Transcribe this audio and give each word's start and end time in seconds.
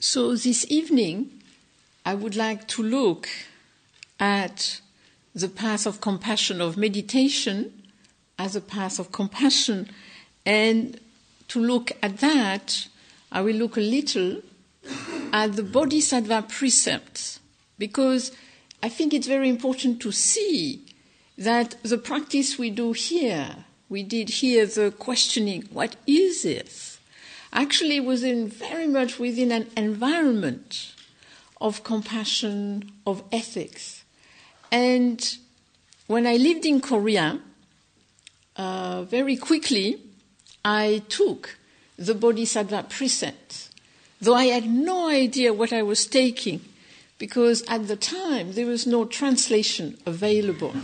So 0.00 0.36
this 0.36 0.64
evening, 0.68 1.42
I 2.06 2.14
would 2.14 2.36
like 2.36 2.68
to 2.68 2.84
look 2.84 3.28
at 4.20 4.80
the 5.34 5.48
path 5.48 5.86
of 5.86 6.00
compassion 6.00 6.60
of 6.60 6.76
meditation 6.76 7.82
as 8.38 8.54
a 8.54 8.60
path 8.60 9.00
of 9.00 9.10
compassion. 9.10 9.90
And 10.46 11.00
to 11.48 11.58
look 11.58 11.90
at 12.00 12.18
that, 12.18 12.86
I 13.32 13.40
will 13.40 13.56
look 13.56 13.76
a 13.76 13.80
little 13.80 14.40
at 15.32 15.56
the 15.56 15.64
Bodhisattva 15.64 16.42
precepts 16.48 17.40
because 17.76 18.30
I 18.80 18.88
think 18.88 19.12
it's 19.12 19.26
very 19.26 19.48
important 19.48 20.00
to 20.02 20.12
see 20.12 20.80
that 21.36 21.74
the 21.82 21.98
practice 21.98 22.56
we 22.56 22.70
do 22.70 22.92
here, 22.92 23.64
we 23.88 24.04
did 24.04 24.28
here 24.28 24.64
the 24.64 24.92
questioning, 24.92 25.62
what 25.72 25.96
is 26.06 26.44
this? 26.44 26.97
Actually 27.52 28.00
was 28.00 28.22
in 28.22 28.48
very 28.48 28.86
much 28.86 29.18
within 29.18 29.50
an 29.52 29.68
environment 29.76 30.94
of 31.60 31.82
compassion, 31.82 32.92
of 33.06 33.22
ethics. 33.32 34.04
And 34.70 35.36
when 36.06 36.26
I 36.26 36.36
lived 36.36 36.66
in 36.66 36.80
Korea, 36.80 37.40
uh, 38.56 39.02
very 39.04 39.36
quickly 39.36 40.00
I 40.64 41.02
took 41.08 41.58
the 41.96 42.14
Bodhisattva 42.14 42.86
precept, 42.88 43.70
though 44.20 44.34
I 44.34 44.46
had 44.46 44.66
no 44.66 45.08
idea 45.08 45.52
what 45.52 45.72
I 45.72 45.82
was 45.82 46.06
taking, 46.06 46.60
because 47.18 47.62
at 47.62 47.88
the 47.88 47.96
time 47.96 48.52
there 48.52 48.66
was 48.66 48.86
no 48.86 49.04
translation 49.04 49.98
available. 50.06 50.74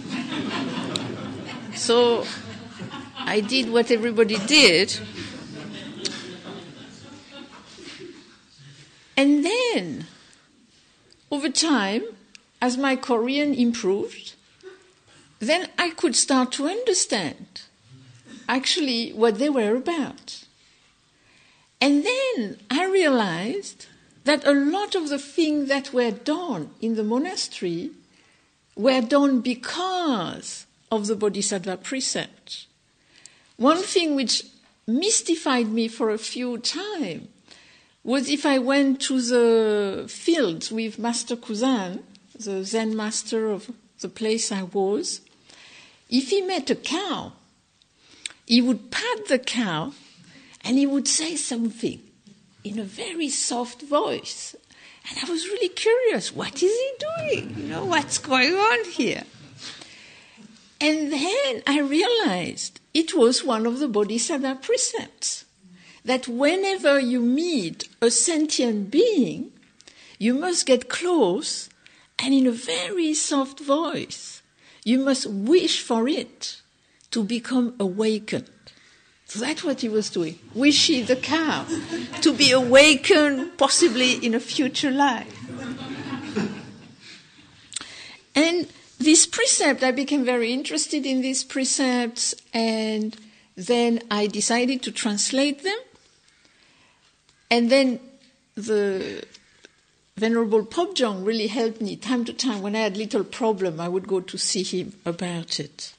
so 1.75 2.25
I 3.19 3.41
did 3.41 3.71
what 3.71 3.91
everybody 3.91 4.37
did. 4.47 4.99
And 9.17 9.45
then, 9.45 10.07
over 11.31 11.49
time, 11.49 12.03
as 12.61 12.77
my 12.77 12.97
Korean 12.97 13.55
improved, 13.55 14.35
then 15.39 15.69
I 15.79 15.91
could 15.91 16.17
start 16.17 16.53
to 16.53 16.67
understand 16.67 17.63
actually 18.49 19.11
what 19.13 19.39
they 19.39 19.49
were 19.49 19.77
about. 19.77 20.45
And 21.81 22.05
then 22.05 22.59
I 22.71 22.87
realized 22.87 23.87
that 24.25 24.47
a 24.47 24.53
lot 24.53 24.95
of 24.95 25.11
the 25.11 25.19
things 25.19 25.69
that 25.69 25.93
were 25.93 26.11
done 26.11 26.71
in 26.81 26.97
the 26.97 27.05
monastery 27.05 27.91
were 28.75 29.03
done 29.03 29.41
because 29.41 30.67
of 30.91 31.07
the 31.07 31.17
Bodhisattva 31.17 31.77
precept. 31.79 32.67
One 33.57 33.83
thing 33.83 34.15
which 34.15 34.45
mystified 34.87 35.69
me 35.69 35.89
for 35.89 36.11
a 36.11 36.19
few 36.19 36.59
times 36.59 37.29
was 38.05 38.29
if 38.29 38.45
I 38.45 38.59
went 38.59 39.01
to 39.03 39.21
the 39.21 40.05
fields 40.09 40.71
with 40.71 40.99
Master 40.99 41.37
Kusan, 41.37 42.03
the 42.39 42.63
Zen 42.63 42.95
master 42.95 43.51
of 43.51 43.71
the 44.01 44.11
place 44.11 44.53
I 44.53 44.65
was, 44.65 45.23
if 46.11 46.29
he 46.29 46.43
met 46.43 46.69
a 46.69 46.75
cow, 46.75 47.33
he 48.47 48.61
would 48.61 48.91
pat 48.91 49.29
the 49.29 49.39
cow 49.39 49.95
and 50.63 50.77
he 50.77 50.85
would 50.85 51.09
say 51.09 51.35
something 51.35 52.03
in 52.63 52.79
a 52.79 52.85
very 52.85 53.31
soft 53.31 53.83
voice. 53.83 54.55
And 55.09 55.19
I 55.23 55.31
was 55.31 55.47
really 55.47 55.71
curious 55.71 56.35
what 56.35 56.63
is 56.63 56.73
he 56.73 56.93
doing? 56.99 57.55
You 57.57 57.69
know, 57.69 57.85
what's 57.87 58.19
going 58.19 58.53
on 58.55 58.91
here? 58.91 59.25
And 60.79 61.11
then 61.11 61.63
I 61.67 61.81
realized 61.81 62.81
it 62.93 63.15
was 63.17 63.43
one 63.43 63.65
of 63.65 63.79
the 63.79 63.89
Bodhisattva 63.89 64.57
precepts 64.57 65.44
that 66.05 66.29
whenever 66.29 67.01
you 67.01 67.21
meet 67.21 67.89
a 68.01 68.11
sentient 68.11 68.91
being, 68.91 69.53
you 70.19 70.35
must 70.35 70.67
get 70.67 70.89
close 70.89 71.69
and 72.19 72.33
in 72.33 72.47
a 72.47 72.53
very 72.53 73.15
soft 73.15 73.61
voice, 73.61 74.43
you 74.85 74.99
must 74.99 75.27
wish 75.27 75.81
for 75.81 76.09
it 76.09 76.61
to 77.11 77.25
become 77.25 77.75
awakened. 77.81 78.51
So 79.27 79.41
that's 79.41 79.65
what 79.65 79.81
he 79.81 79.89
was 79.89 80.11
doing. 80.11 80.39
Wishing 80.55 81.07
the 81.07 81.17
cow 81.17 81.67
to 82.21 82.33
be 82.33 82.53
awakened 82.53 83.57
possibly 83.59 84.13
in 84.25 84.35
a 84.35 84.41
future 84.41 84.91
life. 84.91 85.41
And 88.35 88.69
this 88.99 89.27
precept, 89.27 89.83
I 89.83 89.91
became 89.91 90.25
very 90.25 90.53
interested 90.53 91.07
in 91.07 91.21
these 91.21 91.45
precepts 91.45 92.35
and 92.53 93.17
then 93.57 94.01
I 94.11 94.27
decided 94.27 94.83
to 94.83 94.93
translate 94.93 95.63
them. 95.63 95.79
And 97.51 97.71
then 97.71 98.01
the 98.55 99.25
Venerable 100.17 100.65
Pobjong 100.65 101.25
really 101.25 101.49
helped 101.49 101.81
me 101.81 101.97
time 101.97 102.25
to 102.25 102.33
time. 102.33 102.63
When 102.63 102.77
I 102.77 102.81
had 102.81 102.97
little 102.97 103.25
problem, 103.25 103.81
I 103.81 103.89
would 103.89 104.07
go 104.07 104.21
to 104.21 104.39
see 104.39 104.63
him 104.63 104.95
about 105.05 105.59
it. 105.59 105.93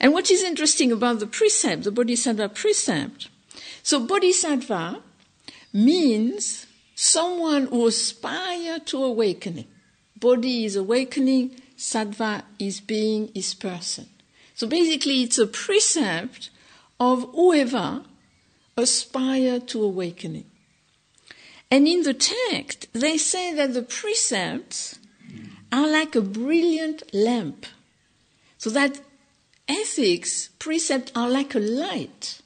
And 0.00 0.12
what 0.12 0.30
is 0.30 0.42
interesting 0.42 0.90
about 0.90 1.20
the 1.20 1.26
precept, 1.26 1.84
the 1.84 1.90
Bodhisattva 1.90 2.48
precept, 2.50 3.28
so 3.82 4.00
Bodhisattva 4.00 5.02
means 5.72 6.66
someone 6.94 7.66
who 7.66 7.86
aspires 7.86 8.80
to 8.86 9.04
awakening. 9.04 9.66
Bodhi 10.18 10.64
is 10.64 10.76
awakening, 10.76 11.60
Sattva 11.76 12.42
is 12.58 12.80
being, 12.80 13.30
is 13.34 13.54
person. 13.54 14.06
So 14.54 14.66
basically, 14.66 15.22
it's 15.22 15.38
a 15.38 15.46
precept 15.46 16.50
of 16.98 17.22
whoever 17.34 18.02
aspire 18.76 19.60
to 19.60 19.82
awakening. 19.82 20.44
And 21.70 21.86
in 21.86 22.02
the 22.02 22.14
text, 22.14 22.88
they 22.92 23.16
say 23.16 23.54
that 23.54 23.74
the 23.74 23.82
precepts 23.82 24.98
are 25.72 25.88
like 25.88 26.16
a 26.16 26.20
brilliant 26.20 27.02
lamp. 27.14 27.66
So 28.58 28.70
that 28.70 29.00
ethics, 29.68 30.48
precepts 30.58 31.12
are 31.14 31.30
like 31.30 31.54
a 31.54 31.60
light. 31.60 32.40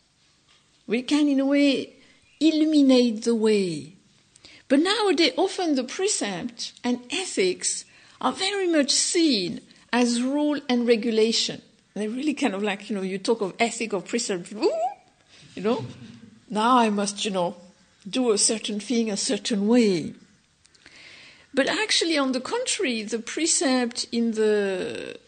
We 0.86 1.02
can, 1.02 1.28
in 1.28 1.40
a 1.40 1.46
way, 1.46 1.94
illuminate 2.38 3.24
the 3.24 3.34
way. 3.34 3.94
But 4.68 4.80
nowadays, 4.80 5.32
often 5.38 5.74
the 5.74 5.84
precept 5.84 6.74
and 6.84 7.00
ethics 7.10 7.84
are 8.20 8.32
very 8.32 8.68
much 8.68 8.90
seen 8.90 9.60
as 9.92 10.22
rule 10.22 10.60
and 10.68 10.86
regulation. 10.86 11.62
They're 11.94 12.10
really 12.10 12.34
kind 12.34 12.54
of 12.54 12.62
like, 12.62 12.90
you 12.90 12.96
know, 12.96 13.02
you 13.02 13.18
talk 13.18 13.40
of 13.40 13.54
ethic 13.58 13.94
or 13.94 14.02
precept, 14.02 14.52
ooh, 14.52 14.72
you 15.54 15.62
know, 15.62 15.84
now 16.50 16.76
I 16.76 16.90
must, 16.90 17.24
you 17.24 17.30
know, 17.30 17.56
do 18.08 18.30
a 18.30 18.38
certain 18.38 18.80
thing 18.80 19.10
a 19.10 19.16
certain 19.16 19.66
way. 19.66 20.14
But 21.52 21.68
actually, 21.68 22.18
on 22.18 22.32
the 22.32 22.40
contrary, 22.40 23.02
the 23.02 23.20
precept 23.20 24.06
in 24.10 24.32
the 24.32 25.18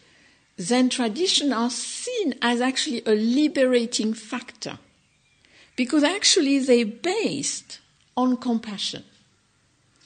Zen 0.59 0.89
tradition 0.89 1.53
are 1.53 1.69
seen 1.69 2.35
as 2.41 2.61
actually 2.61 3.01
a 3.05 3.15
liberating 3.15 4.13
factor 4.13 4.79
because 5.75 6.03
actually 6.03 6.59
they're 6.59 6.85
based 6.85 7.79
on 8.15 8.37
compassion. 8.37 9.03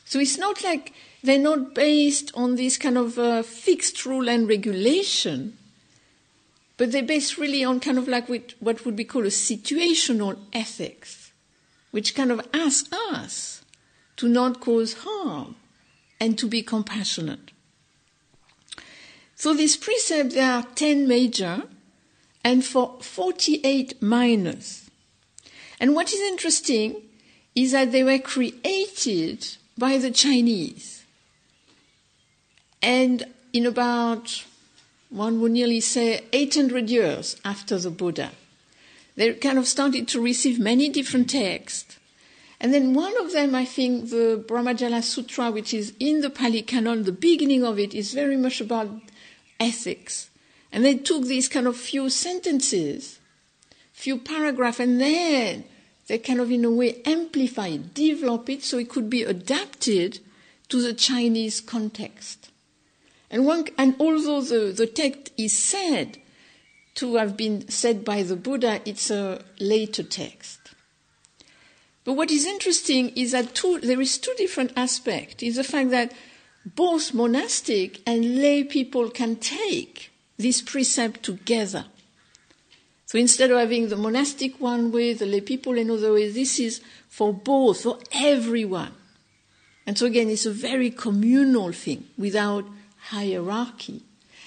So 0.05 0.19
it's 0.19 0.37
not 0.37 0.63
like 0.63 0.93
they're 1.23 1.39
not 1.39 1.73
based 1.73 2.31
on 2.35 2.55
this 2.55 2.77
kind 2.77 2.97
of 2.97 3.17
uh, 3.17 3.43
fixed 3.43 4.05
rule 4.05 4.29
and 4.29 4.47
regulation, 4.47 5.57
but 6.77 6.91
they're 6.91 7.01
based 7.01 7.37
really 7.37 7.63
on 7.63 7.79
kind 7.79 7.97
of 7.97 8.07
like 8.07 8.27
what 8.59 8.85
would 8.85 8.95
be 8.95 9.05
called 9.05 9.25
a 9.25 9.29
situational 9.29 10.37
ethics 10.51 11.20
which 11.91 12.15
kind 12.15 12.31
of 12.31 12.45
asks 12.53 12.91
us 12.93 13.63
to 14.17 14.27
not 14.27 14.59
cause 14.59 14.93
harm 15.05 15.55
and 16.19 16.37
to 16.37 16.47
be 16.47 16.61
compassionate. 16.61 17.51
So 19.35 19.53
these 19.53 19.75
precepts, 19.75 20.35
there 20.35 20.51
are 20.51 20.63
10 20.75 21.07
major 21.07 21.63
and 22.43 22.63
for 22.63 22.97
48 23.01 24.01
minors. 24.01 24.89
And 25.79 25.95
what 25.95 26.13
is 26.13 26.19
interesting 26.21 27.01
is 27.55 27.71
that 27.71 27.91
they 27.91 28.03
were 28.03 28.19
created 28.19 29.47
by 29.77 29.97
the 29.97 30.11
Chinese. 30.11 31.03
And 32.81 33.25
in 33.51 33.65
about, 33.65 34.45
one 35.09 35.41
would 35.41 35.51
nearly 35.51 35.81
say, 35.81 36.23
800 36.31 36.89
years 36.89 37.35
after 37.43 37.77
the 37.77 37.89
Buddha 37.89 38.31
they 39.15 39.33
kind 39.33 39.57
of 39.57 39.67
started 39.67 40.07
to 40.09 40.21
receive 40.21 40.59
many 40.59 40.89
different 40.89 41.29
texts. 41.29 41.97
And 42.59 42.73
then 42.73 42.93
one 42.93 43.17
of 43.19 43.33
them, 43.33 43.55
I 43.55 43.65
think, 43.65 44.11
the 44.11 44.43
Brahmajala 44.47 45.03
Sutra, 45.03 45.49
which 45.49 45.73
is 45.73 45.93
in 45.99 46.21
the 46.21 46.29
Pali 46.29 46.61
Canon, 46.61 47.03
the 47.03 47.11
beginning 47.11 47.63
of 47.63 47.79
it 47.79 47.93
is 47.93 48.13
very 48.13 48.37
much 48.37 48.61
about 48.61 48.89
ethics. 49.59 50.29
And 50.71 50.85
they 50.85 50.95
took 50.95 51.25
these 51.25 51.49
kind 51.49 51.67
of 51.67 51.75
few 51.75 52.09
sentences, 52.09 53.19
few 53.93 54.17
paragraphs, 54.17 54.79
and 54.79 55.01
then 55.01 55.63
they 56.07 56.19
kind 56.19 56.39
of, 56.39 56.51
in 56.51 56.63
a 56.63 56.71
way, 56.71 57.01
amplify 57.03 57.67
it, 57.67 57.93
develop 57.93 58.49
it 58.49 58.63
so 58.63 58.77
it 58.77 58.89
could 58.89 59.09
be 59.09 59.23
adapted 59.23 60.19
to 60.69 60.81
the 60.81 60.93
Chinese 60.93 61.61
context. 61.61 62.51
And, 63.31 63.45
one, 63.45 63.67
and 63.77 63.95
although 63.99 64.41
the, 64.41 64.71
the 64.71 64.87
text 64.87 65.31
is 65.37 65.51
said 65.51 66.20
to 66.95 67.15
have 67.15 67.37
been 67.37 67.69
said 67.69 68.03
by 68.03 68.23
the 68.23 68.35
Buddha, 68.35 68.81
it's 68.85 69.09
a 69.09 69.43
later 69.59 70.03
text. 70.03 70.59
But 72.03 72.13
what 72.13 72.31
is 72.31 72.45
interesting 72.45 73.09
is 73.09 73.31
that 73.31 73.53
two, 73.53 73.79
there 73.79 74.01
is 74.01 74.17
two 74.17 74.33
different 74.37 74.73
aspects. 74.75 75.43
Is 75.43 75.55
the 75.55 75.63
fact 75.63 75.91
that 75.91 76.13
both 76.65 77.13
monastic 77.13 78.01
and 78.05 78.37
lay 78.37 78.63
people 78.63 79.09
can 79.09 79.35
take 79.35 80.11
this 80.37 80.61
precept 80.61 81.23
together. 81.23 81.85
So 83.05 83.17
instead 83.17 83.51
of 83.51 83.59
having 83.59 83.89
the 83.89 83.97
monastic 83.97 84.59
one 84.59 84.91
way, 84.91 85.13
the 85.13 85.25
lay 85.25 85.41
people 85.41 85.77
another 85.77 86.13
way, 86.13 86.29
this 86.29 86.59
is 86.59 86.81
for 87.09 87.33
both, 87.33 87.81
for 87.81 87.99
everyone. 88.13 88.93
And 89.85 89.97
so 89.97 90.05
again, 90.05 90.29
it's 90.29 90.45
a 90.45 90.51
very 90.51 90.89
communal 90.89 91.71
thing 91.71 92.05
without 92.17 92.65
hierarchy. 93.09 94.03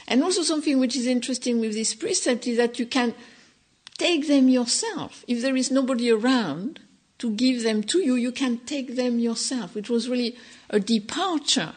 And 0.06 0.22
also 0.22 0.42
something 0.42 0.78
which 0.78 0.96
is 0.96 1.06
interesting 1.06 1.60
with 1.60 1.72
this 1.72 1.94
precept 1.94 2.46
is 2.46 2.56
that 2.58 2.78
you 2.78 2.86
can 2.86 3.14
take 3.96 4.28
them 4.28 4.48
yourself. 4.48 5.24
If 5.26 5.40
there 5.40 5.56
is 5.56 5.70
nobody 5.70 6.10
around 6.10 6.80
to 7.18 7.30
give 7.30 7.62
them 7.62 7.82
to 7.84 7.98
you, 8.00 8.14
you 8.14 8.32
can 8.32 8.58
take 8.58 8.96
them 8.96 9.18
yourself, 9.18 9.74
which 9.74 9.88
was 9.88 10.08
really 10.08 10.36
a 10.68 10.80
departure 10.80 11.74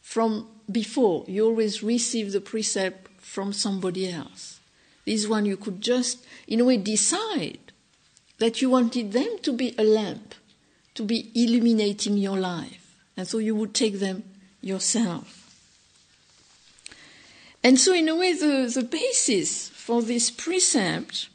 from 0.00 0.46
before. 0.70 1.24
You 1.26 1.46
always 1.46 1.82
receive 1.82 2.32
the 2.32 2.40
precept 2.40 3.08
from 3.20 3.52
somebody 3.52 4.10
else. 4.10 4.60
This 5.04 5.26
one 5.26 5.46
you 5.46 5.56
could 5.56 5.80
just, 5.80 6.24
in 6.46 6.60
a 6.60 6.64
way, 6.64 6.76
decide 6.76 7.58
that 8.38 8.62
you 8.62 8.70
wanted 8.70 9.12
them 9.12 9.38
to 9.42 9.52
be 9.52 9.74
a 9.78 9.84
lamp, 9.84 10.34
to 10.94 11.02
be 11.02 11.30
illuminating 11.34 12.16
your 12.16 12.38
life. 12.38 13.00
And 13.16 13.26
so 13.26 13.38
you 13.38 13.54
would 13.54 13.74
take 13.74 14.00
them 14.00 14.24
yourself. 14.60 15.43
And 17.64 17.80
so, 17.80 17.92
in 17.94 18.08
a 18.08 18.14
way, 18.14 18.34
the, 18.34 18.70
the 18.72 18.84
basis 18.84 19.70
for 19.70 20.02
this 20.02 20.30
precept 20.30 21.28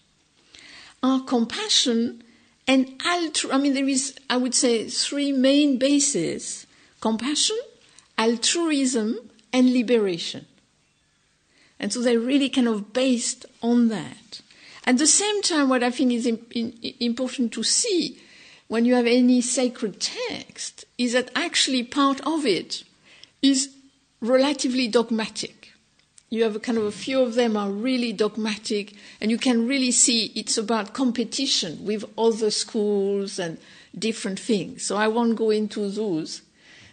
are 1.04 1.22
compassion 1.22 2.24
and 2.70 3.00
altru- 3.00 3.52
I 3.52 3.58
mean, 3.58 3.74
there 3.74 3.88
is, 3.88 4.14
I 4.30 4.38
would 4.38 4.54
say, 4.54 4.88
three 4.88 5.32
main 5.32 5.80
bases 5.80 6.68
compassion, 7.02 7.58
altruism, 8.16 9.18
and 9.52 9.74
liberation. 9.74 10.46
And 11.80 11.92
so 11.92 12.02
they're 12.02 12.20
really 12.20 12.50
kind 12.50 12.68
of 12.68 12.94
based 12.94 13.48
on 13.64 13.88
that. 13.88 14.42
At 14.86 15.00
the 15.00 15.08
same 15.08 15.42
time, 15.42 15.68
what 15.68 15.82
I 15.82 15.90
think 15.90 16.12
is 16.12 16.28
important 16.28 17.54
to 17.54 17.64
see 17.64 18.22
when 18.68 18.86
you 18.86 18.94
have 18.94 19.08
any 19.08 19.42
sacred 19.42 20.00
text 20.00 20.86
is 21.00 21.14
that 21.14 21.32
actually 21.36 21.82
part 21.82 22.22
of 22.28 22.46
it 22.46 22.84
is 23.42 23.70
relatively 24.22 24.88
dogmatic. 24.88 25.59
You 26.30 26.44
have 26.44 26.56
a 26.56 26.60
kind 26.60 26.78
of 26.78 26.84
a 26.84 26.92
few 26.92 27.22
of 27.22 27.34
them 27.34 27.58
are 27.58 27.72
really 27.72 28.14
dogmatic, 28.14 28.94
and 29.20 29.32
you 29.32 29.38
can 29.38 29.68
really 29.68 29.92
see 29.92 30.32
it's 30.36 30.58
about 30.58 30.94
competition 30.94 31.86
with 31.86 32.06
other 32.18 32.52
schools 32.52 33.40
and 33.40 33.58
different 33.98 34.40
things. 34.40 34.86
So 34.86 34.96
I 34.96 35.08
won't 35.08 35.36
go 35.36 35.50
into 35.50 35.90
those. 35.90 36.44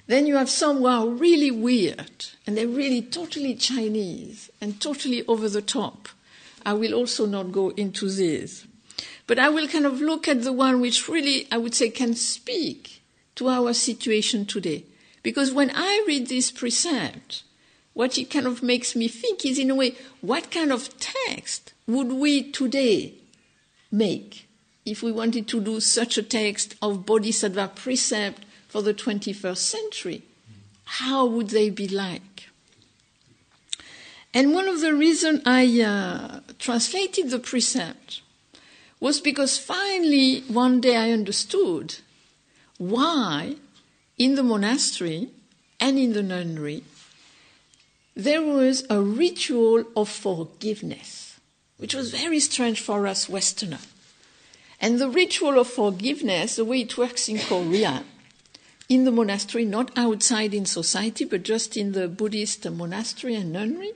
Then 0.07 0.27
you 0.27 0.37
have 0.37 0.49
some 0.49 0.79
who 0.79 0.87
are 0.87 1.07
really 1.07 1.51
weird, 1.51 2.27
and 2.47 2.57
they're 2.57 2.67
really 2.67 3.03
totally 3.03 3.55
Chinese 3.57 4.51
and 4.61 4.81
totally 4.81 5.27
over 5.27 5.49
the 5.49 5.63
top. 5.63 6.09
I 6.65 6.73
will 6.73 6.95
also 6.95 7.27
not 7.27 7.53
go 7.53 7.71
into 7.71 8.09
this. 8.09 8.67
But 9.27 9.39
I 9.39 9.49
will 9.49 9.69
kind 9.69 9.85
of 9.85 10.01
look 10.01 10.29
at 10.29 10.43
the 10.43 10.53
one 10.53 10.81
which 10.81 11.09
really, 11.09 11.47
I 11.51 11.59
would 11.59 11.75
say, 11.75 11.91
can 11.91 12.15
speak 12.15 13.03
to 13.35 13.49
our 13.49 13.75
situation 13.75 14.47
today. 14.47 14.85
Because 15.23 15.53
when 15.53 15.71
I 15.75 16.05
read 16.07 16.29
this 16.29 16.51
precept, 16.51 17.43
what 17.97 18.19
it 18.19 18.29
kind 18.29 18.47
of 18.47 18.63
makes 18.63 18.95
me 18.95 19.09
think 19.09 19.47
is, 19.47 19.59
in 19.59 19.71
a 19.71 19.75
way, 19.75 19.95
what 20.21 20.51
kind 20.51 20.71
of 20.71 21.01
text 21.01 21.73
would 21.87 22.13
we 22.13 22.43
today 22.43 23.15
make 23.91 24.47
if 24.85 25.03
we 25.03 25.11
wanted 25.11 25.49
to 25.49 25.63
do 25.63 25.81
such 25.81 26.19
a 26.19 26.23
text 26.23 26.75
of 26.83 27.07
Bodhisattva 27.07 27.73
precept 27.75 28.45
for 28.69 28.83
the 28.83 28.93
21st 28.93 29.57
century, 29.57 30.23
how 30.85 31.25
would 31.25 31.49
they 31.49 31.71
be 31.71 31.89
like? 31.89 32.51
And 34.35 34.53
one 34.53 34.69
of 34.69 34.83
the 34.83 34.95
reasons 34.95 35.41
I 35.47 35.81
uh, 35.81 36.41
translated 36.59 37.31
the 37.31 37.39
precept 37.39 38.21
was 39.01 39.23
because 39.23 39.57
finally 39.57 40.41
one 40.49 40.83
day 40.83 40.99
I 40.99 41.13
understood 41.13 41.97
why 42.77 43.57
in 44.19 44.35
the 44.35 44.43
monastery 44.43 45.31
and 45.81 45.99
in 45.99 46.13
the 46.13 46.23
nunnery 46.23 46.85
there 48.17 48.41
was 48.41 48.83
a 48.89 48.99
ritual 48.99 49.85
of 49.95 50.09
forgiveness, 50.09 51.39
which 51.77 51.95
was 51.95 52.11
very 52.11 52.41
strange 52.41 52.81
for 52.81 53.07
us 53.07 53.29
Westerners. 53.29 53.87
And 54.81 54.99
the 54.99 55.09
ritual 55.09 55.59
of 55.59 55.69
forgiveness, 55.69 56.57
the 56.57 56.65
way 56.65 56.81
it 56.81 56.97
works 56.97 57.29
in 57.29 57.39
Korea, 57.39 58.05
in 58.89 59.05
the 59.05 59.13
monastery, 59.13 59.67
not 59.67 59.91
outside 59.97 60.55
in 60.55 60.65
society, 60.65 61.27
but 61.27 61.43
just 61.43 61.77
in 61.77 61.93
the 61.93 62.09
Buddhist 62.09 62.69
monastery 62.71 63.35
and 63.35 63.53
nunnery, 63.53 63.93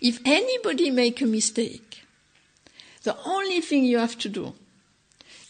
if 0.00 0.20
anybody 0.24 0.90
make 0.90 1.20
a 1.20 1.26
mistake, 1.26 2.02
the 3.04 3.16
only 3.24 3.60
thing 3.60 3.84
you 3.84 3.98
have 3.98 4.18
to 4.18 4.28
do 4.28 4.54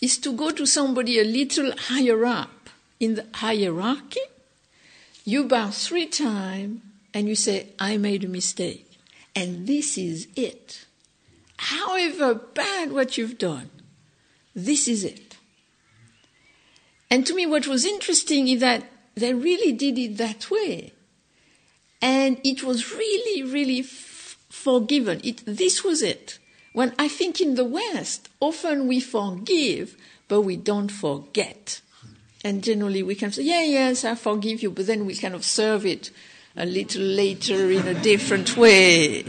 is 0.03 0.19
to 0.19 0.33
go 0.33 0.51
to 0.51 0.67
somebody 0.67 1.19
a 1.19 1.25
little 1.25 1.73
higher 1.73 2.27
up 2.27 2.69
in 3.01 3.15
the 3.15 3.27
hierarchy, 3.35 4.21
you 5.25 5.45
bow 5.45 5.71
three 5.71 6.07
times, 6.07 6.81
and 7.15 7.29
you 7.29 7.35
say, 7.35 7.69
I 7.79 7.97
made 7.97 8.25
a 8.25 8.29
mistake. 8.29 8.99
And 9.35 9.67
this 9.67 9.97
is 9.97 10.29
it. 10.37 10.87
However 11.57 12.35
bad 12.35 12.93
what 12.93 13.17
you've 13.17 13.39
done, 13.39 13.71
this 14.55 14.89
is 14.89 15.05
it. 15.05 15.37
And 17.11 17.27
to 17.27 17.35
me, 17.35 17.47
what 17.47 17.67
was 17.67 17.85
interesting 17.85 18.49
is 18.49 18.61
that 18.61 18.85
they 19.15 19.35
really 19.35 19.73
did 19.73 19.99
it 19.99 20.17
that 20.17 20.51
way. 20.51 20.93
And 22.01 22.41
it 22.43 22.63
was 22.63 22.93
really, 22.93 23.43
really 23.43 23.81
f- 23.81 24.37
forgiven. 24.49 25.21
It, 25.23 25.43
this 25.47 25.85
was 25.85 26.03
it. 26.03 26.39
When 26.73 26.95
I 26.99 27.09
think 27.09 27.41
in 27.41 27.55
the 27.55 27.65
West, 27.65 28.29
often 28.41 28.89
we 28.89 28.99
forgive, 28.99 29.97
but 30.27 30.41
we 30.41 30.57
don't 30.57 30.91
forget. 30.91 31.81
And 32.43 32.65
generally 32.65 33.03
we 33.03 33.15
can 33.15 33.31
say, 33.31 33.43
yeah, 33.43 33.63
yes, 33.63 34.05
I 34.05 34.15
forgive 34.15 34.63
you, 34.63 34.71
but 34.71 34.87
then 34.87 35.05
we 35.05 35.15
kind 35.15 35.35
of 35.35 35.45
serve 35.45 35.87
it 35.87 36.11
a 36.57 36.67
little 36.67 37.03
later 37.03 37.71
in 37.71 37.87
a 37.89 37.95
different 37.95 38.57
way. 38.57 39.25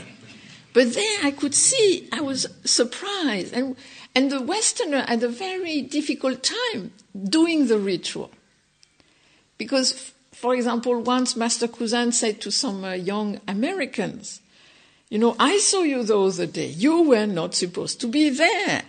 But 0.74 0.94
there 0.94 1.20
I 1.24 1.32
could 1.32 1.54
see, 1.54 2.10
I 2.12 2.22
was 2.22 2.48
surprised. 2.66 3.54
And 3.54 3.76
and 4.16 4.32
the 4.32 4.42
Westerner 4.42 5.06
had 5.08 5.24
a 5.24 5.28
very 5.28 5.82
difficult 5.82 6.44
time 6.44 6.92
doing 7.18 7.68
the 7.68 7.80
ritual. 7.80 8.30
Because, 9.58 10.14
for 10.32 10.54
example, 10.54 11.02
once 11.02 11.36
Master 11.36 11.68
Kusan 11.68 12.14
said 12.14 12.40
to 12.42 12.52
some 12.52 12.84
uh, 12.84 12.94
young 12.94 13.42
Americans, 13.48 14.42
You 15.10 15.18
know, 15.18 15.36
I 15.40 15.58
saw 15.58 15.82
you 15.82 16.04
the 16.04 16.20
other 16.20 16.46
day. 16.46 16.68
You 16.68 17.02
were 17.04 17.26
not 17.26 17.56
supposed 17.56 18.02
to 18.02 18.08
be 18.08 18.30
there. 18.30 18.84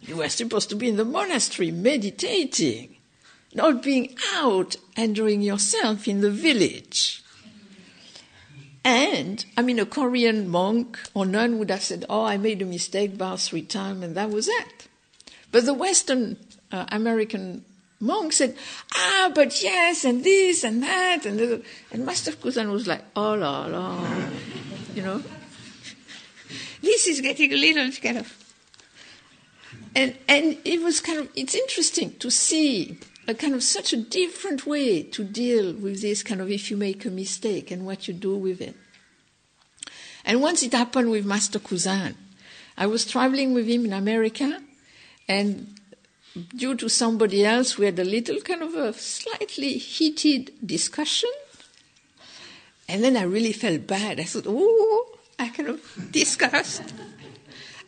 You 0.00 0.16
were 0.16 0.28
supposed 0.28 0.68
to 0.70 0.76
be 0.76 0.88
in 0.88 0.96
the 0.96 1.04
monastery 1.04 1.70
meditating, 1.70 2.96
not 3.54 3.82
being 3.82 4.16
out 4.34 4.74
enjoying 4.96 5.42
yourself 5.42 6.08
in 6.08 6.20
the 6.20 6.30
village. 6.30 7.21
And, 8.84 9.44
I 9.56 9.62
mean, 9.62 9.78
a 9.78 9.86
Korean 9.86 10.48
monk 10.48 10.98
or 11.14 11.24
nun 11.24 11.58
would 11.58 11.70
have 11.70 11.82
said, 11.82 12.04
Oh, 12.08 12.24
I 12.24 12.36
made 12.36 12.60
a 12.62 12.66
mistake, 12.66 13.16
bow 13.16 13.36
three 13.36 13.62
times, 13.62 14.02
and 14.02 14.16
that 14.16 14.30
was 14.30 14.48
it. 14.48 14.88
But 15.52 15.66
the 15.66 15.74
Western 15.74 16.36
uh, 16.72 16.86
American 16.88 17.64
monk 18.00 18.32
said, 18.32 18.56
Ah, 18.94 19.30
but 19.34 19.62
yes, 19.62 20.04
and 20.04 20.24
this 20.24 20.64
and 20.64 20.82
that. 20.82 21.26
And, 21.26 21.62
and 21.92 22.04
Master 22.04 22.32
Kusan 22.32 22.72
was 22.72 22.86
like, 22.88 23.04
Oh, 23.14 23.34
la, 23.34 23.66
la. 23.66 24.04
You 24.94 25.02
know? 25.02 25.22
this 26.82 27.06
is 27.06 27.22
getting 27.22 27.50
a 27.52 27.56
little 27.56 27.90
kind 27.92 28.18
of. 28.18 28.36
And, 29.94 30.16
and 30.28 30.58
it 30.64 30.82
was 30.82 31.00
kind 31.00 31.18
of, 31.18 31.30
it's 31.34 31.54
interesting 31.54 32.14
to 32.18 32.30
see 32.30 32.98
a 33.28 33.34
kind 33.34 33.54
of 33.54 33.62
such 33.62 33.92
a 33.92 33.96
different 33.96 34.66
way 34.66 35.02
to 35.02 35.24
deal 35.24 35.72
with 35.74 36.02
this 36.02 36.22
kind 36.22 36.40
of 36.40 36.50
if 36.50 36.70
you 36.70 36.76
make 36.76 37.04
a 37.04 37.10
mistake 37.10 37.70
and 37.70 37.86
what 37.86 38.08
you 38.08 38.14
do 38.14 38.36
with 38.36 38.60
it. 38.60 38.74
And 40.24 40.40
once 40.40 40.62
it 40.62 40.72
happened 40.72 41.10
with 41.10 41.26
Master 41.26 41.58
Kusan, 41.58 42.14
I 42.76 42.86
was 42.86 43.04
traveling 43.04 43.54
with 43.54 43.66
him 43.66 43.84
in 43.84 43.92
America, 43.92 44.60
and 45.28 45.74
due 46.56 46.74
to 46.76 46.88
somebody 46.88 47.44
else, 47.44 47.76
we 47.76 47.86
had 47.86 47.98
a 47.98 48.04
little 48.04 48.40
kind 48.40 48.62
of 48.62 48.74
a 48.74 48.92
slightly 48.92 49.74
heated 49.78 50.52
discussion. 50.64 51.30
And 52.88 53.02
then 53.02 53.16
I 53.16 53.22
really 53.22 53.52
felt 53.52 53.86
bad. 53.86 54.20
I 54.20 54.24
thought, 54.24 54.46
oh, 54.48 55.18
I 55.38 55.48
kind 55.48 55.68
of 55.68 55.80
discussed, 56.10 56.92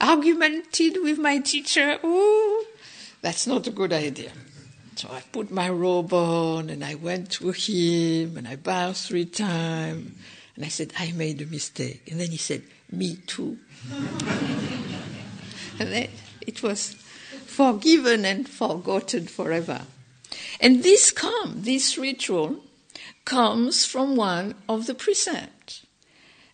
argumented 0.00 0.98
with 1.02 1.18
my 1.18 1.38
teacher. 1.38 1.98
Oh, 2.02 2.66
that's 3.20 3.46
not 3.46 3.66
a 3.66 3.70
good 3.70 3.92
idea. 3.92 4.32
So 4.96 5.08
I 5.10 5.22
put 5.32 5.50
my 5.50 5.68
robe 5.68 6.12
on 6.12 6.70
and 6.70 6.84
I 6.84 6.94
went 6.94 7.30
to 7.32 7.50
him 7.50 8.36
and 8.36 8.46
I 8.46 8.56
bowed 8.56 8.96
three 8.96 9.24
times. 9.24 10.12
And 10.56 10.64
I 10.64 10.68
said, 10.68 10.92
I 10.98 11.12
made 11.12 11.42
a 11.42 11.46
mistake. 11.46 12.08
And 12.10 12.20
then 12.20 12.30
he 12.30 12.36
said, 12.36 12.62
Me 12.92 13.16
too. 13.26 13.58
and 15.78 15.92
then 15.92 16.08
it 16.40 16.62
was 16.62 16.94
forgiven 17.46 18.24
and 18.24 18.48
forgotten 18.48 19.26
forever. 19.26 19.82
And 20.60 20.82
this 20.82 21.10
come, 21.10 21.62
this 21.62 21.98
ritual, 21.98 22.62
comes 23.24 23.84
from 23.84 24.16
one 24.16 24.54
of 24.68 24.86
the 24.86 24.94
precepts. 24.94 25.84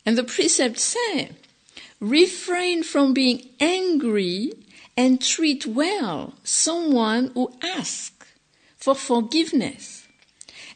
And 0.06 0.16
the 0.16 0.24
precepts 0.24 0.82
say, 0.82 1.30
refrain 2.00 2.82
from 2.82 3.12
being 3.12 3.48
angry 3.60 4.52
and 4.96 5.20
treat 5.20 5.66
well 5.66 6.34
someone 6.42 7.30
who 7.34 7.52
asks 7.62 8.19
for 8.80 8.94
forgiveness. 8.94 10.08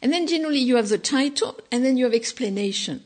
And 0.01 0.13
then 0.13 0.27
generally 0.27 0.59
you 0.59 0.75
have 0.75 0.89
the 0.89 0.97
title 0.97 1.59
and 1.71 1.83
then 1.83 1.97
you 1.97 2.05
have 2.05 2.13
explanation. 2.13 3.03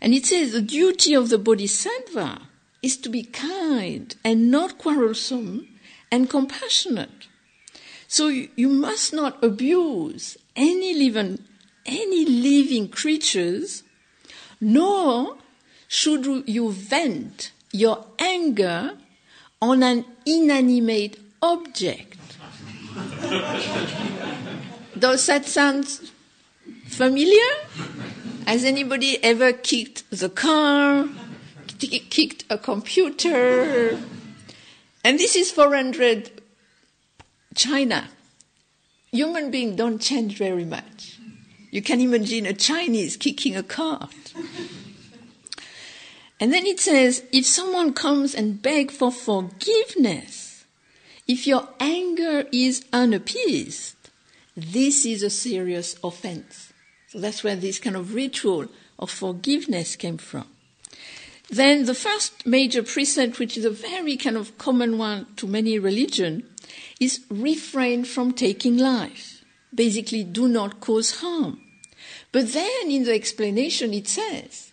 And 0.00 0.12
it 0.12 0.26
says 0.26 0.52
the 0.52 0.60
duty 0.60 1.14
of 1.14 1.30
the 1.30 1.38
bodhisattva 1.38 2.42
is 2.82 2.96
to 2.98 3.08
be 3.08 3.22
kind 3.22 4.14
and 4.22 4.50
not 4.50 4.78
quarrelsome 4.78 5.68
and 6.12 6.28
compassionate. 6.28 7.28
So 8.06 8.28
you 8.28 8.68
must 8.68 9.12
not 9.12 9.42
abuse 9.42 10.36
any 10.54 10.94
living, 10.94 11.42
any 11.84 12.24
living 12.24 12.88
creatures, 12.88 13.82
nor 14.60 15.38
should 15.88 16.44
you 16.46 16.70
vent 16.70 17.52
your 17.72 18.06
anger 18.18 18.98
on 19.60 19.82
an 19.82 20.04
inanimate 20.24 21.18
object. 21.42 22.16
Does 24.98 25.26
that 25.26 25.44
sound 25.44 25.86
familiar? 26.86 27.52
Has 28.46 28.64
anybody 28.64 29.22
ever 29.22 29.52
kicked 29.52 30.10
the 30.10 30.30
car, 30.30 31.06
kicked 31.78 32.44
a 32.48 32.56
computer? 32.56 33.98
And 35.04 35.18
this 35.18 35.36
is 35.36 35.50
400 35.50 36.30
China. 37.54 38.08
Human 39.12 39.50
beings 39.50 39.76
don't 39.76 40.00
change 40.00 40.38
very 40.38 40.64
much. 40.64 41.18
You 41.70 41.82
can 41.82 42.00
imagine 42.00 42.46
a 42.46 42.54
Chinese 42.54 43.16
kicking 43.16 43.56
a 43.56 43.62
cart. 43.62 44.32
And 46.40 46.52
then 46.52 46.66
it 46.66 46.80
says, 46.80 47.24
if 47.32 47.46
someone 47.46 47.92
comes 47.92 48.34
and 48.34 48.62
begs 48.62 48.96
for 48.96 49.10
forgiveness, 49.10 50.45
if 51.26 51.46
your 51.46 51.68
anger 51.80 52.44
is 52.52 52.84
unappeased, 52.92 53.96
this 54.56 55.04
is 55.04 55.22
a 55.22 55.30
serious 55.30 55.96
offense. 56.02 56.72
So 57.08 57.20
that's 57.20 57.44
where 57.44 57.56
this 57.56 57.78
kind 57.78 57.96
of 57.96 58.14
ritual 58.14 58.66
of 58.98 59.10
forgiveness 59.10 59.96
came 59.96 60.18
from. 60.18 60.46
Then 61.48 61.84
the 61.84 61.94
first 61.94 62.46
major 62.46 62.82
precept, 62.82 63.38
which 63.38 63.56
is 63.56 63.64
a 63.64 63.70
very 63.70 64.16
kind 64.16 64.36
of 64.36 64.58
common 64.58 64.98
one 64.98 65.26
to 65.36 65.46
many 65.46 65.78
religions, 65.78 66.44
is 66.98 67.24
refrain 67.30 68.04
from 68.04 68.32
taking 68.32 68.76
life. 68.76 69.44
Basically, 69.74 70.24
do 70.24 70.48
not 70.48 70.80
cause 70.80 71.20
harm. 71.20 71.60
But 72.32 72.52
then 72.52 72.90
in 72.90 73.04
the 73.04 73.14
explanation 73.14 73.94
it 73.94 74.08
says, 74.08 74.72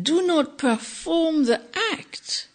do 0.00 0.26
not 0.26 0.58
perform 0.58 1.44
the 1.44 1.62
act. 1.92 2.48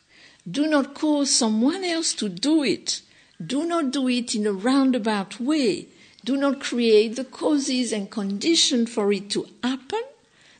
Do 0.51 0.67
not 0.67 0.93
cause 0.93 1.33
someone 1.33 1.85
else 1.85 2.13
to 2.15 2.27
do 2.27 2.63
it. 2.63 3.01
Do 3.43 3.65
not 3.65 3.91
do 3.91 4.09
it 4.09 4.35
in 4.35 4.45
a 4.45 4.51
roundabout 4.51 5.39
way. 5.39 5.87
Do 6.25 6.35
not 6.35 6.59
create 6.59 7.15
the 7.15 7.23
causes 7.23 7.93
and 7.93 8.11
conditions 8.11 8.91
for 8.91 9.13
it 9.13 9.29
to 9.31 9.47
happen. 9.63 10.01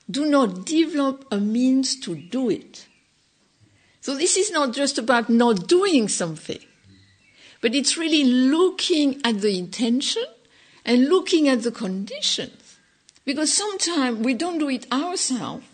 Do 0.10 0.26
not 0.26 0.66
develop 0.66 1.26
a 1.30 1.40
means 1.40 2.00
to 2.02 2.16
do 2.16 2.50
it. 2.50 2.88
So 4.02 4.16
this 4.16 4.38
is 4.38 4.50
not 4.50 4.74
just 4.74 4.98
about 4.98 5.30
not 5.30 5.68
doing 5.68 6.08
something, 6.08 6.60
but 7.62 7.76
it's 7.76 7.98
really 7.98 8.24
looking 8.24 9.22
at 9.24 9.42
the 9.42 9.58
intention 9.58 10.26
and 10.84 11.10
looking 11.10 11.48
at 11.48 11.62
the 11.62 11.72
conditions. 11.72 12.78
Because 13.26 13.54
sometimes 13.54 14.26
we 14.26 14.34
don't 14.34 14.58
do 14.58 14.70
it 14.70 14.92
ourselves, 14.92 15.66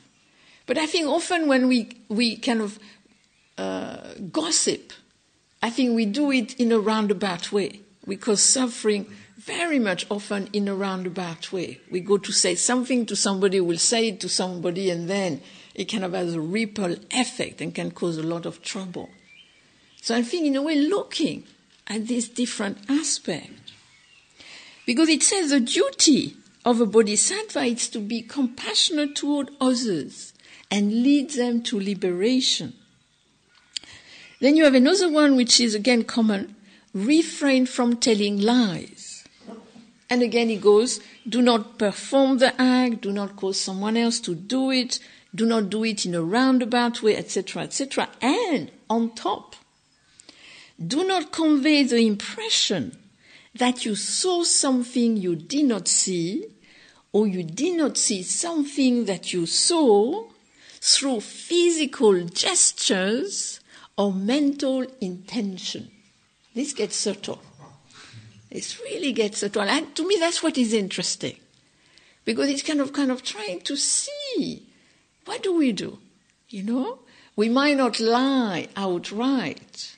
but 0.65 0.77
I 0.77 0.85
think 0.85 1.07
often 1.07 1.47
when 1.47 1.69
we, 1.69 1.89
we 2.09 2.35
kind 2.35 2.61
of 2.61 2.77
uh, 3.57 4.13
gossip, 4.31 4.93
I 5.61 5.69
think 5.69 5.95
we 5.95 6.05
do 6.05 6.31
it 6.31 6.59
in 6.59 6.71
a 6.71 6.79
roundabout 6.79 7.51
way. 7.51 7.81
We 8.05 8.15
cause 8.15 8.41
suffering 8.41 9.07
very 9.37 9.79
much 9.79 10.05
often 10.09 10.49
in 10.53 10.67
a 10.67 10.75
roundabout 10.75 11.51
way. 11.51 11.79
We 11.89 11.99
go 11.99 12.17
to 12.17 12.31
say 12.31 12.55
something 12.55 13.05
to 13.07 13.15
somebody, 13.15 13.59
we'll 13.61 13.77
say 13.77 14.09
it 14.09 14.19
to 14.21 14.29
somebody, 14.29 14.89
and 14.89 15.09
then 15.09 15.41
it 15.73 15.85
kind 15.85 16.03
of 16.03 16.13
has 16.13 16.33
a 16.33 16.41
ripple 16.41 16.95
effect 17.11 17.61
and 17.61 17.73
can 17.73 17.91
cause 17.91 18.17
a 18.17 18.23
lot 18.23 18.45
of 18.45 18.61
trouble. 18.61 19.09
So 20.01 20.15
I 20.15 20.21
think, 20.21 20.45
in 20.45 20.55
a 20.55 20.61
way, 20.61 20.75
looking 20.75 21.43
at 21.87 22.07
these 22.07 22.29
different 22.29 22.77
aspects. 22.89 23.73
Because 24.85 25.09
it 25.09 25.23
says 25.23 25.49
the 25.49 25.59
duty 25.59 26.35
of 26.63 26.79
a 26.81 26.85
bodhisattva 26.85 27.61
is 27.61 27.89
to 27.89 27.99
be 27.99 28.21
compassionate 28.21 29.15
toward 29.15 29.51
others 29.59 30.33
and 30.71 31.03
lead 31.03 31.31
them 31.31 31.61
to 31.63 31.79
liberation. 31.79 32.73
Then 34.39 34.55
you 34.55 34.65
have 34.65 34.75
another 34.75 35.09
one 35.09 35.35
which 35.35 35.59
is 35.59 35.73
again 35.73 36.03
common 36.03 36.55
refrain 36.93 37.65
from 37.65 37.97
telling 37.97 38.39
lies. 38.39 39.25
And 40.09 40.21
again 40.21 40.49
he 40.49 40.57
goes, 40.57 40.99
do 41.27 41.41
not 41.41 41.77
perform 41.77 42.37
the 42.37 42.59
act, 42.61 43.01
do 43.01 43.11
not 43.11 43.35
cause 43.35 43.59
someone 43.59 43.97
else 43.97 44.19
to 44.21 44.35
do 44.35 44.71
it, 44.71 44.99
do 45.35 45.45
not 45.45 45.69
do 45.69 45.83
it 45.83 46.05
in 46.05 46.15
a 46.15 46.21
roundabout 46.21 47.03
way, 47.03 47.15
etc., 47.15 47.63
etc. 47.63 48.09
And 48.21 48.71
on 48.89 49.13
top, 49.15 49.55
do 50.85 51.05
not 51.05 51.31
convey 51.31 51.83
the 51.83 51.97
impression 51.97 52.97
that 53.55 53.85
you 53.85 53.95
saw 53.95 54.43
something 54.43 55.17
you 55.17 55.35
did 55.35 55.65
not 55.65 55.87
see, 55.87 56.45
or 57.11 57.27
you 57.27 57.43
did 57.43 57.77
not 57.77 57.97
see 57.97 58.21
something 58.23 59.05
that 59.05 59.33
you 59.33 59.45
saw, 59.45 60.27
through 60.79 61.19
physical 61.19 62.23
gestures 62.25 63.59
or 63.97 64.13
mental 64.13 64.85
intention. 65.01 65.89
This 66.53 66.73
gets 66.73 66.95
subtle. 66.95 67.41
This 68.51 68.79
really 68.79 69.11
gets 69.11 69.39
subtle. 69.39 69.63
And 69.63 69.95
to 69.95 70.07
me, 70.07 70.17
that's 70.19 70.41
what 70.41 70.57
is 70.57 70.73
interesting. 70.73 71.37
Because 72.25 72.49
it's 72.49 72.63
kind 72.63 72.81
of, 72.81 72.93
kind 72.93 73.11
of 73.11 73.23
trying 73.23 73.61
to 73.61 73.75
see 73.75 74.67
what 75.27 75.43
do 75.43 75.55
we 75.55 75.73
do? 75.73 75.99
You 76.49 76.63
know? 76.63 76.99
We 77.35 77.49
might 77.49 77.77
not 77.77 77.99
lie 77.99 78.69
outright, 78.75 79.95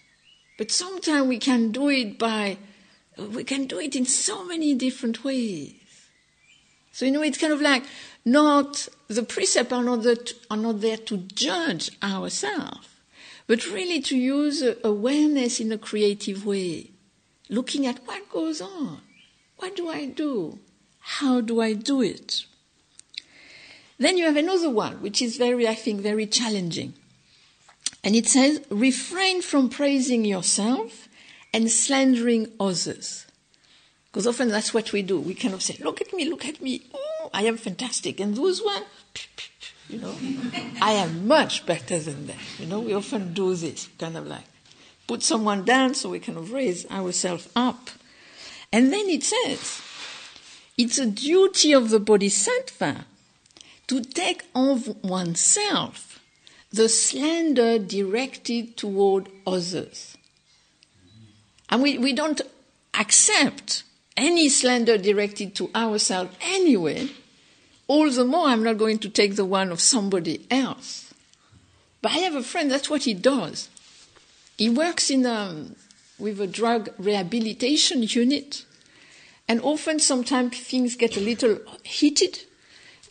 but 0.58 0.72
sometimes 0.72 1.27
we 1.27 1.38
can 1.38 1.72
do 1.72 1.88
it 1.88 2.20
by, 2.20 2.58
we 3.18 3.46
can 3.46 3.65
do 3.65 3.79
it 3.79 3.96
in 3.96 4.06
so 4.06 4.44
many 4.44 4.74
different 4.74 5.24
ways. 5.24 5.75
So, 6.91 7.06
you 7.06 7.12
know, 7.12 7.22
it's 7.22 7.38
kind 7.38 7.53
of 7.53 7.62
like 7.62 7.84
not 8.25 8.89
the 9.08 9.24
precepts 9.24 9.72
are 9.72 9.84
not, 9.84 10.03
to, 10.03 10.36
are 10.51 10.58
not 10.58 10.82
there 10.82 10.98
to 10.98 11.18
judge 11.18 11.91
ourselves, 12.03 12.89
but 13.50 13.65
really 13.65 14.00
to 14.00 14.15
use 14.15 14.63
awareness 14.84 15.60
in 15.60 15.72
a 15.72 15.77
creative 15.79 16.46
way, 16.46 16.91
looking 17.50 17.88
at 17.88 18.06
what 18.06 18.29
goes 18.29 18.62
on. 18.62 19.01
What 19.58 19.75
do 19.75 19.89
I 19.89 20.06
do? 20.06 20.60
How 21.00 21.41
do 21.41 21.60
I 21.60 21.74
do 21.74 22.00
it? 22.03 22.46
Then 23.98 24.20
you 24.20 24.25
have 24.25 24.36
another 24.36 24.70
one, 24.70 25.01
which 25.01 25.20
is 25.20 25.38
very, 25.38 25.68
I 25.68 25.74
think, 25.74 26.01
very 26.01 26.27
challenging. 26.27 26.94
And 28.03 28.15
it 28.15 28.27
says, 28.27 28.62
refrain 28.70 29.41
from 29.41 29.68
praising 29.68 30.25
yourself 30.25 31.10
and 31.51 31.72
slandering 31.72 32.51
others. 32.60 33.25
Because 34.12 34.27
often 34.27 34.50
that's 34.50 34.75
what 34.75 34.94
we 34.94 35.01
do. 35.01 35.20
We 35.20 35.34
kind 35.34 35.56
of 35.56 35.63
say, 35.63 35.75
look 35.84 36.01
at 36.01 36.13
me, 36.13 36.29
look 36.29 36.46
at 36.46 36.62
me. 36.62 36.84
Oh, 36.94 37.32
I 37.34 37.46
am 37.46 37.58
fantastic. 37.58 38.20
And 38.20 38.36
those 38.36 38.62
one, 38.62 38.84
you 39.89 40.00
know, 40.00 40.15
I 40.81 40.93
am 40.93 41.27
much 41.27 41.65
better 41.65 42.00
than 42.00 42.27
that. 42.27 42.38
You 42.60 42.67
know, 42.67 42.79
we 42.79 42.93
often 42.93 43.34
do 43.34 43.55
this, 43.55 43.89
kind 43.98 44.15
of 44.15 44.27
like 44.27 44.46
put 45.08 45.24
someone 45.24 45.65
down 45.65 45.96
so 45.96 46.10
we 46.10 46.19
kind 46.19 46.38
of 46.38 46.51
raise 46.51 46.89
ourselves 46.91 47.50
up. 47.55 47.89
And 48.72 48.93
then 48.93 49.10
it 49.10 49.24
says, 49.24 49.81
it's 50.77 51.00
a 51.00 51.08
duty 51.08 51.74
of 51.74 51.89
the 51.89 52.00
bodhisattva 52.00 53.05
to 53.88 54.01
take 54.01 54.43
on 54.53 54.84
oneself 55.01 56.19
the 56.72 56.88
slander 56.88 57.79
directed 57.79 58.77
toward 58.77 59.27
others. 59.48 60.15
And 61.69 61.81
we, 61.81 61.98
we 61.98 62.13
don't 62.13 62.41
accept 62.93 63.84
any 64.15 64.50
slander 64.50 64.98
directed 64.98 65.55
to 65.55 65.72
ourselves 65.74 66.36
anyway, 66.41 67.10
all 67.89 68.10
the 68.12 68.24
more 68.24 68.48
I'm 68.48 68.63
not 68.63 68.77
going 68.77 69.00
to 69.00 69.10
take 69.10 69.36
the 69.36 69.43
one 69.43 69.72
of 69.72 69.81
somebody 69.81 70.46
else. 70.51 71.12
But 72.03 72.12
I 72.12 72.19
have 72.19 72.36
a 72.36 72.43
friend, 72.43 72.72
that's 72.72 72.89
what 72.89 73.03
he 73.03 73.15
does. 73.15 73.67
He 74.58 74.69
works 74.69 75.10
in 75.10 75.25
a, 75.25 75.34
um, 75.34 75.75
with 76.19 76.39
a 76.39 76.46
drug 76.46 76.89
rehabilitation 77.00 78.03
unit. 78.03 78.63
And 79.48 79.60
often, 79.62 79.98
sometimes 79.98 80.60
things 80.60 80.96
get 80.96 81.17
a 81.17 81.19
little 81.19 81.58
heated. 81.84 82.43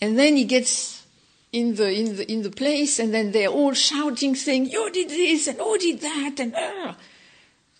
And 0.00 0.16
then 0.16 0.36
he 0.36 0.44
gets 0.44 1.04
in 1.52 1.74
the, 1.74 1.90
in 1.90 2.16
the, 2.16 2.30
in 2.30 2.42
the 2.42 2.50
place, 2.50 3.00
and 3.00 3.12
then 3.12 3.32
they're 3.32 3.48
all 3.48 3.72
shouting, 3.72 4.36
saying, 4.36 4.66
You 4.66 4.92
did 4.92 5.08
this, 5.08 5.48
and 5.48 5.58
who 5.58 5.76
did 5.78 6.00
that, 6.00 6.38
and 6.38 6.54
uh. 6.54 6.94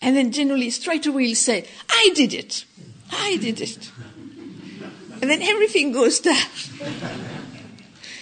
And 0.01 0.17
then 0.17 0.33
generally 0.33 0.69
straight 0.69 1.05
away 1.05 1.27
he'll 1.27 1.35
say, 1.35 1.65
I 1.89 2.11
did 2.13 2.33
it. 2.33 2.65
I 3.09 3.37
did 3.37 3.61
it. 3.61 3.89
And 5.21 5.29
then 5.29 5.41
everything 5.41 5.91
goes 5.91 6.19
down. 6.19 6.37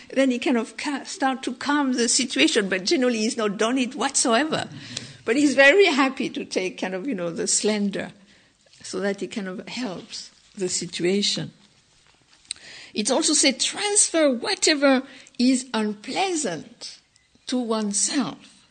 then 0.10 0.32
he 0.32 0.39
kind 0.39 0.58
of 0.58 0.74
start 1.06 1.44
to 1.44 1.54
calm 1.54 1.94
the 1.94 2.10
situation, 2.10 2.70
but 2.70 2.86
generally 2.86 3.20
he's 3.20 3.38
not 3.38 3.58
done 3.58 3.77
it 3.77 3.96
whatsoever. 3.96 4.68
But 5.25 5.36
he's 5.36 5.56
very 5.56 5.86
happy 5.86 6.30
to 6.30 6.46
take 6.46 6.80
kind 6.80 6.96
of, 6.96 7.08
you 7.08 7.13
know, 7.13 7.30
the 7.30 7.48
slender 7.48 8.12
so 8.82 9.00
that 9.01 9.22
it 9.22 9.27
kind 9.27 9.48
of 9.48 9.68
helps 9.68 10.32
the 10.56 10.70
situation. 10.70 11.51
It 12.94 13.12
also 13.12 13.34
said 13.34 13.60
transfer 13.60 14.34
whatever 14.34 15.04
is 15.38 15.68
unpleasant 15.74 17.00
to 17.48 17.60
oneself. 17.60 18.66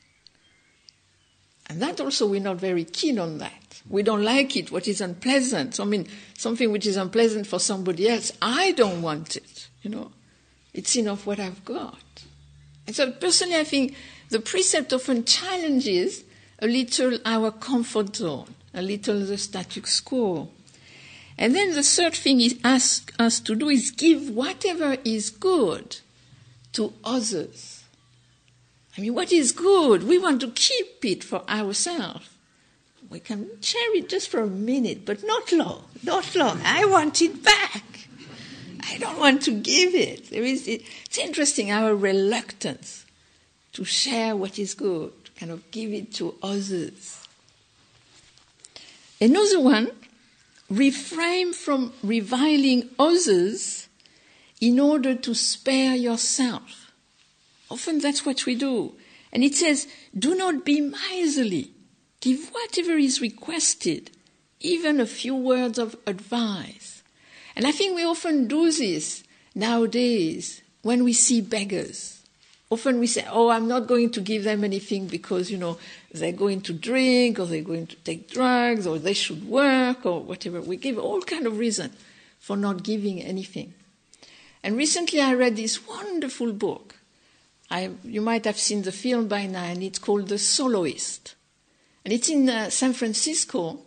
And 1.69 1.81
that 1.83 2.01
also 2.01 2.27
we're 2.27 2.41
not 2.41 2.57
very 2.57 2.85
keen 2.85 3.19
on 3.19 3.39
that. 3.39 3.66
We 3.89 4.03
don't 4.03 4.25
like 4.25 4.57
it, 4.57 4.73
what 4.73 4.89
is 4.89 5.01
unpleasant. 5.01 5.77
So, 5.77 5.85
I 5.85 5.87
mean, 5.87 6.09
something 6.37 6.73
which 6.73 6.87
is 6.87 6.97
unpleasant 6.97 7.47
for 7.47 7.61
somebody 7.61 8.09
else, 8.09 8.33
I 8.43 8.73
don't 8.73 9.01
want 9.01 9.37
it, 9.37 9.69
you 9.83 9.91
know. 9.91 10.11
It's 10.75 10.97
enough 10.97 11.27
what 11.27 11.41
I've 11.41 11.65
got. 11.65 12.25
And 12.87 12.95
so 12.95 13.11
personally 13.13 13.57
I 13.57 13.65
think 13.65 13.97
the 14.29 14.41
precept 14.41 14.93
often 14.93 15.25
challenges 15.25 16.25
a 16.59 16.67
little 16.67 17.19
our 17.25 17.51
comfort 17.51 18.17
zone, 18.17 18.55
a 18.75 18.83
little 18.83 19.21
the 19.21 19.39
status 19.39 20.01
quo. 20.01 20.49
And 21.39 21.55
then 21.55 21.75
the 21.75 21.83
third 21.83 22.15
thing 22.15 22.39
he 22.39 22.59
asks 22.65 23.15
us 23.19 23.41
to 23.41 23.55
do 23.55 23.69
is 23.69 23.91
give 23.91 24.31
whatever 24.31 24.97
is 25.05 25.31
good 25.31 25.99
to 26.73 26.93
others. 27.05 27.85
I 28.97 29.03
mean, 29.03 29.15
what 29.15 29.33
is 29.33 29.53
good? 29.53 30.05
We 30.05 30.19
want 30.19 30.41
to 30.41 30.51
keep 30.51 31.05
it 31.05 31.23
for 31.23 31.49
ourselves. 31.49 32.29
We 33.09 33.21
can 33.21 33.49
share 33.61 33.97
it 33.97 34.09
just 34.09 34.29
for 34.29 34.41
a 34.41 34.47
minute, 34.47 35.05
but 35.05 35.23
not 35.25 35.53
long, 35.53 35.85
not 36.03 36.35
long. 36.35 36.61
I 36.65 36.85
want 36.87 37.23
it 37.23 37.43
back. 37.43 38.09
I 38.89 38.99
don't 38.99 39.19
want 39.19 39.43
to 39.43 39.53
give 39.53 39.95
it. 39.95 40.31
There 40.31 40.43
is, 40.43 40.67
it's 40.67 41.19
interesting 41.19 41.71
our 41.71 41.95
reluctance 41.95 43.05
to 43.73 43.85
share 43.85 44.37
what 44.37 44.59
is 44.59 44.75
good, 44.75 45.13
kind 45.37 45.53
of 45.53 45.71
give 45.71 45.93
it 45.93 46.15
to 46.15 46.35
others. 46.43 47.23
Another 49.21 49.61
one, 49.61 49.91
refrain 50.69 51.53
from 51.53 51.93
reviling 52.03 52.91
others 52.99 53.89
in 54.61 54.81
order 54.81 55.15
to 55.15 55.35
spare 55.35 55.95
yourself. 55.95 56.93
Often 57.71 58.01
that's 58.01 58.25
what 58.25 58.47
we 58.47 58.55
do. 58.55 58.95
And 59.33 59.45
it 59.45 59.55
says, 59.55 59.87
do 60.17 60.35
not 60.35 60.65
be 60.65 60.81
miserly. 60.81 61.71
Give 62.21 62.49
whatever 62.51 62.97
is 62.97 63.21
requested, 63.21 64.11
even 64.61 65.01
a 65.01 65.07
few 65.07 65.35
words 65.35 65.79
of 65.79 65.97
advice. 66.07 67.03
And 67.55 67.67
I 67.67 67.73
think 67.73 67.95
we 67.95 68.05
often 68.05 68.49
do 68.49 68.71
this 68.71 69.25
nowadays 69.55 70.63
when 70.83 71.05
we 71.05 71.13
see 71.13 71.41
beggars. 71.41 72.23
Often 72.69 72.99
we 72.99 73.07
say, 73.07 73.25
oh, 73.31 73.49
I'm 73.49 73.69
not 73.69 73.87
going 73.87 74.11
to 74.11 74.21
give 74.21 74.43
them 74.43 74.65
anything 74.65 75.07
because, 75.07 75.51
you 75.51 75.57
know, 75.57 75.79
they're 76.13 76.33
going 76.33 76.63
to 76.63 76.73
drink 76.73 77.39
or 77.39 77.47
they're 77.47 77.63
going 77.63 77.87
to 77.87 77.97
take 77.97 78.29
drugs 78.29 78.87
or 78.87 78.99
they 78.99 79.13
should 79.13 79.49
work 79.49 80.05
or 80.05 80.21
whatever. 80.21 80.61
We 80.61 80.77
give 80.77 80.99
all 80.99 81.23
kind 81.23 81.47
of 81.47 81.59
reason 81.59 81.93
for 82.41 82.57
not 82.57 82.83
giving 82.83 83.23
anything. 83.23 83.75
And 84.65 84.77
recently 84.77 85.21
I 85.21 85.35
read 85.35 85.55
this 85.55 85.87
wonderful 85.87 86.53
book. 86.53 86.97
I, 87.71 87.91
you 88.03 88.21
might 88.21 88.45
have 88.45 88.59
seen 88.59 88.83
the 88.83 88.93
film 88.93 89.29
by 89.29 89.47
now, 89.47 89.65
and 89.65 89.83
it's 89.83 89.99
called 89.99 90.29
The 90.29 90.39
Soloist. 90.39 91.35
And 92.07 92.13
it's 92.13 92.29
in 92.29 92.49
uh, 92.49 92.71
San 92.71 92.93
Francisco. 92.93 93.81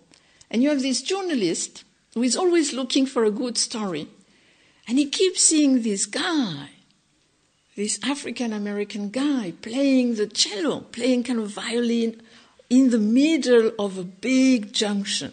And 0.51 0.61
you 0.61 0.67
have 0.67 0.81
this 0.81 1.01
journalist 1.01 1.85
who 2.15 2.21
is 2.21 2.35
always 2.35 2.73
looking 2.73 3.05
for 3.05 3.23
a 3.23 3.31
good 3.31 3.57
story. 3.57 4.09
And 4.89 4.97
he 4.97 5.05
keeps 5.05 5.41
seeing 5.41 5.83
this 5.83 6.05
guy 6.05 6.71
this 7.79 7.97
African 8.03 8.51
American 8.51 9.09
guy 9.09 9.53
playing 9.61 10.15
the 10.15 10.27
cello, 10.27 10.81
playing 10.81 11.23
kind 11.23 11.39
of 11.39 11.51
violin 11.51 12.21
in 12.69 12.89
the 12.89 12.99
middle 12.99 13.71
of 13.79 13.97
a 13.97 14.03
big 14.03 14.73
junction. 14.73 15.31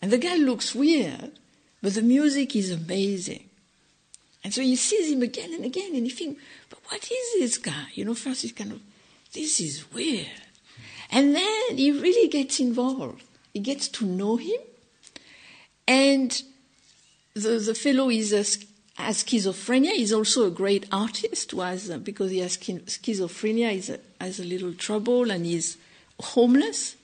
And 0.00 0.10
the 0.10 0.16
guy 0.16 0.36
looks 0.36 0.74
weird, 0.74 1.32
but 1.82 1.92
the 1.92 2.00
music 2.00 2.56
is 2.56 2.70
amazing. 2.70 3.50
And 4.42 4.54
so 4.54 4.62
he 4.62 4.76
sees 4.76 5.12
him 5.12 5.20
again 5.20 5.52
and 5.52 5.66
again, 5.66 5.94
and 5.94 6.06
he 6.06 6.10
thinks, 6.10 6.40
but 6.70 6.78
what 6.86 7.02
is 7.04 7.34
this 7.38 7.58
guy? 7.58 7.88
You 7.92 8.06
know, 8.06 8.14
first 8.14 8.40
he's 8.40 8.52
kind 8.52 8.72
of, 8.72 8.80
this 9.34 9.60
is 9.60 9.92
weird. 9.92 10.47
And 11.10 11.34
then 11.34 11.76
he 11.76 11.90
really 11.90 12.28
gets 12.28 12.60
involved. 12.60 13.22
He 13.52 13.60
gets 13.60 13.88
to 13.88 14.04
know 14.04 14.36
him. 14.36 14.60
And 15.86 16.42
the, 17.34 17.58
the 17.58 17.74
fellow 17.74 18.10
is 18.10 18.32
a 18.32 18.44
has 18.98 19.22
schizophrenia. 19.22 19.92
He's 19.92 20.12
also 20.12 20.46
a 20.46 20.50
great 20.50 20.86
artist 20.90 21.52
who 21.52 21.60
has, 21.60 21.88
uh, 21.88 21.98
because 21.98 22.32
he 22.32 22.38
has 22.38 22.56
schizophrenia, 22.58 23.70
he 23.70 23.96
has 24.20 24.40
a 24.40 24.44
little 24.44 24.74
trouble 24.74 25.30
and 25.30 25.46
he's 25.46 25.76
homeless. 26.20 26.96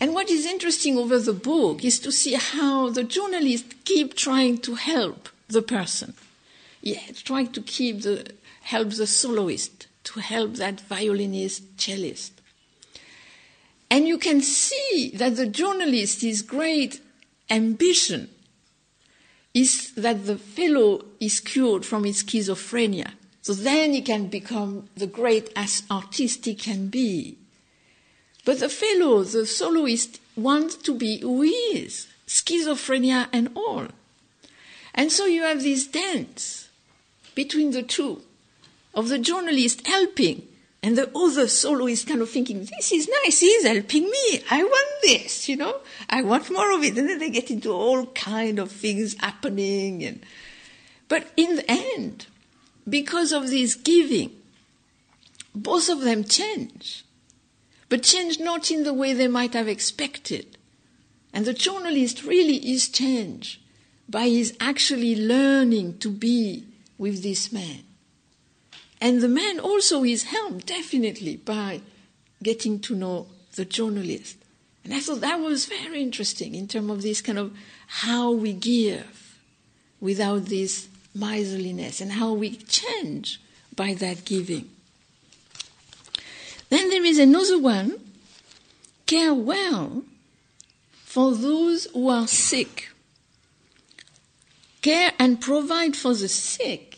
And 0.00 0.12
what 0.12 0.28
is 0.28 0.44
interesting 0.44 0.98
over 0.98 1.20
the 1.20 1.32
book 1.32 1.84
is 1.84 2.00
to 2.00 2.10
see 2.10 2.34
how 2.34 2.90
the 2.90 3.04
journalists 3.04 3.74
keep 3.84 4.16
trying 4.16 4.58
to 4.58 4.74
help 4.74 5.28
the 5.48 5.62
person. 5.62 6.14
Yeah, 6.82 7.00
trying 7.22 7.52
to 7.52 7.62
keep 7.62 8.02
the, 8.02 8.32
help 8.62 8.90
the 8.90 9.06
soloist, 9.06 9.86
to 10.04 10.20
help 10.20 10.54
that 10.54 10.80
violinist, 10.80 11.76
cellist. 11.78 12.32
And 13.90 14.08
you 14.08 14.18
can 14.18 14.40
see 14.40 15.12
that 15.14 15.36
the 15.36 15.46
journalist 15.46 16.24
is 16.24 16.42
great 16.42 17.00
ambition 17.50 18.28
is 19.52 19.92
that 19.94 20.26
the 20.26 20.36
fellow 20.36 21.04
is 21.20 21.38
cured 21.38 21.86
from 21.86 22.04
his 22.04 22.24
schizophrenia. 22.24 23.12
So 23.42 23.54
then 23.54 23.92
he 23.92 24.02
can 24.02 24.26
become 24.26 24.88
the 24.96 25.06
great 25.06 25.50
as 25.54 25.84
artist 25.88 26.44
he 26.44 26.54
can 26.54 26.88
be. 26.88 27.38
But 28.44 28.60
the 28.60 28.68
fellow, 28.68 29.22
the 29.22 29.46
soloist, 29.46 30.20
wants 30.36 30.74
to 30.76 30.94
be 30.94 31.18
who 31.18 31.42
he 31.42 31.50
is, 31.50 32.08
schizophrenia 32.26 33.28
and 33.32 33.50
all. 33.54 33.86
And 34.94 35.12
so 35.12 35.26
you 35.26 35.42
have 35.42 35.62
this 35.62 35.86
dance 35.86 36.68
between 37.34 37.70
the 37.70 37.82
two 37.82 38.22
of 38.94 39.08
the 39.08 39.18
journalist 39.18 39.86
helping 39.86 40.46
and 40.84 40.98
the 40.98 41.10
other 41.16 41.48
solo 41.48 41.86
is 41.86 42.04
kind 42.04 42.20
of 42.20 42.28
thinking, 42.28 42.60
this 42.60 42.92
is 42.92 43.08
nice, 43.24 43.40
he's 43.40 43.66
helping 43.66 44.02
me. 44.02 44.42
I 44.50 44.62
want 44.62 44.88
this, 45.00 45.48
you 45.48 45.56
know. 45.56 45.80
I 46.10 46.20
want 46.20 46.50
more 46.50 46.72
of 46.72 46.84
it. 46.84 46.98
And 46.98 47.08
then 47.08 47.20
they 47.20 47.30
get 47.30 47.50
into 47.50 47.72
all 47.72 48.04
kind 48.08 48.58
of 48.58 48.70
things 48.70 49.16
happening. 49.18 50.04
And, 50.04 50.22
but 51.08 51.26
in 51.38 51.56
the 51.56 51.64
end, 51.70 52.26
because 52.86 53.32
of 53.32 53.48
this 53.48 53.76
giving, 53.76 54.32
both 55.54 55.88
of 55.88 56.02
them 56.02 56.22
change. 56.22 57.06
But 57.88 58.02
change 58.02 58.38
not 58.38 58.70
in 58.70 58.84
the 58.84 58.92
way 58.92 59.14
they 59.14 59.28
might 59.28 59.54
have 59.54 59.68
expected. 59.68 60.58
And 61.32 61.46
the 61.46 61.54
journalist 61.54 62.24
really 62.24 62.56
is 62.56 62.90
changed 62.90 63.58
by 64.06 64.28
his 64.28 64.54
actually 64.60 65.16
learning 65.16 65.96
to 66.00 66.10
be 66.10 66.66
with 66.98 67.22
this 67.22 67.50
man. 67.54 67.84
And 69.04 69.20
the 69.20 69.28
man 69.28 69.60
also 69.60 70.02
is 70.02 70.22
helped 70.22 70.64
definitely 70.64 71.36
by 71.36 71.82
getting 72.42 72.80
to 72.80 72.94
know 72.94 73.26
the 73.54 73.66
journalist. 73.66 74.38
And 74.82 74.94
I 74.94 75.00
thought 75.00 75.20
that 75.20 75.40
was 75.40 75.66
very 75.66 76.00
interesting 76.00 76.54
in 76.54 76.68
terms 76.68 76.90
of 76.90 77.02
this 77.02 77.20
kind 77.20 77.36
of 77.36 77.54
how 77.86 78.30
we 78.30 78.54
give 78.54 79.38
without 80.00 80.46
this 80.46 80.88
miserliness 81.14 82.00
and 82.00 82.12
how 82.12 82.32
we 82.32 82.56
change 82.56 83.42
by 83.76 83.92
that 83.92 84.24
giving. 84.24 84.70
Then 86.70 86.88
there 86.88 87.04
is 87.04 87.18
another 87.18 87.58
one 87.58 88.00
care 89.04 89.34
well 89.34 90.04
for 90.94 91.34
those 91.34 91.84
who 91.92 92.08
are 92.08 92.26
sick. 92.26 92.88
Care 94.80 95.12
and 95.18 95.42
provide 95.42 95.94
for 95.94 96.14
the 96.14 96.28
sick 96.28 96.93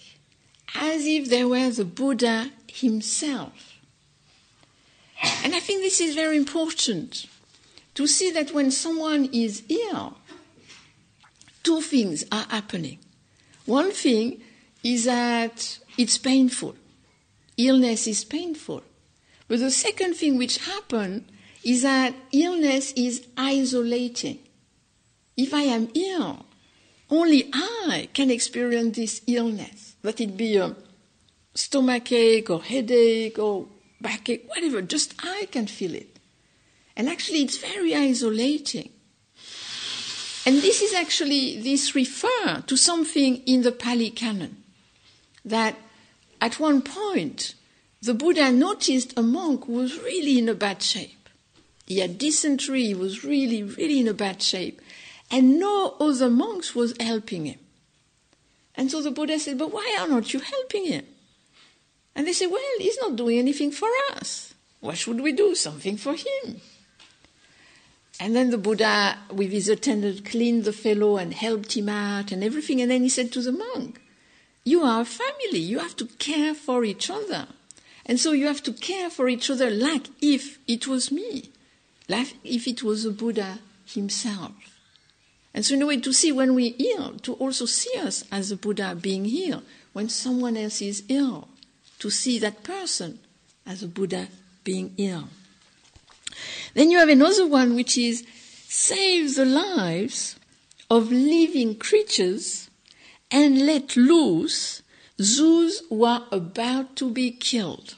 as 0.81 1.07
if 1.07 1.29
they 1.29 1.45
were 1.45 1.71
the 1.71 1.85
Buddha 1.85 2.51
himself. 2.69 3.81
And 5.43 5.55
I 5.55 5.61
think 5.61 5.83
this 5.83 6.01
is 6.01 6.15
very 6.15 6.37
important 6.37 7.27
to 7.95 8.07
see 8.07 8.31
that 8.33 8.53
when 8.53 8.71
someone 8.71 9.27
is 9.33 9.62
ill, 9.69 10.19
two 11.62 11.81
things 11.81 12.25
are 12.31 12.47
happening. 12.51 12.99
One 13.65 13.91
thing 13.91 14.43
is 14.85 15.05
that 15.05 15.79
it's 15.97 16.19
painful. 16.19 16.77
Illness 17.57 18.07
is 18.07 18.25
painful. 18.25 18.83
But 19.49 19.61
the 19.61 19.71
second 19.71 20.15
thing 20.15 20.37
which 20.37 20.59
happens 20.59 21.23
is 21.65 21.83
that 21.83 22.15
illness 22.33 22.93
is 22.93 23.27
isolating. 23.37 24.39
If 25.37 25.55
I 25.55 25.62
am 25.62 25.89
ill, 25.95 26.45
only 27.11 27.51
I 27.53 28.09
can 28.12 28.31
experience 28.31 28.97
this 28.97 29.23
illness 29.27 29.86
let 30.07 30.21
it 30.21 30.37
be 30.37 30.57
a 30.57 30.73
stomachache 31.55 32.49
or 32.49 32.62
headache 32.62 33.40
or 33.40 33.66
backache, 34.01 34.45
whatever, 34.47 34.81
just 34.81 35.14
I 35.19 35.49
can 35.51 35.66
feel 35.66 35.97
it. 35.97 36.21
And 36.97 37.09
actually, 37.09 37.42
it's 37.42 37.59
very 37.59 37.92
isolating. 37.92 38.90
And 40.47 40.62
this 40.62 40.81
is 40.81 40.95
actually, 40.95 41.61
this 41.61 41.97
refer 41.97 42.62
to 42.69 42.77
something 42.77 43.38
in 43.47 43.62
the 43.62 43.73
Pali 43.73 44.11
Canon. 44.11 44.62
That 45.45 45.75
at 46.40 46.61
one 46.61 46.83
point, 46.83 47.57
the 48.01 48.14
Buddha 48.14 48.53
noticed 48.53 49.12
a 49.19 49.23
monk 49.23 49.64
who 49.64 49.73
was 49.73 49.99
really 49.99 50.38
in 50.38 50.49
a 50.49 50.55
bad 50.55 50.83
shape. 50.85 51.29
He 51.85 51.99
had 51.99 52.16
dysentery, 52.16 52.85
he 52.85 52.95
was 52.95 53.25
really, 53.25 53.64
really 53.64 53.99
in 53.99 54.07
a 54.07 54.14
bad 54.14 54.40
shape. 54.40 54.81
And 55.33 55.59
no 55.59 55.97
other 55.99 56.31
monks 56.31 56.77
was 56.77 56.95
helping 57.01 57.47
him. 57.47 57.59
And 58.77 58.91
so 58.91 59.03
the 59.03 59.11
Buddha 59.11 59.39
said, 59.39 59.59
But 59.59 59.73
why 59.73 59.97
are 59.99 60.09
not 60.09 60.33
you 60.33 60.41
helping 60.41 60.87
him? 60.87 61.07
And 62.15 62.27
they 62.27 62.33
said, 62.33 62.51
Well, 62.51 62.61
he's 62.79 62.99
not 63.01 63.17
doing 63.17 63.39
anything 63.39 63.71
for 63.71 63.89
us. 64.12 64.55
Why 64.81 64.95
should 64.95 65.21
we 65.21 65.33
do 65.33 65.55
something 65.55 65.97
for 65.97 66.15
him? 66.15 66.61
And 68.19 68.35
then 68.35 68.51
the 68.51 68.59
Buddha, 68.59 69.19
with 69.31 69.51
his 69.51 69.69
attendant, 69.69 70.25
cleaned 70.25 70.65
the 70.65 70.73
fellow 70.73 71.17
and 71.19 71.35
helped 71.35 71.77
him 71.77 71.89
out 71.89 72.33
and 72.33 72.43
everything. 72.43 72.81
And 72.81 72.91
then 72.91 73.03
he 73.03 73.09
said 73.09 73.33
to 73.33 73.43
the 73.43 73.53
monk, 73.53 74.01
You 74.65 74.83
are 74.83 75.03
a 75.03 75.05
family. 75.05 75.59
You 75.59 75.81
have 75.81 75.97
to 75.97 76.07
care 76.07 76.55
for 76.55 76.85
each 76.85 77.11
other. 77.11 77.49
And 78.07 78.21
so 78.21 78.33
you 78.33 78.47
have 78.47 78.62
to 78.62 78.73
care 78.73 79.11
for 79.11 79.29
each 79.29 79.51
other 79.51 79.69
like 79.69 80.09
if 80.23 80.59
it 80.69 80.87
was 80.87 81.11
me, 81.11 81.51
like 82.09 82.37
if 82.45 82.69
it 82.69 82.83
was 82.83 83.03
the 83.03 83.11
Buddha 83.11 83.59
himself. 83.85 84.76
And 85.57 85.64
so, 85.64 85.73
in 85.75 85.81
a 85.81 85.87
way, 85.87 85.99
to 86.01 86.12
see 86.12 86.33
when 86.33 86.55
we're 86.55 86.75
ill, 86.79 87.14
to 87.21 87.33
also 87.33 87.64
see 87.64 87.99
us 87.99 88.25
as 88.31 88.51
a 88.51 88.57
Buddha 88.59 88.95
being 88.95 89.25
ill, 89.25 89.62
when 89.95 90.11
someone 90.11 90.55
else 90.55 90.83
is 90.83 91.03
ill, 91.09 91.49
to 91.99 92.11
see 92.11 92.38
that 92.38 92.62
person 92.62 93.21
as 93.64 93.83
a 93.83 93.88
Buddha 93.88 94.29
being 94.64 94.92
ill. 94.99 95.29
Then 96.75 96.90
you 96.90 96.99
have 96.99 97.09
another 97.09 97.47
one 97.47 97.75
which 97.75 97.97
is 97.97 98.23
save 98.69 99.35
the 99.35 99.47
lives 99.47 100.37
of 100.90 101.11
living 101.11 101.77
creatures 101.77 102.69
and 103.31 103.64
let 103.64 103.97
loose 103.97 104.83
those 105.16 105.81
who 105.88 106.05
are 106.05 106.27
about 106.31 106.97
to 106.97 107.11
be 107.11 107.31
killed. 107.31 107.95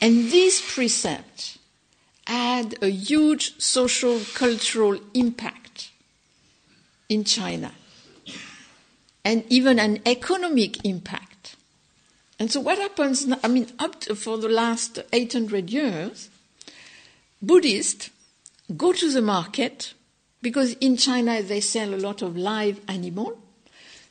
And 0.00 0.32
this 0.32 0.60
precept 0.74 1.58
had 2.26 2.76
a 2.82 2.88
huge 2.88 3.60
social 3.60 4.18
cultural 4.34 4.98
impact 5.14 5.63
in 7.08 7.24
China 7.24 7.72
and 9.24 9.44
even 9.48 9.78
an 9.78 10.00
economic 10.04 10.84
impact. 10.84 11.56
And 12.38 12.50
so 12.50 12.60
what 12.60 12.78
happens, 12.78 13.26
I 13.42 13.48
mean, 13.48 13.68
up 13.78 14.00
to, 14.00 14.14
for 14.14 14.36
the 14.38 14.48
last 14.48 14.98
800 15.12 15.70
years, 15.70 16.28
Buddhists 17.40 18.10
go 18.76 18.92
to 18.92 19.10
the 19.10 19.22
market 19.22 19.94
because 20.42 20.74
in 20.74 20.96
China 20.96 21.42
they 21.42 21.60
sell 21.60 21.94
a 21.94 21.96
lot 21.96 22.22
of 22.22 22.36
live 22.36 22.80
animal. 22.88 23.38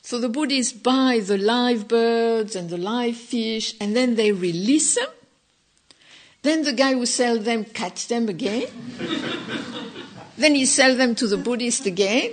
So 0.01 0.19
the 0.19 0.29
Buddhists 0.29 0.73
buy 0.73 1.21
the 1.23 1.37
live 1.37 1.87
birds 1.87 2.55
and 2.55 2.69
the 2.69 2.77
live 2.77 3.15
fish 3.15 3.75
and 3.79 3.95
then 3.95 4.15
they 4.15 4.31
release 4.31 4.95
them. 4.95 5.07
Then 6.41 6.63
the 6.63 6.73
guy 6.73 6.93
who 6.93 7.05
sells 7.05 7.45
them 7.45 7.63
catch 7.63 8.07
them 8.07 8.27
again. 8.27 8.67
then 10.37 10.55
he 10.55 10.65
sells 10.65 10.97
them 10.97 11.15
to 11.15 11.27
the 11.27 11.37
Buddhist 11.37 11.85
again. 11.85 12.31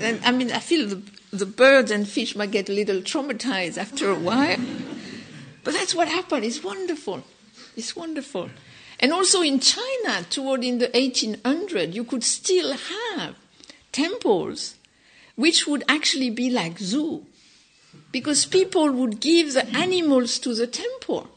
And 0.00 0.20
I 0.24 0.32
mean, 0.32 0.52
I 0.52 0.60
feel 0.60 0.88
the, 0.88 1.02
the 1.32 1.46
birds 1.46 1.90
and 1.90 2.08
fish 2.08 2.36
might 2.36 2.50
get 2.50 2.68
a 2.68 2.72
little 2.72 3.00
traumatized 3.00 3.78
after 3.78 4.10
a 4.10 4.14
while. 4.14 4.58
But 5.64 5.74
that's 5.74 5.94
what 5.94 6.08
happened. 6.08 6.44
It's 6.44 6.62
wonderful. 6.62 7.24
It's 7.76 7.94
wonderful. 7.94 8.50
And 9.00 9.12
also 9.12 9.42
in 9.42 9.60
China, 9.60 10.24
toward 10.28 10.64
in 10.64 10.78
the 10.78 10.90
1800, 10.94 11.94
you 11.94 12.04
could 12.04 12.24
still 12.24 12.72
have 12.72 13.36
temples 13.92 14.76
which 15.38 15.68
would 15.68 15.84
actually 15.88 16.30
be 16.30 16.50
like 16.50 16.80
zoo, 16.80 17.24
because 18.10 18.44
people 18.44 18.90
would 18.90 19.20
give 19.20 19.52
the 19.52 19.64
animals 19.68 20.40
to 20.40 20.52
the 20.52 20.66
temple. 20.66 21.28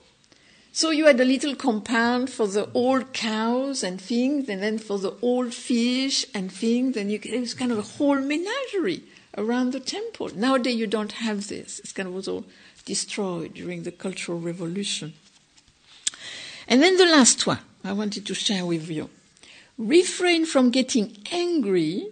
So 0.73 0.89
you 0.89 1.07
had 1.07 1.19
a 1.19 1.25
little 1.25 1.53
compound 1.53 2.29
for 2.29 2.47
the 2.47 2.69
old 2.73 3.11
cows 3.11 3.83
and 3.83 3.99
things, 3.99 4.47
and 4.47 4.63
then 4.63 4.77
for 4.77 4.97
the 4.97 5.13
old 5.21 5.53
fish 5.53 6.25
and 6.33 6.49
things, 6.49 6.95
and 6.95 7.11
you, 7.11 7.19
it 7.21 7.39
was 7.41 7.53
kind 7.53 7.73
of 7.73 7.77
a 7.77 7.81
whole 7.81 8.15
menagerie 8.15 9.03
around 9.37 9.73
the 9.73 9.81
temple. 9.81 10.29
Nowadays 10.33 10.77
you 10.77 10.87
don't 10.87 11.11
have 11.13 11.49
this. 11.49 11.79
It's 11.79 11.91
kind 11.91 12.07
of 12.07 12.13
was 12.15 12.29
all 12.29 12.45
destroyed 12.85 13.53
during 13.53 13.83
the 13.83 13.91
Cultural 13.91 14.39
Revolution. 14.39 15.13
And 16.69 16.81
then 16.81 16.95
the 16.95 17.05
last 17.05 17.45
one 17.45 17.59
I 17.83 17.91
wanted 17.91 18.25
to 18.27 18.33
share 18.33 18.65
with 18.65 18.89
you. 18.89 19.09
Refrain 19.77 20.45
from 20.45 20.69
getting 20.69 21.17
angry. 21.33 22.07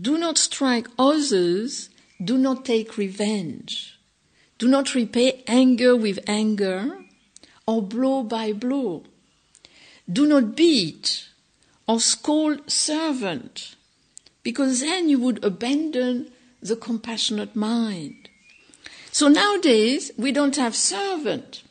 Do 0.00 0.18
not 0.18 0.36
strike 0.36 0.88
others. 0.98 1.90
Do 2.22 2.38
not 2.38 2.64
take 2.64 2.96
revenge. 2.96 3.96
Do 4.58 4.66
not 4.66 4.96
repay 4.96 5.44
anger 5.46 5.94
with 5.94 6.18
anger 6.26 7.03
or 7.66 7.82
blow 7.82 8.22
by 8.22 8.52
blow. 8.52 9.04
Do 10.10 10.26
not 10.26 10.54
beat 10.54 11.28
or 11.86 12.00
scold 12.00 12.70
servant, 12.70 13.74
because 14.42 14.80
then 14.80 15.08
you 15.08 15.18
would 15.18 15.42
abandon 15.44 16.30
the 16.60 16.76
compassionate 16.76 17.54
mind. 17.54 18.28
So 19.12 19.28
nowadays, 19.28 20.10
we 20.16 20.32
don't 20.32 20.56
have 20.56 20.74
servant. 20.74 21.62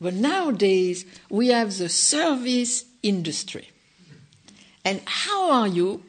But 0.00 0.14
nowadays, 0.14 1.04
we 1.28 1.48
have 1.48 1.76
the 1.78 1.88
service 1.88 2.84
industry. 3.02 3.70
And 4.84 5.00
how 5.04 5.50
are 5.50 5.68
you 5.68 6.02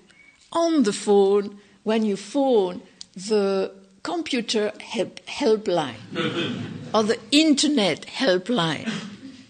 on 0.51 0.83
the 0.83 0.93
phone 0.93 1.59
when 1.83 2.03
you 2.03 2.15
phone 2.17 2.81
the 3.15 3.71
computer 4.05 4.71
help, 4.79 5.19
helpline 5.25 5.95
or 6.93 7.03
the 7.03 7.19
internet 7.31 8.05
helpline? 8.05 8.91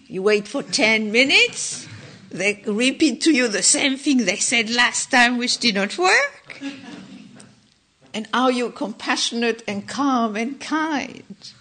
You 0.06 0.22
wait 0.22 0.48
for 0.48 0.62
10 0.62 1.12
minutes, 1.12 1.86
they 2.30 2.62
repeat 2.66 3.20
to 3.22 3.32
you 3.32 3.48
the 3.48 3.62
same 3.62 3.98
thing 3.98 4.24
they 4.24 4.36
said 4.36 4.70
last 4.70 5.10
time, 5.10 5.36
which 5.36 5.58
did 5.58 5.74
not 5.74 5.98
work. 5.98 6.62
And 8.14 8.26
are 8.32 8.50
you 8.50 8.70
compassionate 8.70 9.62
and 9.68 9.86
calm 9.86 10.36
and 10.36 10.58
kind? 10.58 11.52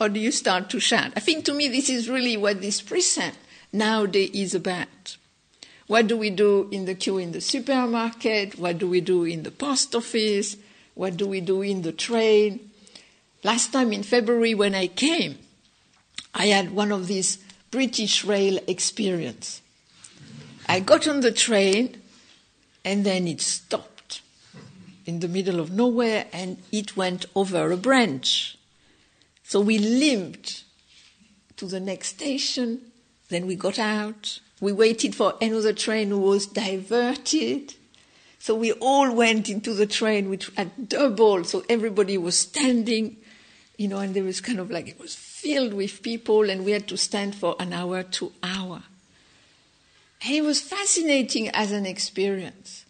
or 0.00 0.08
do 0.08 0.18
you 0.18 0.32
start 0.32 0.70
to 0.70 0.80
shout? 0.80 1.12
I 1.16 1.20
think 1.20 1.44
to 1.44 1.54
me 1.54 1.68
this 1.68 1.88
is 1.88 2.10
really 2.10 2.36
what 2.36 2.60
this 2.60 2.80
precept 2.80 3.38
nowadays 3.72 4.30
is 4.34 4.54
about. 4.54 5.16
What 5.86 6.06
do 6.06 6.16
we 6.16 6.30
do 6.30 6.68
in 6.70 6.86
the 6.86 6.94
queue 6.94 7.18
in 7.18 7.32
the 7.32 7.40
supermarket? 7.40 8.58
What 8.58 8.78
do 8.78 8.88
we 8.88 9.00
do 9.00 9.24
in 9.24 9.42
the 9.42 9.50
post 9.50 9.94
office? 9.94 10.56
What 10.94 11.16
do 11.16 11.26
we 11.26 11.40
do 11.40 11.62
in 11.62 11.82
the 11.82 11.92
train? 11.92 12.70
Last 13.42 13.72
time 13.72 13.92
in 13.92 14.02
February 14.02 14.54
when 14.54 14.74
I 14.74 14.86
came, 14.86 15.38
I 16.32 16.46
had 16.46 16.74
one 16.74 16.92
of 16.92 17.06
these 17.06 17.38
British 17.70 18.24
rail 18.24 18.58
experience. 18.66 19.60
I 20.66 20.80
got 20.80 21.06
on 21.06 21.20
the 21.20 21.32
train 21.32 22.00
and 22.84 23.04
then 23.04 23.26
it 23.26 23.40
stopped 23.40 24.22
in 25.06 25.20
the 25.20 25.28
middle 25.28 25.60
of 25.60 25.70
nowhere 25.70 26.26
and 26.32 26.58
it 26.72 26.96
went 26.96 27.26
over 27.34 27.70
a 27.70 27.76
branch. 27.76 28.56
So 29.42 29.60
we 29.60 29.78
limped 29.78 30.64
to 31.56 31.66
the 31.66 31.80
next 31.80 32.08
station, 32.08 32.80
then 33.28 33.46
we 33.46 33.56
got 33.56 33.78
out. 33.78 34.40
We 34.60 34.72
waited 34.72 35.14
for 35.14 35.34
another 35.40 35.72
train 35.72 36.08
who 36.08 36.18
was 36.18 36.46
diverted. 36.46 37.74
So 38.44 38.54
we 38.54 38.72
all 38.72 39.10
went 39.10 39.48
into 39.48 39.72
the 39.72 39.86
train, 39.86 40.28
which 40.28 40.50
had 40.54 40.90
double, 40.90 41.44
so 41.44 41.64
everybody 41.66 42.18
was 42.18 42.38
standing, 42.38 43.16
you 43.78 43.88
know, 43.88 44.00
and 44.00 44.12
there 44.12 44.22
was 44.22 44.42
kind 44.42 44.60
of 44.60 44.70
like 44.70 44.86
it 44.86 45.00
was 45.00 45.14
filled 45.14 45.72
with 45.72 46.02
people, 46.02 46.50
and 46.50 46.62
we 46.62 46.72
had 46.72 46.86
to 46.88 46.98
stand 46.98 47.34
for 47.34 47.56
an 47.58 47.72
hour, 47.72 48.02
two 48.02 48.32
hour. 48.42 48.82
And 50.22 50.34
it 50.34 50.44
was 50.44 50.60
fascinating 50.60 51.48
as 51.54 51.72
an 51.72 51.86
experience 51.86 52.84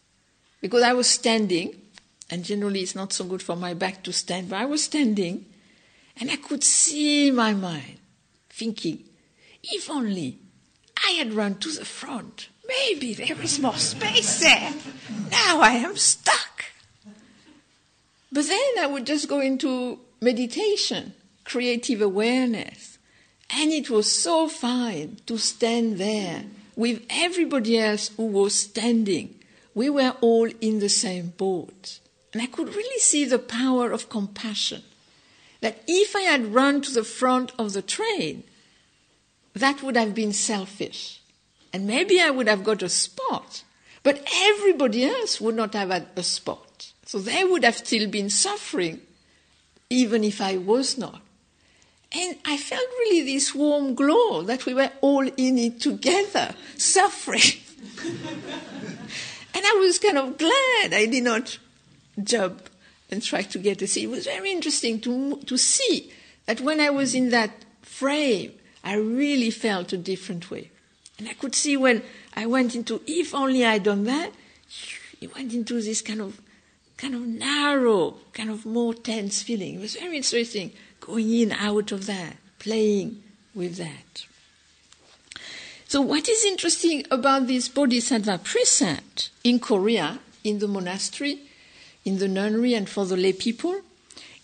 because 0.60 0.82
I 0.82 0.92
was 0.92 1.06
standing, 1.08 1.80
and 2.28 2.44
generally 2.44 2.80
it's 2.80 2.96
not 2.96 3.12
so 3.12 3.24
good 3.24 3.40
for 3.40 3.54
my 3.54 3.74
back 3.74 4.02
to 4.02 4.12
stand, 4.12 4.48
but 4.48 4.56
I 4.56 4.64
was 4.64 4.82
standing, 4.82 5.46
and 6.18 6.32
I 6.32 6.36
could 6.36 6.64
see 6.64 7.30
my 7.30 7.54
mind 7.54 7.98
thinking, 8.50 9.04
if 9.62 9.88
only 9.88 10.36
I 11.06 11.12
had 11.12 11.32
run 11.32 11.58
to 11.58 11.70
the 11.70 11.84
front, 11.84 12.48
maybe 12.66 13.14
there 13.14 13.40
is 13.40 13.59
more 13.59 13.77
space 13.77 14.40
there. 14.40 14.72
Now 15.31 15.61
I 15.61 15.72
am 15.72 15.96
stuck. 15.96 16.64
But 18.33 18.46
then 18.46 18.79
I 18.81 18.87
would 18.87 19.07
just 19.07 19.29
go 19.29 19.40
into 19.40 20.00
meditation, 20.20 21.14
creative 21.44 22.00
awareness. 22.00 22.98
And 23.50 23.70
it 23.70 23.90
was 23.90 24.11
so 24.11 24.48
fine 24.48 25.18
to 25.27 25.38
stand 25.38 25.98
there 25.98 26.44
with 26.74 27.03
everybody 27.11 27.79
else 27.79 28.11
who 28.16 28.27
was 28.27 28.55
standing. 28.55 29.37
We 29.74 29.88
were 29.90 30.16
all 30.20 30.50
in 30.61 30.81
the 30.81 30.88
same 30.88 31.35
boat. 31.37 32.00
And 32.33 32.42
I 32.42 32.46
could 32.46 32.74
really 32.74 32.98
see 32.98 33.24
the 33.24 33.38
power 33.38 33.92
of 33.92 34.09
compassion 34.09 34.83
that 35.61 35.83
if 35.87 36.16
I 36.16 36.22
had 36.22 36.53
run 36.53 36.81
to 36.83 36.92
the 36.92 37.05
front 37.05 37.53
of 37.59 37.72
the 37.72 37.83
train, 37.83 38.42
that 39.55 39.83
would 39.83 39.96
have 39.96 40.14
been 40.14 40.33
selfish. 40.33 41.20
And 41.74 41.88
maybe 41.88 42.20
I 42.20 42.30
would 42.30 42.46
have 42.46 42.62
got 42.62 42.84
a 42.84 42.88
spot, 42.88 43.64
but 44.04 44.24
everybody 44.32 45.06
else 45.06 45.40
would 45.40 45.56
not 45.56 45.74
have 45.74 45.90
had 45.90 46.06
a 46.14 46.22
spot. 46.22 46.92
So 47.04 47.18
they 47.18 47.42
would 47.42 47.64
have 47.64 47.78
still 47.78 48.08
been 48.08 48.30
suffering, 48.30 49.00
even 49.90 50.22
if 50.22 50.40
I 50.40 50.56
was 50.56 50.96
not. 50.96 51.20
And 52.12 52.37
I 52.44 52.58
felt 52.58 52.87
really 53.00 53.22
this 53.22 53.56
warm 53.56 53.96
glow 53.96 54.42
that 54.42 54.66
we 54.66 54.72
were 54.72 54.92
all 55.00 55.26
in 55.26 55.58
it 55.58 55.80
together, 55.80 56.54
suffering. 56.76 57.58
and 58.04 59.64
I 59.66 59.76
was 59.80 59.98
kind 59.98 60.18
of 60.18 60.38
glad 60.38 60.94
I 60.94 61.06
did 61.10 61.24
not 61.24 61.58
jump 62.22 62.70
and 63.10 63.20
try 63.20 63.42
to 63.42 63.58
get 63.58 63.82
a 63.82 63.88
seat. 63.88 64.04
It 64.04 64.10
was 64.10 64.26
very 64.26 64.52
interesting 64.52 65.00
to, 65.00 65.38
to 65.38 65.58
see 65.58 66.12
that 66.46 66.60
when 66.60 66.78
I 66.78 66.90
was 66.90 67.16
in 67.16 67.30
that 67.30 67.50
frame, 67.82 68.52
I 68.84 68.94
really 68.94 69.50
felt 69.50 69.92
a 69.92 69.96
different 69.96 70.52
way. 70.52 70.70
And 71.18 71.29
I 71.29 71.35
could 71.35 71.55
see 71.55 71.77
when 71.77 72.03
I 72.35 72.46
went 72.46 72.74
into, 72.74 73.00
if 73.07 73.35
only 73.35 73.64
I'd 73.64 73.85
done 73.85 74.05
that, 74.05 74.33
it 75.20 75.35
went 75.35 75.53
into 75.53 75.81
this 75.81 76.03
kind 76.03 76.20
of, 76.20 76.40
kind 76.96 77.14
of 77.14 77.22
narrow, 77.22 78.16
kind 78.33 78.50
of 78.50 78.66
more 78.66 78.94
tense 78.94 79.42
feeling. 79.42 79.77
It 79.77 79.81
was 79.81 79.96
very 79.96 80.16
interesting 80.16 80.72
going 81.00 81.33
in, 81.33 81.53
out 81.53 81.92
of 81.92 82.07
that, 82.07 82.37
playing 82.59 83.22
with 83.55 83.77
that. 83.77 84.27
So, 85.87 86.00
what 86.00 86.29
is 86.29 86.44
interesting 86.44 87.05
about 87.11 87.46
this 87.46 87.68
Bodhisattva 87.68 88.38
precept 88.42 89.31
in 89.44 89.61
Korea, 89.61 90.18
in 90.42 90.59
the 90.59 90.66
monastery, 90.66 91.38
in 92.05 92.18
the 92.18 92.27
nunnery, 92.27 92.74
and 92.74 92.88
for 92.88 93.07
the 93.07 93.16
lay 93.16 93.33
people, 93.33 93.81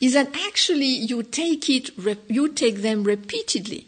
is 0.01 0.13
that 0.15 0.29
actually 0.47 0.87
you 0.87 1.23
take 1.23 1.69
it, 1.69 1.91
you 2.29 2.49
take 2.49 2.77
them 2.77 3.05
repeatedly. 3.05 3.87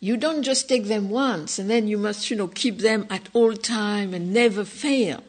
You 0.00 0.16
don't 0.16 0.42
just 0.42 0.68
take 0.68 0.86
them 0.86 1.10
once 1.10 1.58
and 1.58 1.68
then 1.68 1.86
you 1.86 1.98
must, 1.98 2.30
you 2.30 2.36
know, 2.36 2.48
keep 2.48 2.78
them 2.78 3.06
at 3.10 3.28
all 3.34 3.54
time 3.54 4.14
and 4.14 4.32
never 4.32 4.64
fail. 4.64 5.22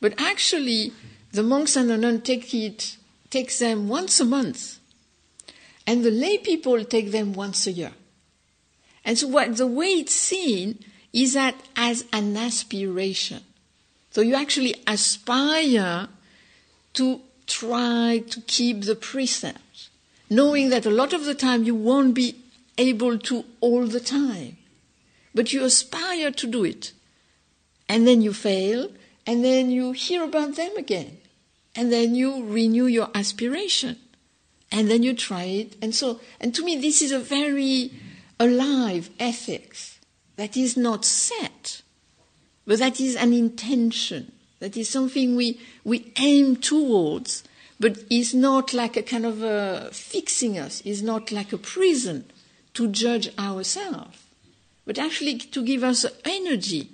But 0.00 0.14
actually, 0.20 0.92
the 1.32 1.42
monks 1.42 1.74
and 1.76 1.90
the 1.90 1.98
nuns 1.98 2.22
take 2.22 2.54
it, 2.54 2.96
takes 3.28 3.58
them 3.58 3.88
once 3.88 4.20
a 4.20 4.24
month 4.24 4.78
and 5.86 6.04
the 6.04 6.10
lay 6.10 6.38
people 6.38 6.84
take 6.84 7.10
them 7.10 7.32
once 7.32 7.66
a 7.66 7.72
year. 7.72 7.92
And 9.04 9.18
so 9.18 9.26
what 9.26 9.56
the 9.56 9.66
way 9.66 9.86
it's 9.86 10.14
seen 10.14 10.78
is 11.12 11.34
that 11.34 11.56
as 11.74 12.04
an 12.12 12.36
aspiration. 12.36 13.42
So 14.10 14.20
you 14.20 14.34
actually 14.34 14.76
aspire 14.86 16.08
to 16.94 17.20
try 17.46 18.22
to 18.30 18.40
keep 18.42 18.82
the 18.82 18.94
precepts, 18.94 19.90
knowing 20.30 20.68
that 20.68 20.86
a 20.86 20.90
lot 20.90 21.12
of 21.12 21.24
the 21.24 21.34
time 21.34 21.64
you 21.64 21.74
won't 21.74 22.14
be 22.14 22.41
able 22.78 23.18
to 23.18 23.44
all 23.60 23.86
the 23.86 24.00
time. 24.00 24.56
But 25.34 25.52
you 25.52 25.64
aspire 25.64 26.30
to 26.30 26.46
do 26.46 26.64
it. 26.64 26.92
And 27.88 28.06
then 28.06 28.22
you 28.22 28.32
fail, 28.32 28.90
and 29.26 29.44
then 29.44 29.70
you 29.70 29.92
hear 29.92 30.24
about 30.24 30.56
them 30.56 30.76
again. 30.76 31.18
And 31.74 31.92
then 31.92 32.14
you 32.14 32.44
renew 32.44 32.86
your 32.86 33.08
aspiration 33.14 33.96
and 34.72 34.90
then 34.90 35.02
you 35.02 35.14
try 35.14 35.44
it. 35.44 35.76
And 35.82 35.94
so, 35.94 36.18
and 36.40 36.54
to 36.54 36.64
me, 36.64 36.76
this 36.76 37.02
is 37.02 37.12
a 37.12 37.18
very 37.18 37.92
alive 38.40 39.10
ethics 39.20 40.00
that 40.36 40.56
is 40.56 40.76
not 40.76 41.04
set, 41.04 41.82
but 42.66 42.78
that 42.78 42.98
is 42.98 43.14
an 43.14 43.34
intention. 43.34 44.32
That 44.58 44.76
is 44.76 44.88
something 44.88 45.36
we, 45.36 45.60
we 45.84 46.12
aim 46.16 46.56
towards, 46.56 47.44
but 47.78 47.98
is 48.10 48.32
not 48.32 48.72
like 48.72 48.96
a 48.96 49.02
kind 49.02 49.26
of 49.26 49.42
a 49.42 49.90
fixing 49.92 50.58
us, 50.58 50.80
is 50.82 51.02
not 51.02 51.30
like 51.30 51.52
a 51.52 51.58
prison 51.58 52.24
to 52.74 52.88
judge 52.88 53.28
ourselves, 53.38 54.18
but 54.86 54.98
actually 54.98 55.38
to 55.38 55.64
give 55.64 55.84
us 55.84 56.06
energy 56.24 56.90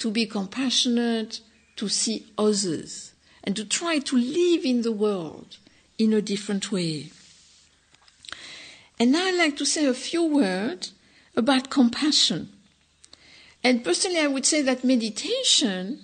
to 0.00 0.10
be 0.10 0.24
compassionate, 0.24 1.40
to 1.76 1.86
see 1.86 2.26
others, 2.38 3.12
and 3.44 3.54
to 3.54 3.64
try 3.64 3.98
to 3.98 4.16
live 4.16 4.64
in 4.64 4.80
the 4.80 4.92
world 4.92 5.58
in 5.98 6.14
a 6.14 6.22
different 6.22 6.72
way. 6.72 7.10
And 8.98 9.12
now 9.12 9.26
I'd 9.26 9.36
like 9.36 9.56
to 9.58 9.66
say 9.66 9.86
a 9.86 9.94
few 9.94 10.24
words 10.24 10.92
about 11.36 11.68
compassion. 11.68 12.50
And 13.62 13.84
personally, 13.84 14.20
I 14.20 14.26
would 14.26 14.46
say 14.46 14.62
that 14.62 14.84
meditation 14.84 16.00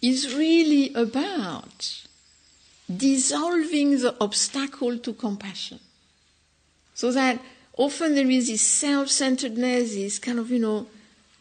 is 0.00 0.34
really 0.34 0.94
about 0.94 2.06
dissolving 2.96 3.98
the 3.98 4.16
obstacle 4.20 4.98
to 4.98 5.12
compassion. 5.12 5.80
So 6.94 7.10
that 7.10 7.40
often 7.82 8.14
there 8.14 8.30
is 8.30 8.48
this 8.48 8.62
self 8.62 9.08
centeredness, 9.08 9.94
this 9.94 10.18
kind 10.18 10.38
of, 10.38 10.50
you 10.50 10.58
know, 10.58 10.86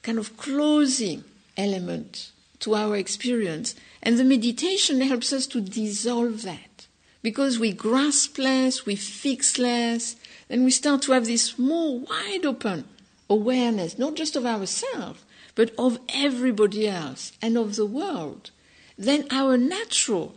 kind 0.01 0.17
of 0.17 0.35
closing 0.37 1.23
element 1.55 2.31
to 2.59 2.75
our 2.75 2.95
experience. 2.95 3.75
And 4.01 4.17
the 4.17 4.23
meditation 4.23 5.01
helps 5.01 5.31
us 5.31 5.45
to 5.47 5.61
dissolve 5.61 6.41
that. 6.43 6.87
Because 7.21 7.59
we 7.59 7.71
grasp 7.71 8.39
less, 8.39 8.85
we 8.85 8.95
fix 8.95 9.59
less, 9.59 10.15
then 10.47 10.63
we 10.63 10.71
start 10.71 11.03
to 11.03 11.11
have 11.11 11.25
this 11.25 11.59
more 11.59 11.99
wide 11.99 12.45
open 12.45 12.85
awareness, 13.29 13.97
not 13.97 14.15
just 14.15 14.35
of 14.35 14.45
ourselves, 14.45 15.23
but 15.55 15.71
of 15.77 15.99
everybody 16.09 16.87
else 16.87 17.31
and 17.41 17.57
of 17.57 17.75
the 17.75 17.85
world, 17.85 18.51
then 18.97 19.25
our 19.31 19.57
natural 19.57 20.35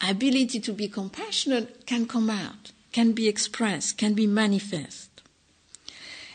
ability 0.00 0.60
to 0.60 0.72
be 0.72 0.88
compassionate 0.88 1.86
can 1.86 2.06
come 2.06 2.30
out, 2.30 2.72
can 2.96 3.12
be 3.12 3.28
expressed, 3.28 3.98
can 3.98 4.14
be 4.14 4.26
manifest. 4.26 5.10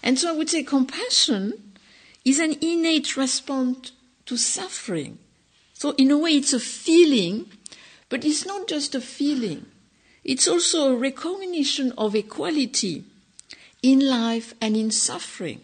And 0.04 0.20
so 0.20 0.30
I 0.30 0.38
would 0.38 0.48
say 0.48 0.62
compassion 0.62 1.74
is 2.24 2.40
an 2.40 2.56
innate 2.62 3.18
response 3.18 3.94
to 4.28 4.38
suffering. 4.38 5.18
So 5.74 5.96
in 5.98 6.12
a 6.12 6.20
way 6.20 6.34
it's 6.34 6.54
a 6.54 6.60
feeling, 6.60 7.48
but 8.10 8.24
it's 8.24 8.46
not 8.46 8.68
just 8.68 8.94
a 8.94 9.02
feeling. 9.02 9.66
It's 10.24 10.48
also 10.48 10.94
a 10.94 10.96
recognition 10.96 11.94
of 11.98 12.14
equality 12.14 13.06
in 13.82 14.08
life 14.08 14.54
and 14.62 14.78
in 14.78 14.92
suffering, 14.92 15.62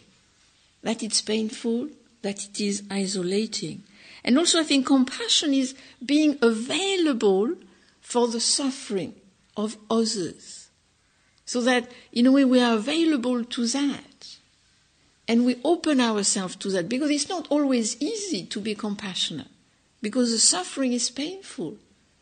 that 0.81 1.03
it's 1.03 1.21
painful, 1.21 1.89
that 2.23 2.43
it 2.43 2.60
is 2.60 2.81
isolating. 2.89 3.83
And 4.23 4.36
also, 4.36 4.62
I 4.62 4.63
think 4.63 4.88
compassion 4.88 5.53
is 5.53 5.75
being 6.03 6.39
available 6.41 7.53
for 8.01 8.27
the 8.27 8.39
suffering 8.39 9.13
of 9.55 9.77
others. 9.91 10.57
So 11.47 11.62
that, 11.62 11.89
in 12.12 12.25
a 12.25 12.31
way, 12.31 12.43
we 12.43 12.60
are 12.60 12.75
available 12.75 13.43
to 13.43 13.67
that. 13.67 14.38
And 15.29 15.45
we 15.45 15.60
open 15.63 15.99
ourselves 16.01 16.57
to 16.57 16.69
that 16.71 16.89
because 16.89 17.10
it's 17.10 17.29
not 17.29 17.47
always 17.49 17.99
easy 18.01 18.45
to 18.45 18.60
be 18.60 18.75
compassionate 18.75 19.47
because 20.01 20.31
the 20.31 20.39
suffering 20.39 20.91
is 20.91 21.10
painful. 21.10 21.77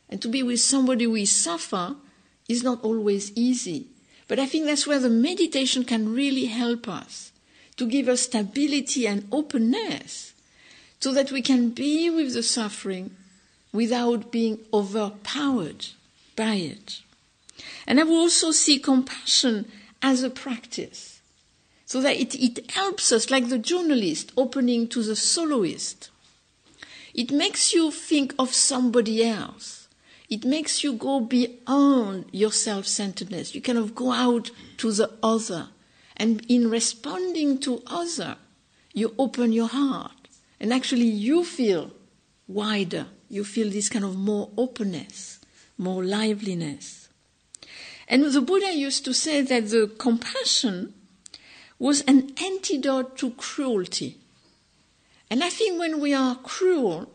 And 0.09 0.21
to 0.21 0.27
be 0.27 0.43
with 0.43 0.59
somebody 0.59 1.05
who 1.05 1.15
is 1.15 1.31
suffer 1.31 1.95
is 2.47 2.63
not 2.63 2.83
always 2.83 3.31
easy. 3.35 3.87
But 4.27 4.37
I 4.37 4.45
think 4.45 4.65
that's 4.65 4.85
where 4.85 4.99
the 4.99 5.09
meditation 5.09 5.83
can 5.83 6.13
really 6.13 6.45
help 6.45 6.87
us 6.87 7.31
to 7.77 7.87
give 7.87 8.07
us 8.07 8.21
stability 8.21 9.07
and 9.07 9.27
openness 9.31 10.33
so 10.99 11.11
that 11.13 11.31
we 11.31 11.41
can 11.41 11.69
be 11.69 12.11
with 12.11 12.33
the 12.33 12.43
suffering 12.43 13.15
without 13.73 14.31
being 14.31 14.59
overpowered 14.71 15.87
by 16.35 16.55
it. 16.55 17.01
And 17.87 17.99
I 17.99 18.03
will 18.03 18.17
also 18.17 18.51
see 18.51 18.79
compassion 18.79 19.71
as 20.01 20.23
a 20.23 20.29
practice 20.29 21.21
so 21.85 22.01
that 22.01 22.15
it, 22.15 22.35
it 22.35 22.71
helps 22.71 23.11
us, 23.11 23.29
like 23.29 23.49
the 23.49 23.59
journalist 23.59 24.31
opening 24.35 24.87
to 24.89 25.03
the 25.03 25.15
soloist. 25.15 26.09
It 27.13 27.31
makes 27.31 27.73
you 27.73 27.91
think 27.91 28.33
of 28.39 28.53
somebody 28.53 29.23
else 29.23 29.85
it 30.29 30.43
makes 30.43 30.83
you 30.83 30.93
go 30.93 31.19
beyond 31.19 32.25
your 32.31 32.51
self 32.51 32.87
centeredness. 32.87 33.53
You 33.53 33.61
kind 33.61 33.77
of 33.77 33.93
go 33.93 34.11
out 34.11 34.51
to 34.77 34.91
the 34.91 35.11
other. 35.21 35.69
And 36.17 36.45
in 36.49 36.69
responding 36.69 37.59
to 37.59 37.83
other, 37.85 38.37
you 38.93 39.13
open 39.19 39.51
your 39.51 39.67
heart. 39.67 40.29
And 40.59 40.73
actually, 40.73 41.05
you 41.05 41.43
feel 41.43 41.91
wider. 42.47 43.07
You 43.29 43.43
feel 43.43 43.69
this 43.69 43.89
kind 43.89 44.05
of 44.05 44.15
more 44.15 44.49
openness, 44.57 45.39
more 45.77 46.03
liveliness. 46.03 47.04
And 48.07 48.23
the 48.23 48.41
Buddha 48.41 48.73
used 48.73 49.05
to 49.05 49.13
say 49.13 49.41
that 49.41 49.69
the 49.69 49.91
compassion 49.97 50.93
was 51.79 52.01
an 52.01 52.33
antidote 52.41 53.17
to 53.17 53.31
cruelty. 53.31 54.17
And 55.29 55.43
I 55.43 55.49
think 55.49 55.79
when 55.79 55.99
we 55.99 56.13
are 56.13 56.35
cruel, 56.35 57.09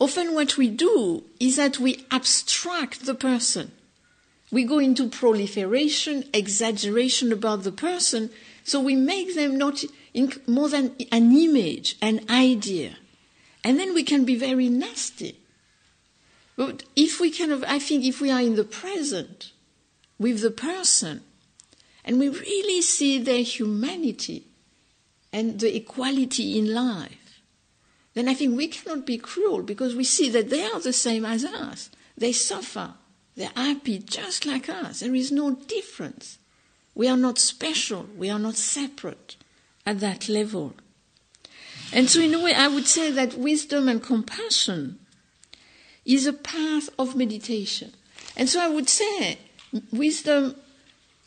Often 0.00 0.34
what 0.34 0.56
we 0.56 0.68
do 0.68 1.24
is 1.38 1.56
that 1.56 1.78
we 1.78 2.06
abstract 2.10 3.04
the 3.04 3.14
person. 3.14 3.70
We 4.50 4.64
go 4.64 4.78
into 4.78 5.10
proliferation, 5.10 6.24
exaggeration 6.32 7.32
about 7.32 7.64
the 7.64 7.70
person, 7.70 8.30
so 8.64 8.80
we 8.80 8.96
make 8.96 9.34
them 9.34 9.58
not 9.58 9.84
more 10.46 10.70
than 10.70 10.96
an 11.12 11.36
image, 11.36 11.96
an 12.00 12.24
idea. 12.30 12.96
And 13.62 13.78
then 13.78 13.92
we 13.92 14.02
can 14.02 14.24
be 14.24 14.36
very 14.36 14.70
nasty. 14.70 15.36
But 16.60 16.82
if 16.94 17.20
we 17.20 17.30
kind 17.30 17.52
of, 17.52 17.64
I 17.64 17.78
think 17.78 18.04
if 18.04 18.20
we 18.20 18.30
are 18.30 18.42
in 18.42 18.56
the 18.56 18.64
present 18.64 19.52
with 20.18 20.42
the 20.42 20.50
person, 20.50 21.22
and 22.04 22.18
we 22.18 22.28
really 22.28 22.82
see 22.82 23.18
their 23.18 23.40
humanity, 23.40 24.44
and 25.32 25.58
the 25.58 25.74
equality 25.74 26.58
in 26.58 26.74
life, 26.74 27.40
then 28.12 28.28
I 28.28 28.34
think 28.34 28.58
we 28.58 28.68
cannot 28.68 29.06
be 29.06 29.16
cruel 29.16 29.62
because 29.62 29.96
we 29.96 30.04
see 30.04 30.28
that 30.28 30.50
they 30.50 30.62
are 30.66 30.80
the 30.80 30.92
same 30.92 31.24
as 31.24 31.46
us. 31.46 31.88
They 32.18 32.32
suffer. 32.32 32.92
They're 33.36 33.52
happy 33.56 33.98
just 33.98 34.44
like 34.44 34.68
us. 34.68 35.00
There 35.00 35.14
is 35.14 35.32
no 35.32 35.52
difference. 35.52 36.36
We 36.94 37.08
are 37.08 37.16
not 37.16 37.38
special. 37.38 38.06
We 38.18 38.28
are 38.28 38.38
not 38.38 38.56
separate 38.56 39.36
at 39.86 40.00
that 40.00 40.28
level. 40.28 40.74
And 41.90 42.10
so, 42.10 42.20
in 42.20 42.34
a 42.34 42.42
way, 42.42 42.52
I 42.52 42.68
would 42.68 42.86
say 42.86 43.10
that 43.12 43.38
wisdom 43.38 43.88
and 43.88 44.02
compassion 44.02 44.99
is 46.14 46.26
a 46.26 46.32
path 46.32 46.88
of 46.98 47.14
meditation. 47.16 47.92
And 48.36 48.48
so, 48.48 48.60
I 48.60 48.68
would 48.68 48.88
say 48.88 49.38
wisdom 49.92 50.56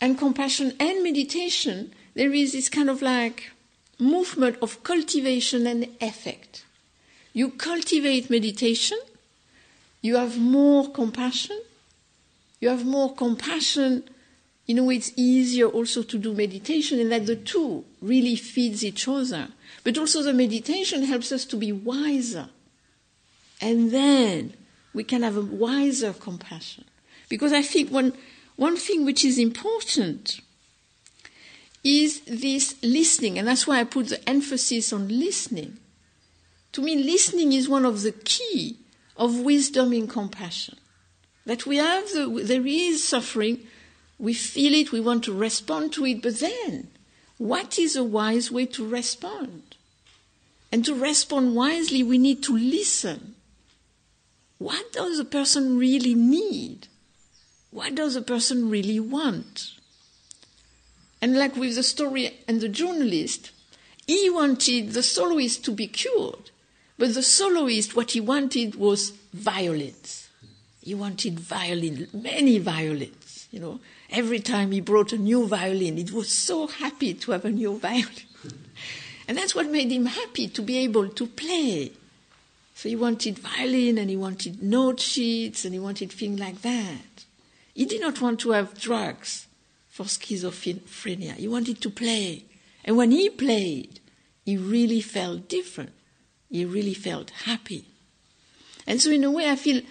and 0.01 0.17
compassion 0.17 0.73
and 0.79 1.03
meditation, 1.03 1.93
there 2.13 2.33
is 2.33 2.51
this 2.51 2.69
kind 2.69 2.89
of 2.89 3.01
like 3.01 3.51
movement 3.99 4.57
of 4.61 4.83
cultivation 4.83 5.65
and 5.67 5.87
effect. 6.01 6.65
You 7.33 7.49
cultivate 7.49 8.29
meditation, 8.29 8.99
you 10.01 10.17
have 10.17 10.37
more 10.37 10.91
compassion, 10.91 11.59
you 12.59 12.69
have 12.69 12.85
more 12.85 13.13
compassion. 13.15 14.03
You 14.65 14.75
know, 14.75 14.89
it's 14.89 15.11
easier 15.17 15.67
also 15.67 16.03
to 16.03 16.17
do 16.17 16.33
meditation, 16.33 16.99
and 16.99 17.11
that 17.11 17.25
the 17.25 17.35
two 17.35 17.83
really 18.01 18.37
feeds 18.37 18.83
each 18.83 19.07
other. 19.09 19.49
But 19.83 19.97
also, 19.97 20.23
the 20.23 20.31
meditation 20.31 21.03
helps 21.03 21.31
us 21.33 21.43
to 21.45 21.57
be 21.57 21.73
wiser. 21.73 22.47
And 23.59 23.91
then 23.91 24.53
we 24.93 25.03
can 25.03 25.23
have 25.23 25.37
a 25.37 25.41
wiser 25.41 26.13
compassion. 26.13 26.85
Because 27.29 27.51
I 27.51 27.61
think 27.61 27.89
one 27.89 28.13
one 28.55 28.77
thing 28.77 29.05
which 29.05 29.25
is 29.25 29.39
important 29.39 30.39
is 31.83 32.21
this 32.21 32.75
listening, 32.81 33.37
and 33.37 33.47
that's 33.47 33.67
why 33.67 33.79
I 33.79 33.83
put 33.83 34.09
the 34.09 34.29
emphasis 34.29 34.93
on 34.93 35.07
listening. 35.07 35.79
To 36.73 36.81
me, 36.81 36.95
listening 36.95 37.51
is 37.51 37.67
one 37.67 37.85
of 37.85 38.03
the 38.03 38.11
key 38.11 38.77
of 39.17 39.39
wisdom 39.39 39.91
in 39.91 40.07
compassion. 40.07 40.77
That 41.45 41.65
we 41.65 41.77
have 41.77 42.05
the, 42.09 42.41
there 42.43 42.65
is 42.65 43.03
suffering, 43.03 43.67
we 44.17 44.33
feel 44.33 44.73
it, 44.73 44.91
we 44.91 45.01
want 45.01 45.25
to 45.25 45.33
respond 45.33 45.91
to 45.93 46.05
it, 46.05 46.21
but 46.21 46.39
then, 46.39 46.87
what 47.37 47.77
is 47.77 47.95
a 47.95 48.03
wise 48.03 48.49
way 48.49 48.65
to 48.67 48.87
respond? 48.87 49.75
And 50.71 50.85
to 50.85 50.95
respond 50.95 51.55
wisely, 51.55 52.01
we 52.01 52.17
need 52.17 52.41
to 52.43 52.57
listen. 52.57 53.35
What 54.63 54.93
does 54.93 55.19
a 55.19 55.25
person 55.25 55.77
really 55.77 56.15
need? 56.15 56.87
What 57.69 57.95
does 57.95 58.15
a 58.15 58.21
person 58.21 58.69
really 58.69 58.97
want? 58.97 59.71
And 61.21 61.37
like 61.37 61.57
with 61.57 61.75
the 61.75 61.83
story 61.83 62.39
and 62.47 62.61
the 62.61 62.69
journalist, 62.69 63.51
he 64.07 64.29
wanted 64.29 64.91
the 64.91 65.03
soloist 65.03 65.65
to 65.65 65.71
be 65.71 65.87
cured, 65.87 66.51
but 66.97 67.13
the 67.13 67.23
soloist, 67.23 67.93
what 67.97 68.11
he 68.11 68.21
wanted 68.21 68.75
was 68.75 69.09
violence. 69.33 70.29
He 70.79 70.95
wanted 70.95 71.41
violin, 71.41 72.07
many 72.13 72.57
violins, 72.57 73.49
you 73.51 73.59
know. 73.59 73.81
Every 74.11 74.39
time 74.39 74.71
he 74.71 74.79
brought 74.79 75.11
a 75.11 75.17
new 75.17 75.45
violin, 75.45 75.97
he 75.97 76.09
was 76.09 76.29
so 76.29 76.67
happy 76.67 77.13
to 77.15 77.31
have 77.33 77.43
a 77.43 77.51
new 77.51 77.77
violin. 77.87 78.29
and 79.27 79.37
that's 79.37 79.55
what 79.55 79.69
made 79.69 79.91
him 79.91 80.05
happy 80.05 80.47
to 80.47 80.61
be 80.61 80.77
able 80.77 81.09
to 81.09 81.27
play. 81.27 81.91
So 82.83 82.89
he 82.89 82.97
wanted 82.97 83.39
violin 83.39 83.97
and 83.97 84.09
he 84.09 84.17
wanted 84.17 84.61
note 84.61 84.99
sheets 84.99 85.63
and 85.63 85.73
he 85.73 85.79
wanted 85.79 86.11
things 86.11 86.37
like 86.37 86.63
that. 86.63 87.23
He 87.73 87.85
did 87.85 88.01
not 88.01 88.19
want 88.19 88.41
to 88.41 88.51
have 88.51 88.77
drugs 88.77 89.47
for 89.87 90.03
schizophrenia. 90.03 91.35
He 91.35 91.47
wanted 91.47 91.79
to 91.79 91.89
play. 91.89 92.43
And 92.83 92.97
when 92.97 93.11
he 93.11 93.29
played, 93.29 94.01
he 94.43 94.57
really 94.57 94.99
felt 94.99 95.47
different. 95.47 95.93
He 96.49 96.65
really 96.65 96.93
felt 96.93 97.29
happy. 97.45 97.85
And 98.85 98.99
so, 98.99 99.11
in 99.11 99.23
a 99.23 99.31
way, 99.31 99.49
I 99.49 99.55
feel 99.55 99.81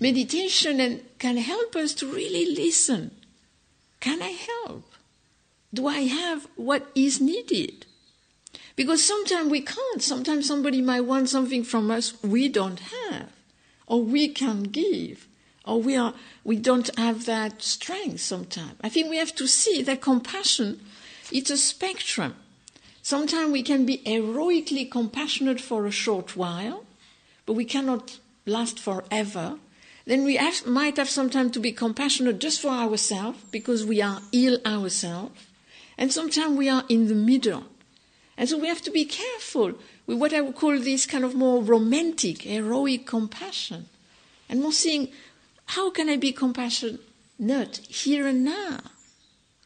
meditation 0.00 1.00
can 1.20 1.36
help 1.36 1.76
us 1.76 1.94
to 1.94 2.12
really 2.12 2.56
listen. 2.56 3.12
Can 4.00 4.20
I 4.20 4.36
help? 4.66 4.92
Do 5.72 5.86
I 5.86 6.00
have 6.00 6.48
what 6.56 6.90
is 6.96 7.20
needed? 7.20 7.86
Because 8.76 9.04
sometimes 9.04 9.50
we 9.50 9.60
can't. 9.60 10.02
Sometimes 10.02 10.46
somebody 10.46 10.80
might 10.80 11.02
want 11.02 11.28
something 11.28 11.64
from 11.64 11.90
us 11.90 12.14
we 12.22 12.48
don't 12.48 12.80
have, 12.80 13.28
or 13.86 14.02
we 14.02 14.28
can 14.28 14.64
give 14.64 15.28
or 15.64 15.80
we 15.80 15.94
are 15.94 16.12
we 16.42 16.56
don't 16.56 16.90
have 16.98 17.26
that 17.26 17.62
strength 17.62 18.20
sometimes. 18.20 18.74
I 18.82 18.88
think 18.88 19.08
we 19.08 19.16
have 19.18 19.34
to 19.36 19.46
see 19.46 19.82
that 19.82 20.00
compassion 20.00 20.80
it's 21.32 21.50
a 21.50 21.56
spectrum. 21.56 22.34
Sometimes 23.00 23.50
we 23.50 23.62
can 23.62 23.86
be 23.86 24.02
heroically 24.04 24.84
compassionate 24.84 25.60
for 25.60 25.86
a 25.86 25.90
short 25.90 26.36
while, 26.36 26.84
but 27.46 27.54
we 27.54 27.64
cannot 27.64 28.18
last 28.44 28.78
forever. 28.78 29.58
Then 30.04 30.24
we 30.24 30.36
have, 30.36 30.66
might 30.66 30.98
have 30.98 31.08
some 31.08 31.30
time 31.30 31.50
to 31.52 31.60
be 31.60 31.72
compassionate 31.72 32.38
just 32.38 32.60
for 32.60 32.68
ourselves 32.68 33.38
because 33.50 33.86
we 33.86 34.02
are 34.02 34.20
ill 34.32 34.58
ourselves. 34.66 35.40
And 35.96 36.12
sometimes 36.12 36.58
we 36.58 36.68
are 36.68 36.84
in 36.88 37.08
the 37.08 37.14
middle. 37.14 37.64
And 38.36 38.48
so 38.48 38.58
we 38.58 38.68
have 38.68 38.82
to 38.82 38.90
be 38.90 39.04
careful 39.04 39.74
with 40.06 40.18
what 40.18 40.32
I 40.32 40.40
would 40.40 40.56
call 40.56 40.78
this 40.78 41.06
kind 41.06 41.24
of 41.24 41.34
more 41.34 41.62
romantic, 41.62 42.42
heroic 42.42 43.06
compassion. 43.06 43.86
And 44.48 44.60
more 44.60 44.72
seeing 44.72 45.08
how 45.66 45.90
can 45.90 46.08
I 46.08 46.16
be 46.16 46.32
compassionate 46.32 47.78
here 47.88 48.26
and 48.26 48.44
now 48.44 48.80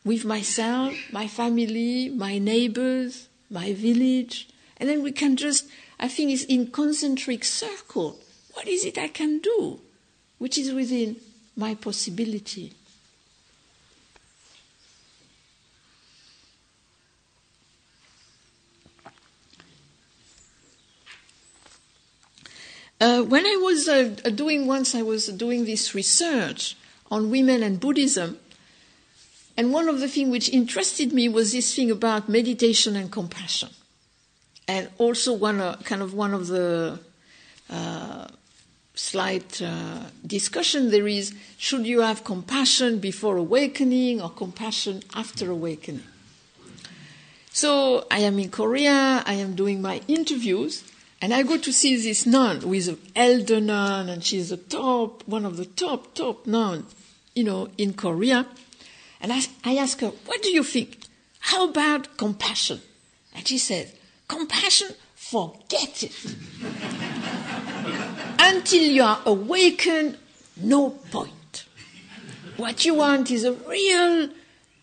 with 0.05 0.25
myself, 0.25 0.95
my 1.13 1.27
family, 1.27 2.09
my 2.11 2.39
neighbors, 2.39 3.29
my 3.51 3.73
village? 3.73 4.49
And 4.79 4.89
then 4.89 5.03
we 5.03 5.13
can 5.13 5.37
just, 5.37 5.69
I 5.99 6.09
think 6.09 6.31
it's 6.31 6.45
in 6.45 6.71
concentric 6.71 7.45
circle. 7.45 8.19
What 8.55 8.69
is 8.69 8.85
it 8.85 8.99
I 8.99 9.09
can 9.09 9.39
do 9.39 9.81
which 10.39 10.59
is 10.59 10.73
within 10.73 11.17
my 11.57 11.75
possibility? 11.75 12.73
Uh, 22.99 23.23
when 23.23 23.45
I 23.45 23.57
was 23.63 23.89
uh, 23.89 24.05
doing 24.35 24.67
once, 24.67 24.95
I 24.95 25.03
was 25.03 25.27
doing 25.29 25.67
this 25.67 25.95
research 25.95 26.77
on 27.11 27.31
women 27.31 27.63
and 27.63 27.79
Buddhism, 27.79 28.39
and 29.55 29.71
one 29.71 29.89
of 29.89 30.01
the 30.01 30.09
things 30.09 30.31
which 30.31 30.49
interested 30.49 31.13
me 31.13 31.29
was 31.29 31.53
this 31.53 31.75
thing 31.75 31.91
about 31.91 32.27
meditation 32.29 32.97
and 32.97 33.13
compassion, 33.13 33.69
and 34.67 34.89
also 34.97 35.35
one 35.35 35.61
uh, 35.61 35.77
kind 35.85 36.01
of 36.01 36.15
one 36.15 36.33
of 36.33 36.47
the 36.47 36.99
uh, 37.69 38.29
slight 38.95 39.61
uh, 39.61 40.05
discussion 40.27 40.91
there 40.91 41.07
is: 41.07 41.35
should 41.59 41.87
you 41.87 42.01
have 42.01 42.25
compassion 42.25 42.99
before 42.99 43.37
awakening 43.37 44.23
or 44.23 44.31
compassion 44.31 45.03
after 45.15 45.51
awakening? 45.51 46.05
So 47.53 48.07
I 48.11 48.21
am 48.21 48.39
in 48.39 48.51
Korea. 48.51 49.23
I 49.27 49.35
am 49.35 49.55
doing 49.55 49.83
my 49.83 50.01
interviews 50.09 50.83
and 51.21 51.33
I 51.33 51.43
go 51.43 51.57
to 51.57 51.73
see 51.73 51.97
this 51.97 52.27
nun 52.27 52.63
is 52.75 52.89
an 52.89 52.99
elder 53.15 53.61
nun, 53.61 54.09
and 54.09 54.23
she's 54.23 54.51
the 54.51 54.57
top, 54.57 55.27
one 55.27 55.47
of 55.47 55.57
the 55.57 55.65
top, 55.65 56.15
top 56.15 56.47
nuns, 56.47 56.95
you 57.35 57.45
know, 57.45 57.69
in 57.79 57.95
Korea. 57.95 58.47
And 59.21 59.33
I, 59.33 59.41
I 59.65 59.77
ask 59.77 60.01
her, 60.01 60.09
what 60.09 60.43
do 60.43 60.51
you 60.51 60.63
think? 60.63 60.99
How 61.41 61.69
about 61.69 62.17
compassion? 62.17 62.81
And 63.35 63.49
she 63.49 63.57
says, 63.59 63.95
compassion, 64.29 64.89
forget 65.15 66.03
it. 66.03 66.35
Until 68.39 68.83
you 68.83 69.03
are 69.03 69.21
awakened, 69.25 70.19
no 70.57 70.91
point. 70.91 71.65
What 72.57 72.85
you 72.85 72.95
want 72.95 73.31
is 73.31 73.45
a 73.45 73.53
real, 73.53 74.29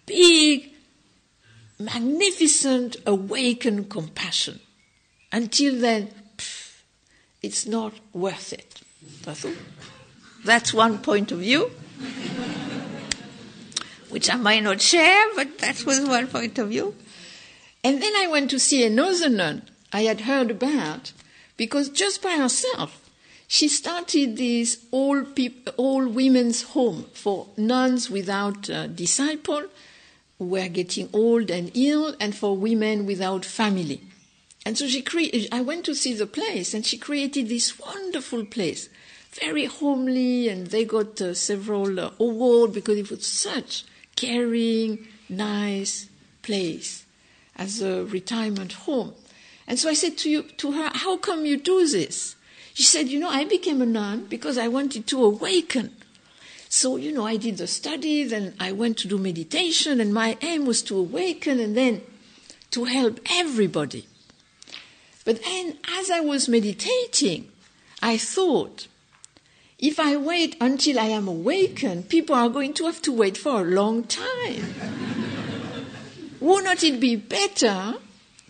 big, 0.05 0.71
magnificent, 1.79 2.97
awakened 3.05 3.89
compassion. 3.89 4.59
Until 5.31 5.79
then, 5.79 6.09
it's 7.43 7.67
not 7.67 7.93
worth 8.13 8.53
it. 8.53 8.81
That's 10.43 10.73
one 10.73 10.97
point 10.99 11.31
of 11.31 11.39
view, 11.39 11.71
which 14.09 14.29
I 14.29 14.35
might 14.35 14.63
not 14.63 14.81
share, 14.81 15.25
but 15.35 15.59
that 15.59 15.85
was 15.85 15.99
one 16.01 16.27
point 16.27 16.57
of 16.57 16.69
view. 16.69 16.95
And 17.83 18.01
then 18.01 18.13
I 18.15 18.27
went 18.27 18.49
to 18.51 18.59
see 18.59 18.85
another 18.85 19.29
nun 19.29 19.63
I 19.91 20.03
had 20.03 20.21
heard 20.21 20.49
about, 20.49 21.11
because 21.57 21.89
just 21.89 22.21
by 22.21 22.37
herself, 22.37 22.99
she 23.47 23.67
started 23.67 24.37
this 24.37 24.85
all, 24.89 25.23
peop- 25.23 25.69
all 25.77 26.07
women's 26.07 26.63
home 26.63 27.05
for 27.13 27.47
nuns 27.57 28.09
without 28.09 28.69
a 28.69 28.87
disciple 28.87 29.65
who 30.39 30.45
were 30.45 30.67
getting 30.69 31.09
old 31.13 31.51
and 31.51 31.71
ill, 31.75 32.15
and 32.19 32.35
for 32.35 32.57
women 32.57 33.05
without 33.05 33.45
family. 33.45 34.01
And 34.65 34.77
so 34.77 34.87
she 34.87 35.01
cre- 35.01 35.47
I 35.51 35.61
went 35.61 35.85
to 35.85 35.95
see 35.95 36.13
the 36.13 36.27
place, 36.27 36.73
and 36.73 36.85
she 36.85 36.97
created 36.97 37.49
this 37.49 37.79
wonderful 37.79 38.45
place, 38.45 38.89
very 39.31 39.65
homely, 39.65 40.47
and 40.47 40.67
they 40.67 40.85
got 40.85 41.19
uh, 41.21 41.33
several 41.33 41.99
uh, 41.99 42.11
awards 42.19 42.73
because 42.73 42.97
it 42.97 43.09
was 43.09 43.25
such 43.25 43.83
caring, 44.15 45.07
nice 45.29 46.07
place. 46.41 47.03
as 47.55 47.81
a 47.81 48.05
retirement 48.05 48.73
home. 48.73 49.13
And 49.67 49.79
so 49.79 49.89
I 49.89 49.93
said 49.93 50.17
to, 50.19 50.29
you, 50.29 50.43
to 50.43 50.71
her, 50.73 50.91
How 50.93 51.17
come 51.17 51.45
you 51.45 51.57
do 51.57 51.87
this? 51.87 52.35
She 52.73 52.83
said, 52.83 53.07
You 53.07 53.19
know, 53.19 53.29
I 53.29 53.45
became 53.45 53.81
a 53.81 53.85
nun 53.85 54.25
because 54.25 54.57
I 54.57 54.67
wanted 54.67 55.07
to 55.07 55.23
awaken. 55.23 55.95
So, 56.69 56.97
you 56.97 57.11
know, 57.11 57.25
I 57.25 57.37
did 57.37 57.57
the 57.57 57.67
studies 57.67 58.31
and 58.31 58.55
I 58.59 58.71
went 58.71 58.97
to 58.99 59.07
do 59.07 59.17
meditation, 59.17 60.01
and 60.01 60.13
my 60.13 60.37
aim 60.41 60.65
was 60.65 60.81
to 60.83 60.97
awaken 60.97 61.59
and 61.59 61.77
then 61.77 62.01
to 62.71 62.85
help 62.85 63.19
everybody. 63.29 64.07
But 65.25 65.43
then, 65.43 65.77
as 65.99 66.11
I 66.11 66.19
was 66.19 66.49
meditating, 66.49 67.49
I 68.01 68.17
thought, 68.17 68.87
if 69.79 69.99
I 69.99 70.17
wait 70.17 70.55
until 70.59 70.99
I 70.99 71.05
am 71.05 71.27
awakened, 71.27 72.09
people 72.09 72.35
are 72.35 72.49
going 72.49 72.73
to 72.75 72.85
have 72.85 73.01
to 73.03 73.11
wait 73.11 73.37
for 73.37 73.61
a 73.61 73.63
long 73.63 74.03
time. 74.03 74.73
Would 76.39 76.65
not 76.65 76.83
it 76.83 76.99
be 76.99 77.15
better 77.15 77.95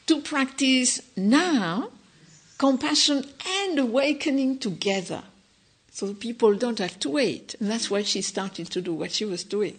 to 0.07 0.21
practice 0.21 1.01
now 1.15 1.89
compassion 2.57 3.26
and 3.45 3.78
awakening 3.78 4.57
together 4.57 5.24
so 5.91 6.13
people 6.13 6.55
don't 6.55 6.80
have 6.80 6.99
to 7.01 7.09
wait? 7.09 7.55
And 7.59 7.69
that's 7.69 7.91
why 7.91 8.01
she 8.01 8.24
started 8.24 8.71
to 8.71 8.82
do 8.82 8.93
what 8.93 9.11
she 9.11 9.26
was 9.26 9.43
doing. 9.43 9.78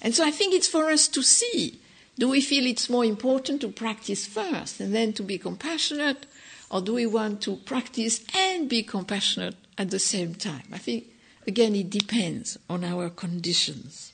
And 0.00 0.14
so 0.14 0.24
I 0.24 0.30
think 0.30 0.54
it's 0.54 0.68
for 0.68 0.90
us 0.90 1.08
to 1.08 1.22
see 1.22 1.80
do 2.18 2.28
we 2.28 2.40
feel 2.40 2.66
it's 2.66 2.88
more 2.88 3.04
important 3.04 3.60
to 3.62 3.68
practice 3.68 4.26
first 4.26 4.80
and 4.80 4.94
then 4.94 5.12
to 5.14 5.22
be 5.22 5.38
compassionate, 5.38 6.26
or 6.70 6.80
do 6.80 6.94
we 6.94 7.06
want 7.06 7.40
to 7.42 7.56
practice 7.56 8.24
and 8.34 8.68
be 8.68 8.82
compassionate 8.82 9.56
at 9.76 9.90
the 9.90 9.98
same 9.98 10.34
time? 10.34 10.64
I 10.72 10.78
think, 10.78 11.04
again, 11.46 11.74
it 11.74 11.90
depends 11.90 12.58
on 12.70 12.84
our 12.84 13.10
conditions. 13.10 14.12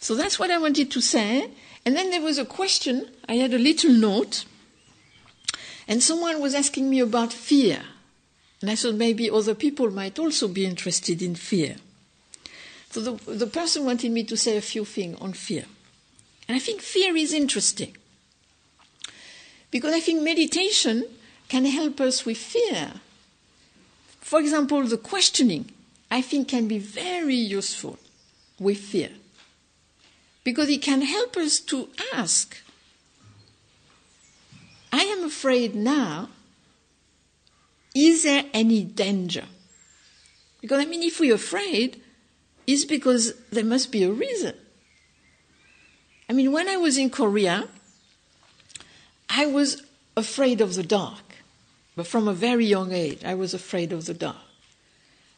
So 0.00 0.14
that's 0.14 0.38
what 0.38 0.50
I 0.50 0.58
wanted 0.58 0.90
to 0.90 1.00
say. 1.00 1.50
And 1.84 1.96
then 1.96 2.10
there 2.10 2.20
was 2.20 2.38
a 2.38 2.44
question. 2.44 3.10
I 3.28 3.34
had 3.34 3.54
a 3.54 3.58
little 3.58 3.92
note. 3.92 4.44
And 5.88 6.02
someone 6.02 6.40
was 6.40 6.54
asking 6.54 6.88
me 6.88 7.00
about 7.00 7.32
fear. 7.32 7.82
And 8.60 8.70
I 8.70 8.76
thought 8.76 8.94
maybe 8.94 9.30
other 9.30 9.54
people 9.54 9.90
might 9.90 10.18
also 10.18 10.48
be 10.48 10.64
interested 10.64 11.20
in 11.20 11.34
fear. 11.34 11.76
So 12.90 13.00
the, 13.00 13.32
the 13.32 13.46
person 13.46 13.84
wanted 13.84 14.12
me 14.12 14.24
to 14.24 14.36
say 14.36 14.56
a 14.56 14.62
few 14.62 14.84
things 14.84 15.18
on 15.20 15.32
fear. 15.32 15.64
And 16.48 16.56
I 16.56 16.58
think 16.58 16.80
fear 16.80 17.16
is 17.16 17.32
interesting. 17.32 17.96
Because 19.70 19.92
I 19.92 20.00
think 20.00 20.22
meditation 20.22 21.04
can 21.48 21.64
help 21.64 22.00
us 22.00 22.24
with 22.24 22.38
fear. 22.38 22.92
For 24.20 24.40
example, 24.40 24.82
the 24.84 24.98
questioning, 24.98 25.70
I 26.10 26.20
think, 26.22 26.48
can 26.48 26.68
be 26.68 26.78
very 26.78 27.34
useful 27.34 27.98
with 28.58 28.78
fear 28.78 29.10
because 30.44 30.68
it 30.68 30.82
can 30.82 31.02
help 31.02 31.36
us 31.36 31.58
to 31.60 31.88
ask 32.12 32.62
I 34.92 35.02
am 35.02 35.24
afraid 35.24 35.74
now, 35.74 36.28
is 37.96 38.22
there 38.22 38.44
any 38.54 38.84
danger? 38.84 39.46
Because, 40.60 40.80
I 40.80 40.84
mean, 40.84 41.02
if 41.02 41.18
we're 41.18 41.34
afraid, 41.34 42.00
it's 42.64 42.84
because 42.84 43.34
there 43.50 43.64
must 43.64 43.90
be 43.90 44.04
a 44.04 44.12
reason. 44.12 44.54
I 46.34 46.36
mean, 46.36 46.50
when 46.50 46.68
I 46.68 46.76
was 46.76 46.98
in 46.98 47.10
Korea, 47.10 47.68
I 49.28 49.46
was 49.46 49.84
afraid 50.16 50.60
of 50.60 50.74
the 50.74 50.82
dark. 50.82 51.22
But 51.94 52.08
from 52.08 52.26
a 52.26 52.32
very 52.32 52.66
young 52.66 52.90
age, 52.90 53.22
I 53.24 53.34
was 53.34 53.54
afraid 53.54 53.92
of 53.92 54.06
the 54.06 54.14
dark. 54.14 54.44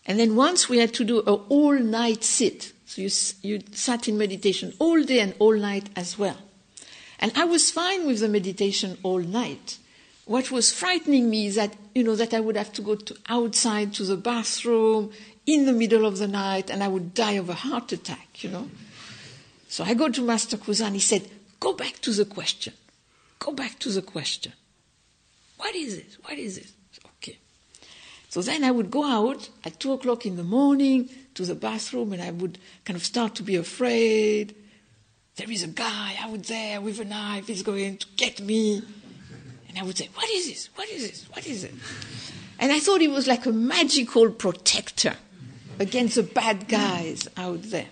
And 0.07 0.19
then 0.19 0.37
once 0.37 0.71
we 0.71 0.79
had 0.79 0.95
to 0.95 1.05
do 1.05 1.19
a 1.19 1.35
all 1.35 1.79
night 1.79 2.25
sit 2.25 2.73
so 2.87 3.03
you, 3.03 3.11
you 3.43 3.63
sat 3.73 4.09
in 4.09 4.17
meditation 4.17 4.73
all 4.79 5.03
day 5.03 5.21
and 5.21 5.35
all 5.39 5.55
night 5.55 5.91
as 5.97 6.19
well. 6.19 6.39
And 7.19 7.31
I 7.37 7.45
was 7.45 7.71
fine 7.71 8.07
with 8.07 8.21
the 8.21 8.29
meditation 8.29 8.97
all 9.03 9.19
night. 9.19 9.77
What 10.25 10.51
was 10.51 10.73
frightening 10.73 11.29
me 11.29 11.49
is 11.49 11.57
that, 11.57 11.75
you 11.95 12.05
know, 12.05 12.17
that 12.17 12.33
I 12.33 12.41
would 12.41 12.57
have 12.57 12.73
to 12.73 12.81
go 12.81 12.95
to 12.95 13.17
outside 13.29 13.93
to 13.95 14.05
the 14.05 14.17
bathroom 14.17 15.13
in 15.45 15.67
the 15.67 15.75
middle 15.75 16.07
of 16.07 16.17
the 16.17 16.27
night 16.27 16.71
and 16.71 16.83
I 16.83 16.89
would 16.89 17.13
die 17.13 17.33
of 17.33 17.51
a 17.51 17.55
heart 17.55 17.93
attack, 17.93 18.43
you 18.43 18.49
know. 18.49 18.71
So 19.69 19.85
I 19.85 19.95
go 19.95 20.09
to 20.09 20.23
Master 20.23 20.57
Kusan, 20.57 20.93
he 20.93 21.01
said, 21.01 21.29
go 21.61 21.73
back 21.73 22.01
to 22.03 22.13
the 22.13 22.25
question. 22.25 22.73
Go 23.39 23.53
back 23.53 23.79
to 23.81 23.91
the 23.91 24.03
question. 24.03 24.53
What 25.59 25.75
is 25.75 25.95
it? 25.95 26.17
What 26.23 26.39
is 26.39 26.59
it? 26.59 26.71
Okay. 27.19 27.39
So 28.29 28.43
then 28.43 28.65
I 28.65 28.71
would 28.71 28.91
go 28.91 29.05
out 29.05 29.49
at 29.65 29.81
two 29.81 29.93
o'clock 29.93 30.27
in 30.27 30.37
the 30.37 30.45
morning, 30.45 31.11
to 31.37 31.45
the 31.45 31.55
bathroom 31.55 32.13
and 32.13 32.23
I 32.23 32.31
would 32.31 32.59
kind 32.85 32.97
of 32.97 33.05
start 33.05 33.35
to 33.37 33.43
be 33.43 33.57
afraid. 33.57 34.55
There 35.37 35.51
is 35.51 35.63
a 35.63 35.69
guy 35.69 36.17
out 36.19 36.45
there 36.45 36.81
with 36.81 36.99
a 36.99 37.05
knife, 37.05 37.47
he's 37.47 37.63
going 37.63 37.99
to 37.99 38.07
get 38.17 38.41
me. 38.41 38.83
And 39.69 39.79
I 39.79 39.83
would 39.83 39.99
say, 39.99 40.09
What 40.15 40.31
is 40.31 40.49
this? 40.49 40.71
What 40.75 40.89
is 40.89 41.07
this? 41.09 41.25
What 41.31 41.47
is 41.47 41.65
it? 41.65 41.75
And 42.59 42.73
I 42.73 42.81
thought 42.81 43.03
it 43.03 43.11
was 43.11 43.27
like 43.27 43.45
a 43.45 43.53
magical 43.53 44.31
protector 44.31 45.15
against 45.79 46.15
the 46.15 46.23
bad 46.23 46.69
guys 46.69 47.29
out 47.37 47.63
there. 47.65 47.89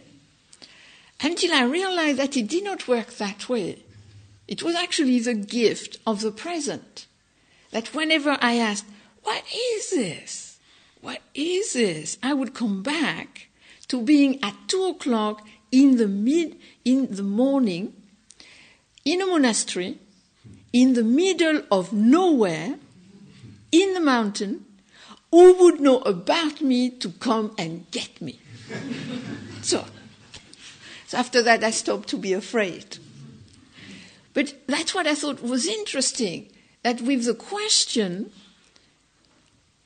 Until 1.25 1.53
I 1.53 1.65
realized 1.65 2.19
that 2.19 2.37
it 2.37 2.47
did 2.47 2.65
not 2.65 2.87
work 2.87 3.15
that 3.15 3.49
way. 3.49 3.83
It 4.47 4.63
was 4.63 4.75
actually 4.75 5.19
the 5.21 5.35
gift 5.35 5.97
of 6.07 6.21
the 6.21 6.31
present. 6.31 7.07
That 7.71 7.95
whenever 7.95 8.37
I 8.41 8.57
asked, 8.57 8.87
What 9.23 9.43
is 9.53 9.91
this? 9.91 10.45
what 11.05 11.21
is 11.35 11.75
this? 11.75 12.17
I 12.23 12.33
would 12.33 12.55
come 12.55 12.83
back 12.83 13.49
to 13.89 14.01
being 14.01 14.43
at 14.43 14.57
two 14.69 14.85
o'clock 14.85 15.47
in 15.71 15.97
the 15.97 16.09
mid 16.09 16.57
in 16.85 17.15
the 17.15 17.23
morning 17.23 17.93
in 19.05 19.21
a 19.21 19.27
monastery 19.27 19.99
in 20.73 20.95
the 20.95 21.05
middle 21.05 21.63
of 21.71 21.93
nowhere 21.93 22.79
in 23.71 23.93
the 23.93 24.01
mountain 24.01 24.65
who 25.31 25.53
would 25.63 25.79
know 25.81 25.99
about 26.01 26.63
me 26.63 26.89
to 26.89 27.11
come 27.11 27.55
and 27.59 27.91
get 27.91 28.23
me 28.23 28.41
so, 29.63 29.85
so 31.07 31.19
after 31.19 31.43
that 31.43 31.63
i 31.65 31.71
stopped 31.71 32.09
to 32.09 32.17
be 32.17 32.33
afraid 32.33 32.99
but 34.33 34.55
that's 34.67 34.95
what 34.95 35.07
i 35.07 35.15
thought 35.15 35.43
was 35.43 35.67
interesting 35.67 36.51
that 36.83 37.01
with 37.01 37.25
the 37.25 37.35
question 37.35 38.31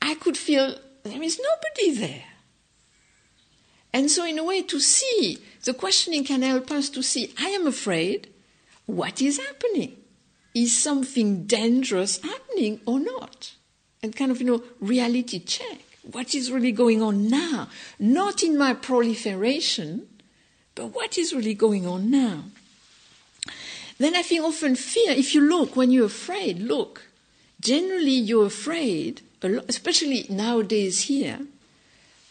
i 0.01 0.15
could 0.15 0.37
feel 0.37 0.75
there 1.09 1.23
is 1.23 1.41
nobody 1.41 1.99
there. 1.99 2.25
And 3.93 4.11
so, 4.11 4.25
in 4.25 4.39
a 4.39 4.45
way, 4.45 4.63
to 4.63 4.79
see, 4.79 5.39
the 5.65 5.75
questioning 5.75 6.25
can 6.25 6.43
help 6.43 6.71
us 6.71 6.91
to 6.91 7.03
see, 7.03 7.33
I 7.39 7.49
am 7.49 7.67
afraid, 7.67 8.29
what 8.87 9.23
is 9.23 9.39
happening? 9.39 9.97
Is 10.55 10.77
something 10.77 11.47
dangerous 11.47 12.21
happening 12.21 12.81
or 12.87 13.01
not? 13.01 13.55
And 14.03 14.15
kind 14.15 14.31
of, 14.31 14.41
you 14.41 14.47
know, 14.47 14.63
reality 14.81 15.39
check. 15.41 15.79
What 16.13 16.35
is 16.35 16.51
really 16.51 16.73
going 16.73 17.03
on 17.03 17.29
now? 17.29 17.69
Not 17.99 18.43
in 18.43 18.57
my 18.57 18.75
proliferation, 18.75 20.07
but 20.79 20.95
what 20.95 21.19
is 21.19 21.35
really 21.35 21.55
going 21.55 21.89
on 21.89 22.09
now? 22.09 22.45
Then 23.99 24.15
I 24.15 24.23
think 24.23 24.45
often 24.45 24.77
fear, 24.77 25.11
if 25.11 25.35
you 25.35 25.41
look, 25.41 25.75
when 25.75 25.91
you're 25.91 26.07
afraid, 26.07 26.61
look, 26.61 27.03
generally 27.61 28.15
you're 28.15 28.47
afraid 28.47 29.23
especially 29.43 30.27
nowadays 30.29 31.03
here, 31.03 31.41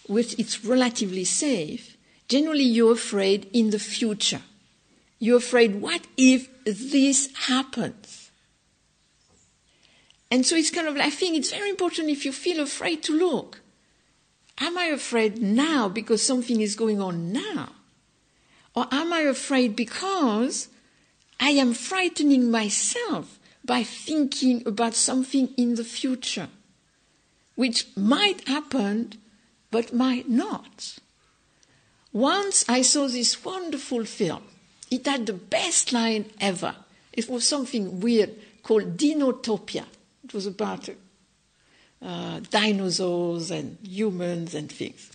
which 0.08 0.34
it's 0.40 0.64
relatively 0.64 1.26
safe, 1.26 1.98
generally 2.28 2.64
you're 2.64 2.94
afraid 2.94 3.50
in 3.54 3.70
the 3.70 3.80
future. 3.80 4.42
You're 5.20 5.38
afraid, 5.38 5.82
what 5.82 6.06
if 6.16 6.50
this 6.66 7.30
happens? 7.48 8.32
And 10.30 10.46
so 10.46 10.56
it's 10.56 10.70
kind 10.70 10.88
of, 10.88 10.96
like, 10.96 11.08
I 11.08 11.10
think 11.10 11.36
it's 11.36 11.52
very 11.52 11.70
important 11.70 12.10
if 12.10 12.26
you 12.26 12.32
feel 12.32 12.62
afraid 12.62 13.04
to 13.04 13.14
look. 13.14 13.62
Am 14.60 14.78
I 14.78 14.86
afraid 14.86 15.42
now 15.42 15.88
because 15.90 16.22
something 16.22 16.62
is 16.62 16.76
going 16.76 17.02
on 17.02 17.32
now? 17.32 17.70
Or 18.78 18.86
am 18.92 19.12
I 19.12 19.22
afraid 19.22 19.76
because 19.76 20.68
I 21.40 21.52
am 21.64 21.74
frightening 21.74 22.52
myself 22.52 23.40
by 23.66 23.82
thinking 23.84 24.62
about 24.68 24.94
something 24.94 25.50
in 25.58 25.76
the 25.76 25.84
future? 25.84 26.50
which 27.58 27.88
might 27.98 28.48
happen 28.48 29.12
but 29.72 29.92
might 29.92 30.30
not. 30.30 31.00
Once 32.14 32.64
I 32.70 32.84
saw 32.84 33.08
this 33.08 33.44
wonderful 33.44 34.06
film. 34.06 34.44
It 34.90 35.06
had 35.06 35.26
the 35.26 35.34
best 35.34 35.92
line 35.92 36.26
ever. 36.40 36.76
It 37.12 37.28
was 37.28 37.46
something 37.46 38.00
weird 38.00 38.34
called 38.64 38.96
Dinotopia. 38.96 39.86
It 40.24 40.34
was 40.34 40.46
about 40.46 40.88
uh, 42.02 42.40
dinosaurs 42.52 43.52
and 43.52 43.78
humans 43.84 44.54
and 44.54 44.72
things. 44.72 45.12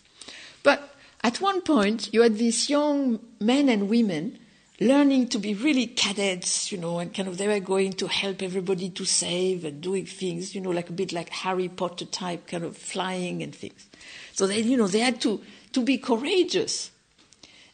At 1.25 1.41
one 1.41 1.63
point, 1.63 2.13
you 2.13 2.23
had 2.23 2.37
these 2.37 2.69
young 2.69 3.21
men 3.41 3.69
and 3.69 3.89
women 3.89 4.39
learning 4.81 5.29
to 5.29 5.39
be 5.39 5.55
really 5.55 5.87
cadets, 5.87 6.73
you 6.73 6.79
know, 6.79 6.99
and 6.99 7.15
kind 7.15 7.29
of 7.29 7.39
they 7.39 7.47
were 7.47 7.61
going 7.61 7.93
to 7.93 8.09
help 8.09 8.43
everybody 8.43 8.91
to 8.91 9.05
save 9.05 9.65
and 9.65 9.81
doing 9.81 10.07
things, 10.07 10.55
you 10.55 10.61
know, 10.61 10.71
like 10.71 10.91
a 10.91 10.93
bit 10.93 11.13
like 11.13 11.29
Harry 11.31 11.69
Potter 11.69 12.07
type, 12.07 12.49
kind 12.49 12.65
of 12.65 12.77
flying 12.77 13.43
and 13.43 13.55
things. 13.55 13.87
So 14.33 14.49
they, 14.49 14.61
you 14.61 14.77
know, 14.77 14.89
they 14.89 14.99
had 14.99 15.21
to, 15.21 15.41
to 15.73 15.83
be 15.85 15.99
courageous. 15.99 16.91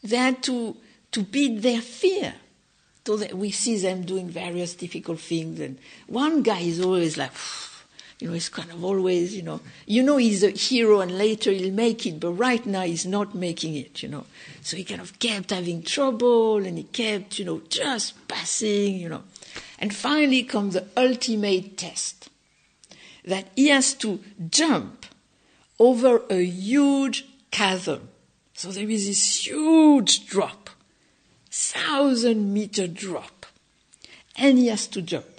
They 0.03 0.17
had 0.17 0.43
to, 0.45 0.77
to 1.13 1.23
beat 1.23 1.63
their 1.63 1.81
fear, 1.81 2.35
So 3.07 3.17
that 3.17 3.35
we 3.35 3.51
see 3.51 3.79
them 3.79 4.05
doing 4.05 4.29
various 4.29 4.75
difficult 4.75 5.21
things. 5.21 5.59
And 5.61 5.79
one 6.07 6.43
guy 6.43 6.61
is 6.61 6.81
always 6.81 7.17
like, 7.17 7.33
you 8.19 8.27
know, 8.27 8.35
he's 8.35 8.49
kind 8.49 8.71
of 8.71 8.85
always, 8.85 9.37
you 9.37 9.43
know, 9.43 9.61
you 9.87 10.03
know 10.03 10.17
he's 10.17 10.43
a 10.43 10.51
hero 10.51 11.01
and 11.01 11.17
later 11.17 11.53
he'll 11.53 11.73
make 11.73 12.05
it, 12.05 12.19
but 12.19 12.33
right 12.33 12.65
now 12.67 12.83
he's 12.83 13.07
not 13.07 13.35
making 13.35 13.77
it, 13.77 14.03
you 14.03 14.09
know. 14.09 14.25
So 14.61 14.77
he 14.77 14.83
kind 14.83 15.01
of 15.01 15.19
kept 15.21 15.51
having 15.51 15.83
trouble 15.83 16.57
and 16.65 16.77
he 16.79 16.85
kept, 16.85 17.39
you 17.39 17.45
know, 17.45 17.63
just 17.69 18.27
passing, 18.27 18.97
you 18.97 19.09
know. 19.09 19.23
And 19.79 19.95
finally 19.95 20.43
comes 20.43 20.75
the 20.75 20.87
ultimate 20.97 21.77
test 21.77 22.29
that 23.25 23.47
he 23.55 23.69
has 23.69 23.95
to 23.95 24.19
jump 24.51 25.07
over 25.79 26.23
a 26.29 26.43
huge 26.43 27.25
chasm. 27.53 28.09
So 28.55 28.73
there 28.73 28.91
is 28.91 29.07
this 29.07 29.47
huge 29.47 30.27
drop, 30.27 30.71
thousand 31.49 32.53
meter 32.53 32.89
drop, 32.89 33.47
and 34.35 34.59
he 34.59 34.67
has 34.67 34.89
to 34.89 35.03
jump. 35.03 35.38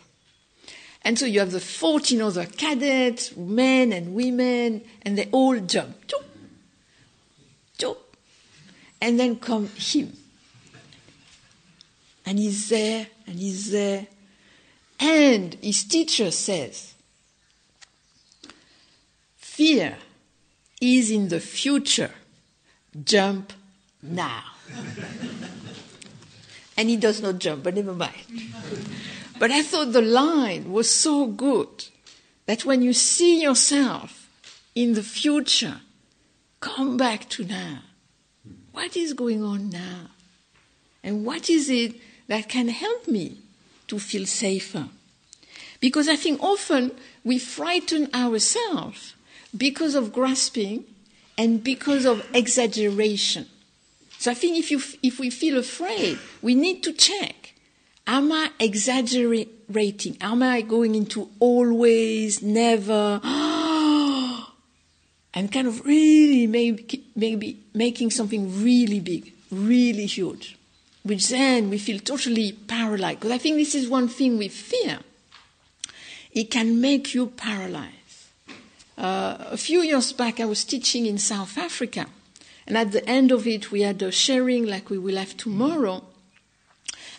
And 1.04 1.18
so 1.18 1.26
you 1.26 1.39
have 1.39 1.52
the 1.52 1.60
14 1.60 2.22
other 2.22 2.45
cadets, 2.45 3.36
men 3.36 3.93
and 3.93 4.14
women, 4.14 4.84
and 5.02 5.18
they 5.18 5.28
all 5.32 5.60
jump. 5.60 6.08
Choo, 6.08 6.18
choo. 7.78 7.97
And 9.02 9.20
then 9.20 9.38
come 9.38 9.68
him. 9.68 10.16
And 12.26 12.38
he's 12.38 12.70
there, 12.70 13.08
and 13.26 13.39
he's 13.39 13.72
there. 13.72 14.08
And 15.00 15.56
his 15.62 15.86
teacher 15.86 16.32
says, 16.32 16.93
Fear 19.38 19.97
is 20.82 21.12
in 21.12 21.30
the 21.30 21.39
future. 21.39 22.12
Jump 23.04 23.54
now. 24.02 24.43
and 26.78 26.89
he 26.89 26.97
does 26.97 27.22
not 27.22 27.39
jump, 27.39 27.64
but 27.64 27.76
never 27.76 27.93
mind. 27.93 28.14
But 29.40 29.52
I 29.52 29.62
thought 29.62 29.94
the 29.94 30.02
line 30.02 30.72
was 30.72 30.90
so 30.90 31.26
good 31.26 31.86
that 32.46 32.66
when 32.66 32.82
you 32.82 32.92
see 32.92 33.42
yourself 33.42 34.30
in 34.76 34.94
the 34.94 35.04
future, 35.04 35.78
come 36.60 36.98
back 36.98 37.30
to 37.30 37.46
now. 37.46 37.80
What 38.74 38.98
is 38.98 39.14
going 39.14 39.42
on 39.42 39.70
now? 39.70 40.08
And 41.04 41.26
what 41.26 41.50
is 41.50 41.70
it 41.70 41.96
that 42.28 42.50
can 42.50 42.68
help 42.68 43.08
me 43.08 43.38
to 43.88 43.98
feel 43.98 44.26
safer? 44.26 44.90
Because 45.80 46.10
I 46.10 46.18
think 46.18 46.44
often 46.44 46.92
we 47.24 47.40
frighten 47.40 48.10
ourselves 48.14 49.16
because 49.56 49.96
of 49.96 50.12
grasping 50.12 50.84
and 51.38 51.64
because 51.64 52.06
of 52.06 52.28
exaggeration. 52.34 53.48
So 54.18 54.32
I 54.32 54.34
think 54.34 54.58
if, 54.58 54.70
you, 54.70 54.82
if 55.02 55.18
we 55.18 55.30
feel 55.30 55.58
afraid, 55.58 56.20
we 56.42 56.56
need 56.56 56.84
to 56.84 56.92
check. 56.92 57.39
Am 58.12 58.32
I 58.32 58.49
exaggerating? 58.60 60.18
Am 60.20 60.41
I 60.41 60.62
going 60.62 60.95
into 60.95 61.30
always, 61.39 62.41
never, 62.41 63.22
and 63.24 64.47
kind 65.51 65.68
of 65.68 65.86
really 65.86 66.47
maybe, 66.47 67.03
maybe 67.16 67.60
making 67.72 68.10
something 68.10 68.64
really 68.64 68.99
big, 68.99 69.32
really 69.51 70.07
huge, 70.07 70.57
which 71.03 71.30
then 71.30 71.70
we 71.70 71.78
feel 71.78 71.99
totally 71.99 72.53
paralyzed. 72.53 73.20
Because 73.20 73.32
I 73.32 73.38
think 73.38 73.57
this 73.57 73.76
is 73.76 73.88
one 73.88 74.07
thing 74.07 74.39
with 74.39 74.53
fear. 74.53 75.01
It 76.32 76.49
can 76.49 76.82
make 76.82 77.14
you 77.14 77.28
paralyzed. 77.28 77.93
Uh, 78.97 79.38
a 79.51 79.57
few 79.57 79.82
years 79.82 80.14
back, 80.14 80.39
I 80.39 80.45
was 80.45 80.64
teaching 80.64 81.05
in 81.05 81.20
South 81.20 81.60
Africa, 81.60 82.07
and 82.66 82.76
at 82.76 82.91
the 82.91 83.07
end 83.07 83.32
of 83.32 83.45
it, 83.45 83.72
we 83.72 83.82
had 83.82 84.01
a 84.01 84.12
sharing 84.12 84.66
like 84.66 84.89
we 84.89 84.97
will 84.97 85.18
have 85.18 85.38
tomorrow. 85.38 86.05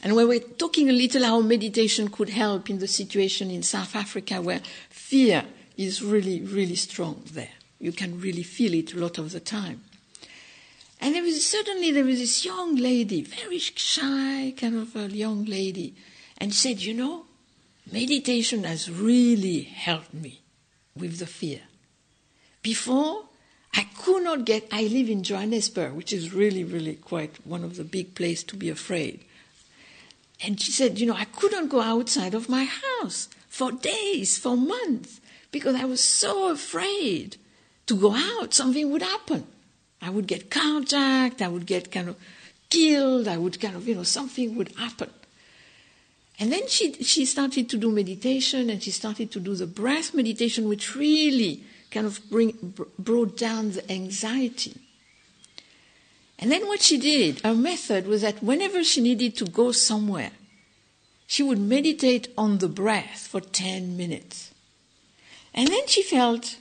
And 0.03 0.17
when 0.17 0.29
we 0.29 0.39
were 0.39 0.45
talking 0.45 0.89
a 0.89 0.93
little 0.93 1.25
how 1.25 1.41
meditation 1.41 2.09
could 2.09 2.31
help 2.31 2.71
in 2.71 2.79
the 2.79 2.89
situation 2.89 3.51
in 3.51 3.63
South 3.63 3.95
Africa 3.95 4.41
where 4.41 4.61
fear 4.89 5.45
is 5.77 6.03
really, 6.03 6.41
really 6.41 6.77
strong 6.77 7.23
there. 7.33 7.51
You 7.79 7.93
can 7.93 8.21
really 8.21 8.43
feel 8.43 8.75
it 8.75 8.95
a 8.95 8.99
lot 8.99 9.19
of 9.19 9.33
the 9.33 9.41
time. 9.41 9.83
And 11.01 11.15
there 11.15 11.23
was 11.23 11.47
suddenly 11.47 11.91
there 11.91 12.05
was 12.05 12.19
this 12.19 12.45
young 12.45 12.77
lady, 12.77 13.23
very 13.23 13.59
shy 13.59 14.55
kind 14.57 14.77
of 14.77 14.95
a 14.97 15.09
young 15.09 15.47
lady, 15.47 15.95
and 16.37 16.55
said, 16.55 16.81
you 16.81 16.93
know, 16.93 17.25
meditation 17.91 18.65
has 18.65 18.91
really 18.91 19.63
helped 19.63 20.13
me 20.13 20.43
with 20.95 21.19
the 21.19 21.27
fear. 21.27 21.61
Before, 22.63 23.25
I 23.75 23.87
could 23.97 24.25
not 24.25 24.45
get, 24.45 24.69
I 24.71 24.83
live 24.83 25.09
in 25.09 25.23
Johannesburg, 25.23 25.95
which 25.95 26.13
is 26.13 26.35
really, 26.35 26.65
really 26.65 26.97
quite 26.97 27.47
one 27.47 27.65
of 27.65 27.77
the 27.77 27.85
big 27.85 28.15
places 28.15 28.45
to 28.45 28.57
be 28.57 28.69
afraid. 28.69 29.25
And 30.43 30.61
she 30.61 30.73
said, 30.73 30.99
you 30.99 31.07
know, 31.07 31.15
I 31.15 31.25
couldn't 31.27 31.69
go 31.69 31.81
outside 31.81 32.35
of 32.35 32.49
my 32.49 32.65
house 32.65 33.29
for 33.49 33.73
days, 33.73 34.39
for 34.39 34.57
months, 34.57 35.21
because 35.53 35.75
I 35.75 35.85
was 35.85 36.03
so 36.03 36.51
afraid 36.51 37.37
to 37.87 37.97
go 37.97 38.15
out, 38.15 38.55
something 38.55 38.91
would 38.91 39.03
happen. 39.03 39.47
I 40.01 40.09
would 40.09 40.27
get 40.27 40.51
carjacked, 40.51 41.43
I 41.43 41.49
would 41.49 41.67
get 41.67 41.91
kind 41.91 42.09
of 42.09 42.17
killed, 42.71 43.29
I 43.29 43.37
would 43.37 43.61
kind 43.61 43.77
of, 43.77 43.87
you 43.87 43.95
know, 43.95 44.03
something 44.03 44.57
would 44.57 44.73
happen. 44.77 45.11
And 46.39 46.51
then 46.51 46.67
she, 46.69 46.95
she 47.03 47.27
started 47.27 47.69
to 47.69 47.77
do 47.77 47.91
meditation 47.91 48.71
and 48.71 48.83
she 48.83 48.91
started 48.93 49.31
to 49.33 49.41
do 49.41 49.55
the 49.55 49.67
breath 49.67 50.15
meditation, 50.15 50.69
which 50.69 50.97
really 50.97 51.63
kind 51.91 52.07
of 52.07 52.19
bring, 52.31 52.75
brought 52.99 53.37
down 53.37 53.73
the 53.73 53.93
anxiety. 53.93 54.75
And 56.41 56.51
then 56.51 56.67
what 56.67 56.81
she 56.81 56.97
did, 56.97 57.41
her 57.41 57.55
method 57.55 58.07
was 58.07 58.23
that 58.23 58.43
whenever 58.43 58.83
she 58.83 59.03
needed 59.03 59.37
to 59.37 59.45
go 59.45 59.73
somewhere, 59.73 60.33
she 61.27 61.43
would 61.43 61.61
meditate 61.61 62.33
on 62.37 62.59
the 62.59 62.69
breath 62.69 63.29
for 63.29 63.41
10 63.41 63.97
minutes. 63.97 64.51
And 65.55 65.69
then 65.69 65.87
she 65.87 66.03
felt, 66.03 66.57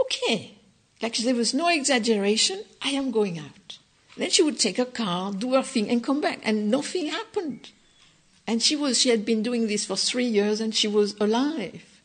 okay, 0.00 0.58
like 1.00 1.16
there 1.16 1.34
was 1.34 1.54
no 1.54 1.68
exaggeration, 1.68 2.64
I 2.82 2.90
am 2.90 3.12
going 3.12 3.38
out. 3.38 3.78
Then 4.16 4.30
she 4.30 4.42
would 4.42 4.58
take 4.58 4.76
her 4.76 4.84
car, 4.84 5.32
do 5.32 5.54
her 5.54 5.62
thing, 5.62 5.88
and 5.88 6.04
come 6.04 6.20
back, 6.20 6.40
and 6.42 6.70
nothing 6.70 7.06
happened. 7.06 7.70
And 8.46 8.60
she 8.60 8.74
was, 8.74 9.00
she 9.00 9.10
had 9.10 9.24
been 9.24 9.42
doing 9.42 9.68
this 9.68 9.86
for 9.86 9.96
three 9.96 10.26
years, 10.26 10.60
and 10.60 10.74
she 10.74 10.88
was 10.88 11.14
alive. 11.20 12.02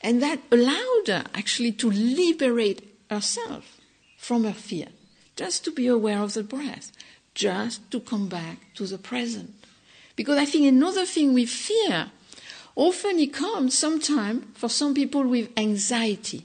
And 0.00 0.22
that 0.22 0.40
allowed 0.50 1.06
her 1.08 1.24
actually 1.34 1.72
to 1.72 1.90
liberate 1.90 2.82
herself 3.10 3.78
from 4.16 4.44
her 4.44 4.52
fear, 4.52 4.88
just 5.36 5.64
to 5.64 5.70
be 5.70 5.86
aware 5.86 6.20
of 6.22 6.34
the 6.34 6.42
breath, 6.42 6.92
just 7.34 7.90
to 7.90 8.00
come 8.00 8.28
back 8.28 8.58
to 8.74 8.86
the 8.86 8.98
present. 8.98 9.54
Because 10.16 10.38
I 10.38 10.44
think 10.44 10.66
another 10.66 11.06
thing 11.06 11.32
we 11.32 11.46
fear, 11.46 12.10
often 12.76 13.18
it 13.18 13.32
comes 13.32 13.76
sometime 13.76 14.52
for 14.54 14.68
some 14.68 14.94
people 14.94 15.22
with 15.24 15.50
anxiety. 15.56 16.44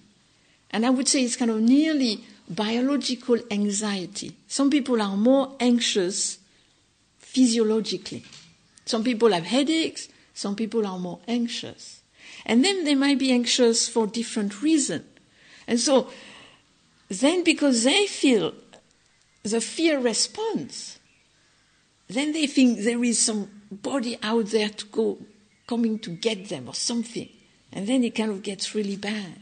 And 0.72 0.86
I 0.86 0.90
would 0.90 1.08
say 1.08 1.24
it's 1.24 1.36
kind 1.36 1.52
of 1.52 1.62
nearly 1.62 2.24
biological 2.50 3.40
anxiety. 3.52 4.34
Some 4.48 4.70
people 4.70 5.02
are 5.02 5.18
more 5.18 5.56
anxious 5.60 6.40
physiologically. 7.20 8.24
Some 8.86 9.04
people 9.04 9.34
have 9.34 9.46
headaches, 9.46 10.08
some 10.34 10.56
people 10.56 10.88
are 10.88 10.98
more 10.98 11.20
anxious. 11.28 12.02
And 12.46 12.64
then 12.64 12.86
they 12.86 12.96
might 12.96 13.20
be 13.20 13.32
anxious 13.32 13.90
for 13.90 14.08
different 14.08 14.62
reasons. 14.62 15.04
And 15.68 15.80
so 15.80 16.10
then 17.10 17.44
because 17.44 17.84
they 17.84 18.08
feel 18.08 18.54
the 19.52 19.62
fear 19.62 20.00
response, 20.00 21.00
then 22.08 22.32
they 22.32 22.48
think 22.48 22.80
there 22.80 23.04
is 23.04 23.20
some 23.20 23.50
body 23.72 24.18
out 24.24 24.48
there 24.48 24.70
to 24.70 24.86
go 24.88 25.18
coming 25.68 26.00
to 26.00 26.10
get 26.10 26.50
them 26.50 26.68
or 26.68 26.74
something. 26.74 27.30
And 27.72 27.88
then 27.88 28.04
it 28.04 28.16
kind 28.16 28.32
of 28.32 28.44
gets 28.44 28.74
really 28.74 28.96
bad. 28.96 29.42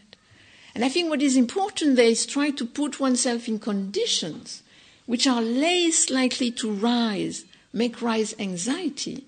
And 0.73 0.83
I 0.83 0.89
think 0.89 1.09
what 1.09 1.21
is 1.21 1.37
important 1.37 1.95
there 1.95 2.05
is 2.05 2.25
try 2.25 2.49
to 2.51 2.65
put 2.65 2.99
oneself 2.99 3.47
in 3.47 3.59
conditions 3.59 4.63
which 5.05 5.27
are 5.27 5.41
less 5.41 6.09
likely 6.09 6.51
to 6.51 6.71
rise, 6.71 7.45
make 7.71 8.01
rise 8.01 8.33
anxiety, 8.39 9.23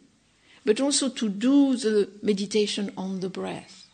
but 0.66 0.82
also 0.82 1.08
to 1.08 1.30
do 1.30 1.78
the 1.78 2.10
meditation 2.22 2.92
on 2.98 3.20
the 3.20 3.30
breath. 3.30 3.88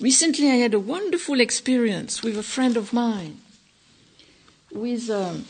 Recently, 0.00 0.50
I 0.50 0.56
had 0.56 0.74
a 0.74 0.80
wonderful 0.80 1.40
experience 1.40 2.22
with 2.22 2.36
a 2.36 2.42
friend 2.42 2.76
of 2.76 2.92
mine 2.92 3.40
with 4.74 5.08
um, 5.08 5.44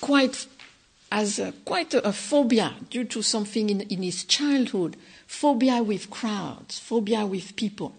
quite 0.00 0.46
as 1.10 1.38
a, 1.38 1.52
quite 1.64 1.92
a, 1.94 2.06
a, 2.06 2.12
phobia 2.12 2.74
due 2.88 3.04
to 3.04 3.22
something 3.22 3.68
in, 3.68 3.80
in 3.82 4.02
his 4.02 4.24
childhood, 4.24 4.96
phobia 5.26 5.82
with 5.82 6.08
crowds, 6.08 6.78
phobia 6.78 7.26
with 7.26 7.56
people. 7.56 7.94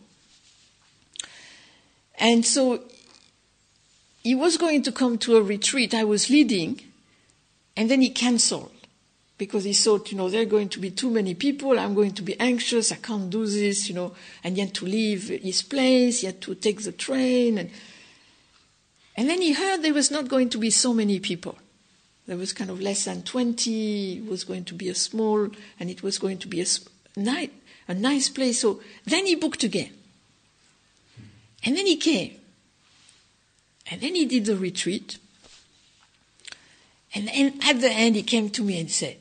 And 2.18 2.46
so 2.46 2.82
he 4.24 4.36
was 4.36 4.56
going 4.58 4.84
to 4.84 4.92
come 4.92 5.18
to 5.20 5.36
a 5.36 5.42
retreat 5.42 5.94
I 5.94 6.04
was 6.04 6.30
leading, 6.30 6.80
and 7.76 7.90
then 7.90 8.02
he 8.02 8.12
cancelled 8.12 8.72
because 9.38 9.64
he 9.64 9.74
thought, 9.74 10.12
you 10.12 10.18
know, 10.18 10.30
there 10.30 10.44
are 10.44 10.46
going 10.46 10.70
to 10.70 10.80
be 10.80 10.92
too 10.92 11.10
many 11.10 11.34
people. 11.34 11.80
I'm 11.80 11.96
going 11.96 12.14
to 12.14 12.22
be 12.22 12.40
anxious. 12.40 12.92
I 12.92 12.98
can't 12.98 13.30
do 13.30 13.48
this, 13.48 13.90
you 13.90 13.96
know. 13.96 14.14
And 14.44 14.56
he 14.56 14.62
had 14.62 14.76
to 14.76 14.86
leave 14.86 15.30
his 15.30 15.64
place. 15.64 16.22
He 16.22 16.28
had 16.28 16.40
to 16.42 16.54
take 16.54 16.84
the 16.84 16.92
train. 16.92 17.58
And, 17.58 17.72
and 19.16 19.30
then 19.30 19.42
he 19.42 19.54
heard 19.54 19.82
there 19.82 19.94
was 19.94 20.12
not 20.12 20.28
going 20.28 20.50
to 20.50 20.58
be 20.58 20.70
so 20.70 20.94
many 20.94 21.20
people 21.20 21.58
there 22.28 22.38
was 22.38 22.54
kind 22.54 22.70
of 22.70 22.80
less 22.80 23.06
than 23.06 23.24
20, 23.24 24.20
it 24.20 24.26
was 24.26 24.46
going 24.46 24.64
to 24.64 24.74
be 24.74 24.88
a 24.88 24.96
small, 24.96 25.50
and 25.80 25.90
it 25.90 26.02
was 26.02 26.18
going 26.18 26.38
to 26.38 26.48
be 26.48 26.62
a, 26.62 27.50
a 27.88 27.94
nice 27.94 28.30
place. 28.30 28.62
So 28.62 28.82
then 29.06 29.26
he 29.26 29.36
booked 29.36 29.66
again. 29.66 29.92
And 31.64 31.76
then 31.76 31.86
he 31.86 31.98
came. 31.98 32.40
And 33.90 34.00
then 34.00 34.16
he 34.16 34.26
did 34.26 34.46
the 34.46 34.56
retreat. 34.56 35.18
And 37.14 37.28
then 37.28 37.60
at 37.64 37.82
the 37.82 37.92
end, 37.92 38.16
he 38.16 38.24
came 38.24 38.50
to 38.52 38.64
me 38.64 38.80
and 38.80 38.90
said, 38.90 39.18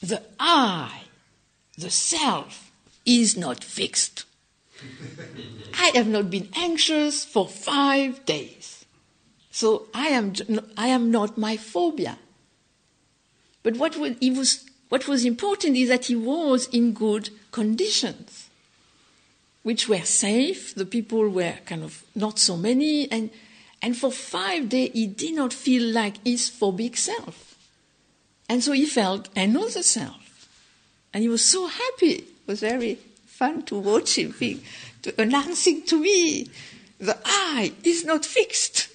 The 0.00 0.22
I, 0.40 1.02
the 1.76 1.90
self, 1.90 2.70
is 3.04 3.36
not 3.36 3.62
fixed. 3.62 4.24
I 5.78 5.90
have 5.94 6.08
not 6.08 6.30
been 6.30 6.48
anxious 6.56 7.24
for 7.24 7.46
five 7.46 8.24
days. 8.24 8.77
So 9.58 9.88
I 9.92 10.06
am, 10.10 10.34
I 10.76 10.86
am 10.86 11.10
not 11.10 11.36
my 11.36 11.56
phobia. 11.56 12.16
But 13.64 13.76
what 13.76 13.96
was, 13.96 14.14
was, 14.20 14.64
what 14.88 15.08
was 15.08 15.24
important 15.24 15.76
is 15.76 15.88
that 15.88 16.04
he 16.04 16.14
was 16.14 16.68
in 16.68 16.92
good 16.92 17.30
conditions, 17.50 18.50
which 19.64 19.88
were 19.88 20.04
safe. 20.04 20.76
The 20.76 20.86
people 20.86 21.28
were 21.28 21.54
kind 21.66 21.82
of 21.82 22.04
not 22.14 22.38
so 22.38 22.56
many. 22.56 23.10
And, 23.10 23.30
and 23.82 23.96
for 23.96 24.12
five 24.12 24.68
days, 24.68 24.92
he 24.92 25.08
did 25.08 25.34
not 25.34 25.52
feel 25.52 25.92
like 25.92 26.24
his 26.24 26.48
phobic 26.48 26.96
self. 26.96 27.56
And 28.48 28.62
so 28.62 28.70
he 28.70 28.86
felt 28.86 29.28
another 29.34 29.82
self. 29.82 30.48
And 31.12 31.24
he 31.24 31.28
was 31.28 31.44
so 31.44 31.66
happy. 31.66 32.12
It 32.12 32.46
was 32.46 32.60
very 32.60 32.94
fun 33.26 33.62
to 33.64 33.80
watch 33.80 34.18
him 34.18 34.36
being, 34.38 34.62
to, 35.02 35.20
announcing 35.20 35.82
to 35.86 36.00
me, 36.00 36.46
the 36.98 37.18
I 37.24 37.72
is 37.82 38.04
not 38.04 38.24
fixed. 38.24 38.87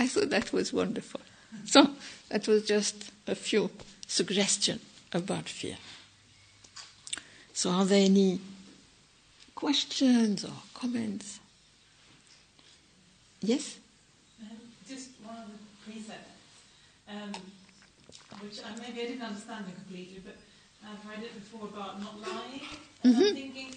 I 0.00 0.06
thought 0.06 0.30
that 0.30 0.50
was 0.50 0.72
wonderful. 0.72 1.20
So 1.66 1.90
that 2.30 2.48
was 2.48 2.66
just 2.66 3.12
a 3.26 3.34
few 3.34 3.70
suggestions 4.06 4.80
about 5.12 5.46
fear. 5.46 5.76
So 7.52 7.68
are 7.68 7.84
there 7.84 8.06
any 8.06 8.40
questions 9.54 10.42
or 10.42 10.56
comments? 10.72 11.38
Yes? 13.42 13.78
Um, 14.40 14.56
just 14.88 15.10
one 15.22 15.36
of 15.36 15.48
the 15.52 15.92
precepts, 15.92 16.30
um, 17.06 17.32
which 18.40 18.58
I, 18.64 18.80
maybe 18.80 19.02
I 19.02 19.06
didn't 19.06 19.22
understand 19.22 19.66
it 19.68 19.74
completely, 19.74 20.22
but 20.24 20.36
I've 20.82 21.04
read 21.10 21.24
it 21.24 21.34
before 21.34 21.68
about 21.68 22.00
not 22.00 22.18
lying. 22.22 22.62
And 23.04 23.14
mm-hmm. 23.14 23.22
I'm 23.22 23.34
thinking, 23.34 23.74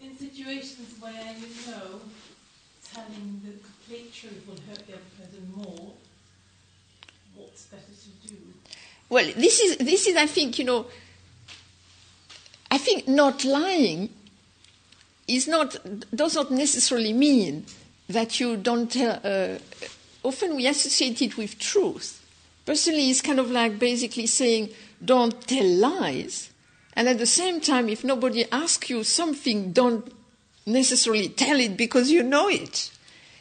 in 0.00 0.16
situations 0.16 0.94
where 1.00 1.34
you 1.40 1.72
know 1.72 2.00
telling 2.94 3.40
the 3.44 3.52
complete 3.52 4.12
truth 4.12 4.44
will 4.46 4.56
hurt 4.68 4.86
the 4.86 4.94
other 4.94 5.02
person 5.18 5.52
more, 5.56 5.92
what's 7.36 7.64
better 7.66 7.82
to 7.82 8.28
do? 8.28 8.36
Well, 9.08 9.30
this 9.36 9.60
is 9.60 9.76
this 9.78 10.06
is 10.06 10.16
I 10.16 10.26
think 10.26 10.58
you 10.58 10.64
know. 10.64 10.86
I 12.70 12.78
think 12.78 13.06
not 13.06 13.44
lying 13.44 14.08
is 15.28 15.46
not 15.46 15.76
does 16.14 16.34
not 16.34 16.50
necessarily 16.50 17.12
mean 17.12 17.66
that 18.08 18.40
you 18.40 18.56
don't 18.56 18.90
tell. 18.90 19.20
Uh, 19.22 19.58
often 20.22 20.56
we 20.56 20.66
associate 20.66 21.20
it 21.20 21.36
with 21.36 21.58
truth. 21.58 22.18
Personally, 22.64 23.10
it's 23.10 23.20
kind 23.20 23.40
of 23.40 23.50
like 23.50 23.78
basically 23.78 24.26
saying 24.26 24.70
don't 25.04 25.46
tell 25.46 25.66
lies. 25.66 26.50
And 26.94 27.08
at 27.08 27.18
the 27.18 27.26
same 27.26 27.60
time, 27.60 27.88
if 27.88 28.04
nobody 28.04 28.50
asks 28.50 28.90
you 28.90 29.02
something, 29.02 29.72
don't 29.72 30.12
necessarily 30.66 31.28
tell 31.28 31.58
it 31.58 31.76
because 31.76 32.10
you 32.10 32.22
know 32.22 32.48
it. 32.48 32.90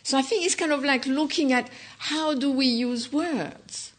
So 0.04 0.18
I 0.18 0.22
think 0.22 0.46
it's 0.46 0.56
kind 0.56 0.72
of 0.72 0.84
like 0.84 1.06
looking 1.06 1.54
at 1.54 1.70
how 1.98 2.34
do 2.34 2.52
we 2.52 2.66
use 2.66 3.12
words. 3.12 3.92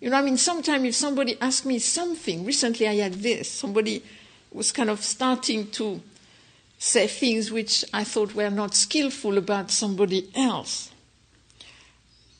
You 0.00 0.10
know, 0.10 0.16
I 0.16 0.22
mean, 0.22 0.36
sometimes 0.36 0.84
if 0.84 0.94
somebody 0.94 1.36
asks 1.40 1.66
me 1.66 1.78
something, 1.78 2.44
recently 2.44 2.88
I 2.88 2.94
had 2.94 3.14
this, 3.14 3.50
somebody 3.50 4.02
was 4.52 4.72
kind 4.72 4.90
of 4.90 5.02
starting 5.02 5.70
to 5.72 6.00
say 6.78 7.06
things 7.06 7.52
which 7.52 7.84
I 7.92 8.04
thought 8.04 8.34
were 8.34 8.50
not 8.50 8.74
skillful 8.74 9.36
about 9.36 9.70
somebody 9.70 10.30
else. 10.34 10.90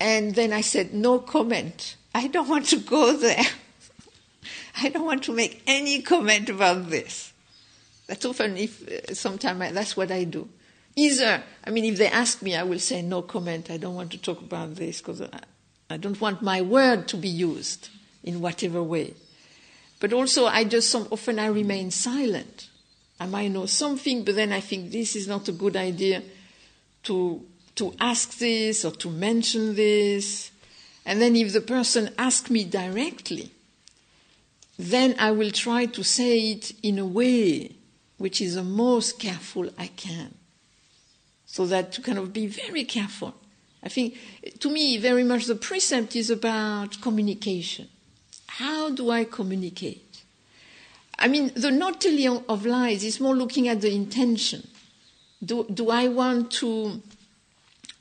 And 0.00 0.34
then 0.34 0.52
I 0.52 0.62
said, 0.62 0.94
no 0.94 1.18
comment. 1.18 1.96
I 2.14 2.26
don't 2.28 2.48
want 2.48 2.66
to 2.68 2.78
go 2.78 3.14
there. 3.16 3.44
I 4.82 4.88
don't 4.88 5.04
want 5.04 5.24
to 5.24 5.32
make 5.32 5.62
any 5.66 6.00
comment 6.00 6.48
about 6.48 6.88
this. 6.88 7.29
That's 8.10 8.24
often 8.24 8.56
if 8.56 8.82
uh, 8.88 9.14
sometimes 9.14 9.72
that's 9.72 9.96
what 9.96 10.10
I 10.10 10.24
do. 10.24 10.48
Either, 10.96 11.44
I 11.62 11.70
mean, 11.70 11.84
if 11.84 11.96
they 11.96 12.08
ask 12.08 12.42
me, 12.42 12.56
I 12.56 12.64
will 12.64 12.80
say 12.80 13.02
no 13.02 13.22
comment. 13.22 13.70
I 13.70 13.76
don't 13.76 13.94
want 13.94 14.10
to 14.10 14.18
talk 14.18 14.40
about 14.40 14.74
this 14.74 14.98
because 14.98 15.22
I, 15.22 15.28
I 15.88 15.96
don't 15.96 16.20
want 16.20 16.42
my 16.42 16.60
word 16.60 17.06
to 17.06 17.16
be 17.16 17.28
used 17.28 17.88
in 18.24 18.40
whatever 18.40 18.82
way. 18.82 19.14
But 20.00 20.12
also, 20.12 20.46
I 20.46 20.64
just 20.64 20.90
some, 20.90 21.06
often 21.12 21.38
I 21.38 21.46
remain 21.46 21.92
silent. 21.92 22.68
I 23.20 23.26
might 23.26 23.52
know 23.52 23.66
something, 23.66 24.24
but 24.24 24.34
then 24.34 24.52
I 24.52 24.58
think 24.58 24.90
this 24.90 25.14
is 25.14 25.28
not 25.28 25.46
a 25.46 25.52
good 25.52 25.76
idea 25.76 26.24
to 27.04 27.46
to 27.76 27.94
ask 28.00 28.38
this 28.38 28.84
or 28.84 28.90
to 28.90 29.08
mention 29.08 29.76
this. 29.76 30.50
And 31.06 31.22
then 31.22 31.36
if 31.36 31.52
the 31.52 31.60
person 31.60 32.10
asks 32.18 32.50
me 32.50 32.64
directly, 32.64 33.52
then 34.76 35.14
I 35.16 35.30
will 35.30 35.52
try 35.52 35.86
to 35.86 36.02
say 36.02 36.50
it 36.50 36.72
in 36.82 36.98
a 36.98 37.06
way 37.06 37.76
which 38.20 38.42
is 38.42 38.54
the 38.54 38.62
most 38.62 39.18
careful 39.18 39.70
I 39.78 39.86
can. 39.86 40.34
So 41.46 41.64
that 41.64 41.90
to 41.92 42.02
kind 42.02 42.18
of 42.18 42.34
be 42.34 42.46
very 42.46 42.84
careful. 42.84 43.34
I 43.82 43.88
think, 43.88 44.18
to 44.58 44.70
me, 44.70 44.98
very 44.98 45.24
much 45.24 45.46
the 45.46 45.54
precept 45.54 46.14
is 46.14 46.28
about 46.28 47.00
communication. 47.00 47.88
How 48.46 48.90
do 48.90 49.10
I 49.10 49.24
communicate? 49.24 50.22
I 51.18 51.28
mean, 51.28 51.50
the 51.54 51.70
not 51.70 52.02
telling 52.02 52.44
of 52.46 52.66
lies 52.66 53.04
is 53.04 53.20
more 53.20 53.34
looking 53.34 53.68
at 53.68 53.80
the 53.80 53.90
intention. 53.90 54.68
Do, 55.42 55.64
do 55.72 55.88
I 55.88 56.08
want 56.08 56.50
to 56.60 57.00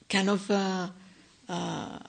kind 0.09 0.29
of 0.29 0.51
uh, 0.51 0.87
uh, 1.47 1.99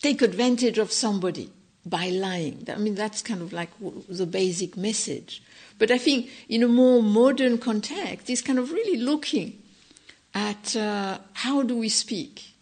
take 0.00 0.22
advantage 0.22 0.78
of 0.78 0.90
somebody? 0.90 1.52
by 1.84 2.10
lying. 2.10 2.64
I 2.68 2.76
mean, 2.76 2.94
that's 2.94 3.22
kind 3.22 3.42
of 3.42 3.52
like 3.52 3.70
the 4.08 4.26
basic 4.26 4.76
message. 4.76 5.42
But 5.82 5.90
I 5.90 5.98
think 5.98 6.30
in 6.48 6.62
a 6.62 6.68
more 6.68 7.02
modern 7.02 7.58
context, 7.58 8.30
it's 8.30 8.40
kind 8.40 8.60
of 8.60 8.70
really 8.70 9.00
looking 9.00 9.60
at 10.32 10.76
uh, 10.76 11.18
how 11.32 11.64
do 11.64 11.76
we 11.76 11.88
speak? 11.88 12.54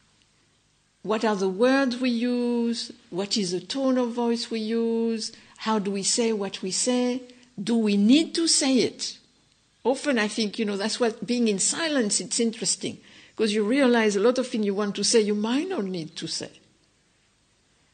What 1.02 1.22
are 1.26 1.36
the 1.36 1.50
words 1.50 2.00
we 2.00 2.08
use? 2.08 2.90
What 3.10 3.36
is 3.36 3.52
the 3.52 3.60
tone 3.60 3.98
of 3.98 4.12
voice 4.12 4.50
we 4.50 4.60
use? 4.60 5.32
How 5.58 5.78
do 5.78 5.90
we 5.90 6.02
say 6.02 6.32
what 6.32 6.62
we 6.62 6.70
say? 6.70 7.20
Do 7.62 7.76
we 7.76 7.98
need 7.98 8.34
to 8.36 8.48
say 8.48 8.78
it? 8.78 9.18
Often 9.84 10.18
I 10.18 10.28
think, 10.28 10.58
you 10.58 10.64
know, 10.64 10.78
that's 10.78 10.98
what 10.98 11.26
being 11.26 11.46
in 11.46 11.58
silence, 11.58 12.22
it's 12.22 12.40
interesting 12.40 12.96
because 13.36 13.52
you 13.52 13.64
realize 13.64 14.16
a 14.16 14.20
lot 14.20 14.38
of 14.38 14.48
things 14.48 14.64
you 14.64 14.74
want 14.74 14.94
to 14.94 15.04
say 15.04 15.20
you 15.20 15.34
might 15.34 15.68
not 15.68 15.84
need 15.84 16.16
to 16.16 16.26
say. 16.26 16.52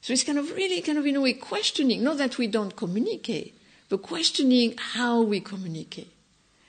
So 0.02 0.12
it's 0.12 0.22
kind 0.22 0.38
of 0.38 0.54
really 0.54 0.80
kind 0.82 0.98
of 0.98 1.04
in 1.04 1.16
a 1.16 1.20
way 1.20 1.32
questioning, 1.32 2.04
not 2.04 2.18
that 2.18 2.38
we 2.38 2.46
don't 2.46 2.76
communicate, 2.76 3.56
but 3.89 4.03
questioning 4.03 4.74
how 4.76 5.22
we 5.22 5.41
communicate. 5.41 6.12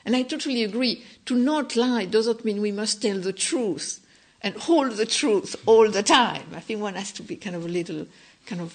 And 0.06 0.16
I 0.16 0.24
totally 0.24 0.64
agree. 0.64 1.04
To 1.26 1.36
not 1.36 1.76
lie 1.76 2.06
doesn't 2.06 2.46
mean 2.46 2.62
we 2.62 2.72
must 2.72 3.02
tell 3.02 3.20
the 3.20 3.34
truth 3.34 4.06
and 4.42 4.56
hold 4.56 4.94
the 4.94 5.06
truth 5.06 5.56
all 5.66 5.90
the 5.90 6.04
time. 6.04 6.46
I 6.56 6.60
think 6.60 6.82
one 6.82 6.94
has 6.96 7.12
to 7.14 7.24
be 7.24 7.36
kind 7.36 7.56
of 7.56 7.66
a 7.66 7.68
little 7.68 8.08
kind 8.46 8.62
of 8.62 8.74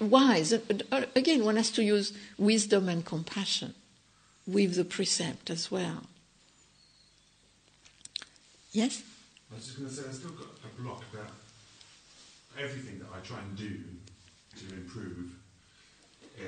wise. 0.00 0.52
Uh, 0.52 1.04
again, 1.14 1.44
one 1.44 1.56
has 1.56 1.70
to 1.72 1.82
use 1.82 2.12
wisdom 2.38 2.88
and 2.88 3.04
compassion 3.04 3.74
with 4.46 4.76
the 4.76 4.84
precept 4.84 5.50
as 5.50 5.70
well. 5.70 6.04
Yes? 8.72 9.02
I 9.50 9.56
was 9.56 9.66
just 9.66 9.78
going 9.78 9.90
to 9.90 9.94
say, 9.94 10.02
I've 10.08 10.14
still 10.14 10.30
got 10.30 10.46
a 10.64 10.82
block 10.82 11.02
about 11.12 11.30
everything 12.58 13.00
that 13.00 13.08
I 13.14 13.18
try 13.20 13.38
and 13.40 13.56
do 13.56 13.80
to 14.56 14.74
improve, 14.74 15.32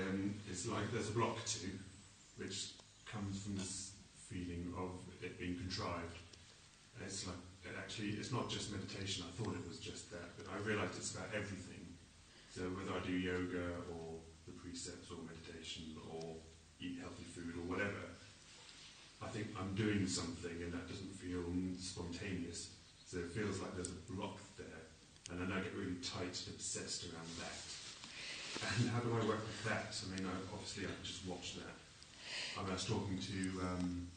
um, 0.01 0.34
it's 0.49 0.66
like 0.66 0.90
there's 0.93 1.09
a 1.09 1.12
block 1.12 1.45
to, 1.45 1.68
which 2.36 2.72
comes 3.07 3.43
from 3.43 3.57
this 3.57 3.93
feeling 4.28 4.72
of 4.78 4.90
it 5.22 5.38
being 5.38 5.57
contrived. 5.57 6.18
It's 7.05 7.26
like 7.26 7.36
it 7.64 7.74
actually, 7.78 8.11
it's 8.18 8.32
not 8.32 8.49
just 8.49 8.72
meditation. 8.72 9.24
I 9.26 9.32
thought 9.36 9.55
it 9.55 9.68
was 9.68 9.78
just 9.78 10.11
that, 10.11 10.36
but 10.36 10.47
I 10.53 10.59
realised 10.66 10.97
it's 10.97 11.14
about 11.14 11.28
everything. 11.34 11.82
So 12.55 12.62
whether 12.76 12.93
I 12.93 13.01
do 13.07 13.12
yoga 13.12 13.80
or 13.93 14.20
the 14.47 14.53
precepts 14.53 15.11
or 15.11 15.18
meditation 15.24 15.97
or 16.11 16.36
eat 16.80 16.99
healthy 17.01 17.24
food 17.24 17.55
or 17.57 17.64
whatever, 17.70 18.12
I 19.22 19.28
think 19.28 19.49
I'm 19.59 19.74
doing 19.74 20.07
something 20.07 20.53
and 20.62 20.72
that 20.72 20.88
doesn't 20.88 21.14
feel 21.14 21.43
spontaneous. 21.78 22.74
So 23.07 23.18
it 23.18 23.30
feels 23.30 23.61
like 23.61 23.74
there's 23.74 23.93
a 23.93 24.12
block 24.12 24.38
there, 24.57 24.82
and 25.30 25.40
then 25.40 25.53
I 25.53 25.61
get 25.61 25.74
really 25.76 26.01
tight 26.03 26.32
and 26.47 26.57
obsessed 26.57 27.05
around 27.05 27.28
that. 27.40 27.57
And 28.78 28.90
how 28.90 29.00
do 29.00 29.11
I 29.12 29.24
work 29.26 29.42
with 29.42 29.64
that? 29.64 29.94
I 30.03 30.16
mean, 30.16 30.26
I, 30.26 30.36
obviously, 30.53 30.84
I 30.84 30.86
can 30.88 31.05
just 31.05 31.26
watch 31.26 31.57
that. 31.57 31.74
I, 32.59 32.68
I 32.68 32.72
was 32.72 32.84
talking 32.84 33.18
to 33.18 33.61
um, 33.62 34.09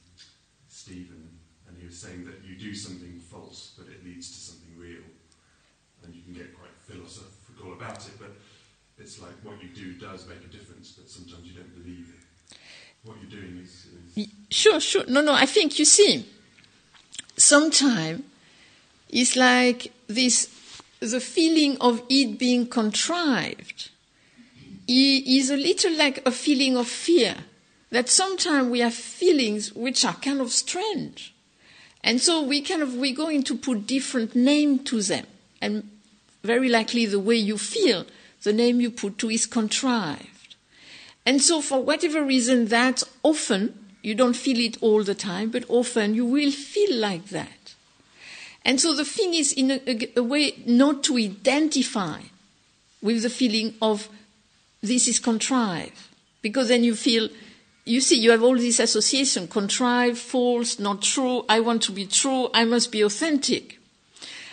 Stephen, 0.69 1.29
and 1.67 1.77
he 1.77 1.85
was 1.85 1.97
saying 1.97 2.25
that 2.25 2.43
you 2.43 2.55
do 2.55 2.75
something 2.75 3.19
false, 3.19 3.73
but 3.77 3.87
it 3.87 4.03
leads 4.03 4.29
to 4.31 4.39
something 4.39 4.73
real. 4.77 5.03
and 6.03 6.13
you 6.13 6.21
can 6.21 6.33
get 6.33 6.55
quite 6.57 6.71
philosophical 6.87 7.73
about 7.73 8.05
it, 8.07 8.13
but 8.19 8.31
it's 8.97 9.21
like 9.21 9.33
what 9.43 9.61
you 9.61 9.69
do 9.69 9.93
does 9.93 10.27
make 10.27 10.39
a 10.39 10.51
difference, 10.51 10.91
but 10.91 11.09
sometimes 11.09 11.45
you 11.45 11.53
don't 11.53 11.83
believe 11.83 12.13
it. 12.13 12.57
What 13.03 13.17
you're 13.21 13.41
doing 13.41 13.61
is. 13.63 13.87
is 14.15 14.27
Sure, 14.49 14.79
sure. 14.79 15.05
No, 15.07 15.21
no, 15.21 15.33
I 15.33 15.45
think 15.45 15.79
you 15.79 15.85
see, 15.85 16.25
sometimes 17.37 18.23
it's 19.09 19.35
like 19.35 19.91
this 20.07 20.49
the 20.99 21.19
feeling 21.19 21.77
of 21.81 22.01
it 22.09 22.39
being 22.39 22.67
contrived 22.67 23.89
is 24.87 25.49
a 25.49 25.57
little 25.57 25.95
like 25.97 26.25
a 26.25 26.31
feeling 26.31 26.77
of 26.77 26.87
fear. 26.87 27.35
That 27.91 28.09
sometimes 28.09 28.69
we 28.69 28.79
have 28.79 28.93
feelings 28.93 29.73
which 29.73 30.03
are 30.03 30.15
kind 30.15 30.41
of 30.41 30.51
strange. 30.51 31.33
And 32.03 32.19
so 32.21 32.41
we 32.41 32.61
kind 32.61 32.81
of 32.81 32.95
we're 32.95 33.15
going 33.15 33.43
to 33.43 33.55
put 33.55 33.87
different 33.87 34.35
name 34.35 34.79
to 34.85 35.01
them. 35.01 35.25
And 35.61 35.89
very 36.43 36.69
likely 36.69 37.05
the 37.05 37.19
way 37.19 37.35
you 37.35 37.57
feel, 37.57 38.05
the 38.43 38.53
name 38.53 38.79
you 38.81 38.91
put 38.91 39.17
to 39.19 39.29
is 39.29 39.45
contrived. 39.45 40.55
And 41.25 41.41
so 41.41 41.61
for 41.61 41.81
whatever 41.81 42.23
reason 42.23 42.67
that 42.67 43.01
often 43.23 43.85
you 44.03 44.13
don't 44.13 44.35
feel 44.35 44.59
it 44.59 44.77
all 44.81 45.03
the 45.03 45.15
time, 45.15 45.49
but 45.49 45.65
often 45.67 46.13
you 46.13 46.25
will 46.25 46.51
feel 46.51 46.95
like 46.95 47.29
that. 47.29 47.73
And 48.63 48.79
so 48.79 48.93
the 48.93 49.05
thing 49.05 49.33
is, 49.33 49.51
in 49.51 49.71
a, 49.71 49.81
a, 49.87 50.19
a 50.19 50.23
way, 50.23 50.53
not 50.65 51.03
to 51.05 51.17
identify 51.17 52.21
with 53.01 53.23
the 53.23 53.29
feeling 53.29 53.73
of 53.81 54.09
this 54.85 55.07
is 55.07 55.19
contrived, 55.19 55.97
because 56.41 56.67
then 56.69 56.83
you 56.83 56.95
feel, 56.95 57.29
you 57.85 58.01
see, 58.01 58.19
you 58.19 58.31
have 58.31 58.43
all 58.43 58.57
this 58.57 58.79
association 58.79 59.47
contrived, 59.47 60.17
false, 60.17 60.79
not 60.79 61.01
true, 61.01 61.45
I 61.49 61.59
want 61.59 61.81
to 61.83 61.91
be 61.91 62.05
true, 62.05 62.49
I 62.53 62.65
must 62.65 62.91
be 62.91 63.01
authentic. 63.01 63.79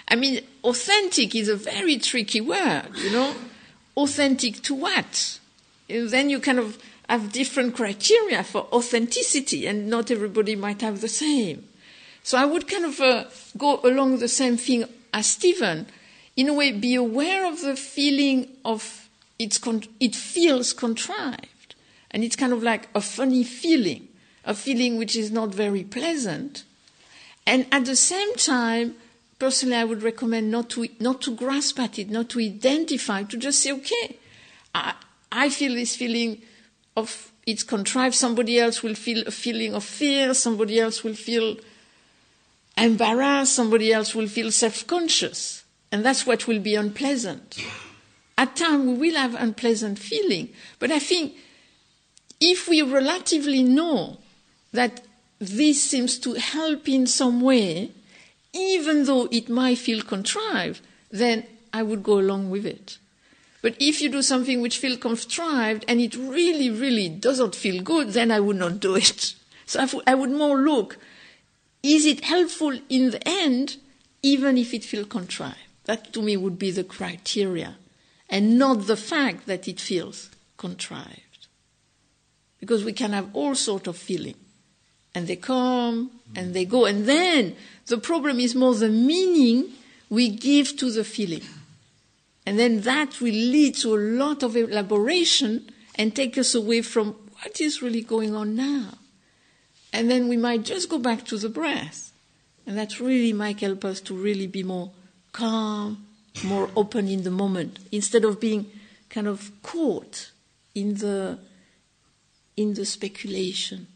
I 0.08 0.16
mean, 0.16 0.40
authentic 0.64 1.34
is 1.34 1.48
a 1.48 1.56
very 1.56 1.98
tricky 1.98 2.40
word, 2.40 2.88
you 2.96 3.10
know? 3.10 3.34
authentic 3.96 4.62
to 4.62 4.74
what? 4.74 5.38
And 5.88 6.08
then 6.08 6.30
you 6.30 6.40
kind 6.40 6.58
of 6.58 6.78
have 7.08 7.32
different 7.32 7.74
criteria 7.74 8.42
for 8.42 8.66
authenticity, 8.72 9.66
and 9.66 9.88
not 9.88 10.10
everybody 10.10 10.56
might 10.56 10.80
have 10.80 11.00
the 11.00 11.08
same. 11.08 11.68
So 12.22 12.38
I 12.38 12.44
would 12.44 12.68
kind 12.68 12.84
of 12.84 13.00
uh, 13.00 13.24
go 13.58 13.80
along 13.82 14.18
the 14.18 14.28
same 14.28 14.56
thing 14.56 14.84
as 15.12 15.26
Stephen. 15.26 15.86
In 16.36 16.48
a 16.48 16.54
way, 16.54 16.72
be 16.72 16.94
aware 16.94 17.44
of 17.46 17.60
the 17.60 17.76
feeling 17.76 18.48
of 18.64 19.01
it's 19.38 19.58
con- 19.58 19.84
it 19.98 20.14
feels 20.14 20.72
contrived, 20.72 21.74
and 22.10 22.22
it's 22.22 22.36
kind 22.36 22.52
of 22.52 22.62
like 22.62 22.88
a 22.94 23.00
funny 23.00 23.44
feeling, 23.44 24.08
a 24.44 24.54
feeling 24.54 24.98
which 24.98 25.16
is 25.16 25.30
not 25.30 25.54
very 25.54 25.84
pleasant. 25.84 26.64
And 27.46 27.66
at 27.72 27.86
the 27.86 27.96
same 27.96 28.34
time, 28.36 28.94
personally, 29.38 29.74
I 29.76 29.84
would 29.84 30.02
recommend 30.02 30.50
not 30.50 30.70
to 30.70 30.86
not 31.00 31.20
to 31.22 31.34
grasp 31.34 31.80
at 31.80 31.98
it, 31.98 32.08
not 32.10 32.28
to 32.30 32.40
identify, 32.40 33.24
to 33.24 33.36
just 33.36 33.60
say, 33.60 33.72
okay, 33.72 34.18
I, 34.74 34.94
I 35.32 35.48
feel 35.48 35.74
this 35.74 35.96
feeling 35.96 36.42
of 36.96 37.32
it's 37.44 37.64
contrived. 37.64 38.14
Somebody 38.14 38.60
else 38.60 38.84
will 38.84 38.94
feel 38.94 39.26
a 39.26 39.32
feeling 39.32 39.74
of 39.74 39.82
fear. 39.82 40.34
Somebody 40.34 40.78
else 40.78 41.02
will 41.02 41.14
feel 41.14 41.56
embarrassed. 42.78 43.54
Somebody 43.56 43.92
else 43.92 44.14
will 44.14 44.28
feel 44.28 44.52
self-conscious, 44.52 45.64
and 45.90 46.04
that's 46.04 46.24
what 46.24 46.46
will 46.46 46.60
be 46.60 46.76
unpleasant. 46.76 47.58
At 48.36 48.56
times 48.56 48.86
we 48.86 49.10
will 49.10 49.16
have 49.16 49.34
unpleasant 49.34 49.98
feeling, 49.98 50.50
but 50.78 50.90
I 50.90 50.98
think 50.98 51.34
if 52.40 52.68
we 52.68 52.82
relatively 52.82 53.62
know 53.62 54.18
that 54.72 55.04
this 55.38 55.82
seems 55.82 56.18
to 56.20 56.34
help 56.34 56.88
in 56.88 57.06
some 57.06 57.40
way, 57.40 57.92
even 58.52 59.04
though 59.04 59.28
it 59.30 59.48
might 59.48 59.78
feel 59.78 60.02
contrived, 60.02 60.80
then 61.10 61.44
I 61.72 61.82
would 61.82 62.02
go 62.02 62.18
along 62.18 62.50
with 62.50 62.66
it. 62.66 62.98
But 63.60 63.76
if 63.78 64.02
you 64.02 64.08
do 64.08 64.22
something 64.22 64.60
which 64.60 64.78
feels 64.78 64.98
contrived 64.98 65.84
and 65.86 66.00
it 66.00 66.16
really, 66.16 66.68
really 66.68 67.08
doesn't 67.08 67.54
feel 67.54 67.82
good, 67.82 68.08
then 68.08 68.30
I 68.30 68.40
would 68.40 68.56
not 68.56 68.80
do 68.80 68.96
it. 68.96 69.34
So 69.64 70.02
I 70.06 70.14
would 70.14 70.30
more 70.30 70.58
look, 70.58 70.98
is 71.82 72.04
it 72.04 72.24
helpful 72.24 72.78
in 72.90 73.10
the 73.10 73.26
end, 73.26 73.76
even 74.22 74.58
if 74.58 74.74
it 74.74 74.84
feels 74.84 75.06
contrived? 75.06 75.56
That 75.84 76.12
to 76.12 76.20
me 76.20 76.36
would 76.36 76.58
be 76.58 76.72
the 76.72 76.84
criteria, 76.84 77.76
and 78.32 78.58
not 78.58 78.86
the 78.86 78.96
fact 78.96 79.46
that 79.46 79.68
it 79.68 79.78
feels 79.78 80.30
contrived. 80.56 81.46
Because 82.58 82.82
we 82.82 82.94
can 82.94 83.12
have 83.12 83.28
all 83.34 83.54
sorts 83.54 83.86
of 83.86 83.96
feeling, 83.96 84.36
and 85.14 85.26
they 85.26 85.36
come 85.36 86.10
and 86.34 86.54
they 86.54 86.64
go, 86.64 86.86
and 86.86 87.06
then 87.06 87.54
the 87.86 87.98
problem 87.98 88.40
is 88.40 88.54
more 88.54 88.74
the 88.74 88.88
meaning 88.88 89.72
we 90.08 90.30
give 90.30 90.76
to 90.78 90.90
the 90.90 91.04
feeling. 91.04 91.42
And 92.46 92.58
then 92.58 92.80
that 92.80 93.20
will 93.20 93.34
lead 93.34 93.74
to 93.76 93.94
a 93.94 93.98
lot 93.98 94.42
of 94.42 94.56
elaboration 94.56 95.70
and 95.96 96.16
take 96.16 96.38
us 96.38 96.54
away 96.54 96.80
from 96.82 97.14
what 97.34 97.60
is 97.60 97.82
really 97.82 98.00
going 98.00 98.34
on 98.34 98.56
now. 98.56 98.94
And 99.92 100.10
then 100.10 100.28
we 100.28 100.38
might 100.38 100.62
just 100.62 100.88
go 100.88 100.98
back 100.98 101.24
to 101.26 101.36
the 101.36 101.50
breath. 101.50 102.12
And 102.66 102.78
that 102.78 102.98
really 102.98 103.32
might 103.32 103.60
help 103.60 103.84
us 103.84 104.00
to 104.02 104.14
really 104.14 104.46
be 104.46 104.62
more 104.62 104.92
calm, 105.32 106.06
more 106.44 106.70
open 106.74 107.08
in 107.08 107.22
the 107.22 107.30
moment, 107.30 107.78
instead 107.92 108.24
of 108.24 108.40
being 108.40 108.66
kind 109.08 109.26
of 109.28 109.50
caught 109.62 110.30
in 110.74 110.94
the, 110.94 111.38
in 112.56 112.74
the 112.74 112.84
speculation. 112.84 113.86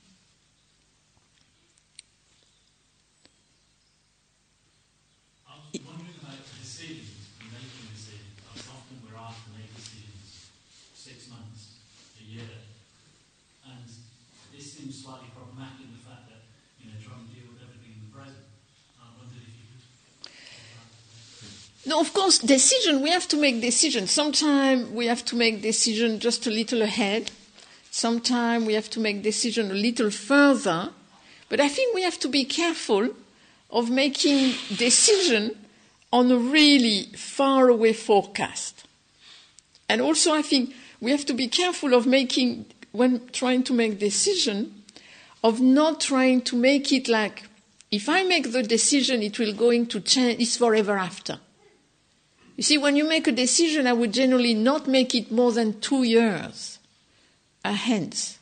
I 5.46 5.58
was 5.72 5.80
wondering 5.88 6.16
about 6.22 6.38
decisions, 6.60 7.10
making 7.40 7.88
decisions. 7.90 8.30
Because 8.54 8.68
often 8.70 8.96
we're 9.02 9.18
asked 9.18 9.44
to 9.48 9.52
make 9.56 9.72
decisions 9.74 10.52
six 10.94 11.28
months, 11.32 11.80
a 12.20 12.24
year. 12.24 12.50
And 13.66 13.82
this 14.54 14.72
seems 14.72 15.02
slightly 15.02 15.28
problematic 15.34 15.84
in 15.84 15.92
the 15.96 16.02
fact 16.04 16.28
that, 16.30 16.44
you 16.78 16.92
know, 16.92 16.98
trying 17.02 17.24
to 17.26 17.32
deal 17.32 17.48
with 17.50 17.64
everything 17.64 17.96
in 17.98 18.02
the 18.06 18.12
present. 18.14 18.46
I 19.00 19.10
wondered 19.18 19.42
if 19.42 19.52
you 19.56 19.66
could. 19.72 19.84
No, 21.86 22.00
of 22.00 22.12
course, 22.12 22.38
decision, 22.38 23.00
we 23.00 23.10
have 23.10 23.28
to 23.28 23.36
make 23.36 23.60
decisions. 23.60 24.10
Sometimes 24.10 24.90
we 24.90 25.06
have 25.06 25.24
to 25.26 25.36
make 25.36 25.62
decision 25.62 26.18
just 26.18 26.44
a 26.48 26.50
little 26.50 26.82
ahead. 26.82 27.30
Sometimes 27.92 28.66
we 28.66 28.74
have 28.74 28.90
to 28.90 29.00
make 29.00 29.22
decision 29.22 29.70
a 29.70 29.74
little 29.74 30.10
further. 30.10 30.90
But 31.48 31.60
I 31.60 31.68
think 31.68 31.94
we 31.94 32.02
have 32.02 32.18
to 32.18 32.28
be 32.28 32.44
careful 32.44 33.10
of 33.70 33.88
making 33.88 34.54
decision 34.76 35.56
on 36.12 36.28
a 36.32 36.36
really 36.36 37.04
far 37.14 37.68
away 37.68 37.92
forecast. 37.92 38.84
And 39.88 40.00
also 40.00 40.34
I 40.34 40.42
think 40.42 40.74
we 41.00 41.12
have 41.12 41.24
to 41.26 41.34
be 41.34 41.46
careful 41.46 41.94
of 41.94 42.04
making, 42.04 42.66
when 42.90 43.28
trying 43.28 43.62
to 43.62 43.72
make 43.72 44.00
decision, 44.00 44.82
of 45.44 45.60
not 45.60 46.00
trying 46.00 46.40
to 46.42 46.56
make 46.56 46.92
it 46.92 47.06
like, 47.06 47.44
if 47.92 48.08
I 48.08 48.24
make 48.24 48.50
the 48.50 48.64
decision, 48.64 49.22
it 49.22 49.38
will 49.38 49.52
going 49.52 49.86
to 49.86 50.00
change, 50.00 50.40
it's 50.40 50.56
forever 50.56 50.98
after. 50.98 51.38
You 52.56 52.62
see, 52.62 52.78
when 52.78 52.96
you 52.96 53.06
make 53.06 53.26
a 53.26 53.32
decision, 53.32 53.86
I 53.86 53.92
would 53.92 54.12
generally 54.12 54.54
not 54.54 54.88
make 54.88 55.14
it 55.14 55.30
more 55.30 55.52
than 55.52 55.80
two 55.80 56.02
years 56.02 56.76
hence. 57.74 58.38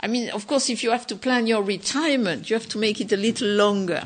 I 0.00 0.06
mean, 0.06 0.30
of 0.30 0.46
course, 0.46 0.70
if 0.70 0.84
you 0.84 0.90
have 0.90 1.06
to 1.08 1.16
plan 1.16 1.46
your 1.46 1.62
retirement, 1.62 2.48
you 2.48 2.54
have 2.54 2.68
to 2.68 2.78
make 2.78 3.00
it 3.00 3.12
a 3.12 3.16
little 3.16 3.48
longer. 3.48 4.04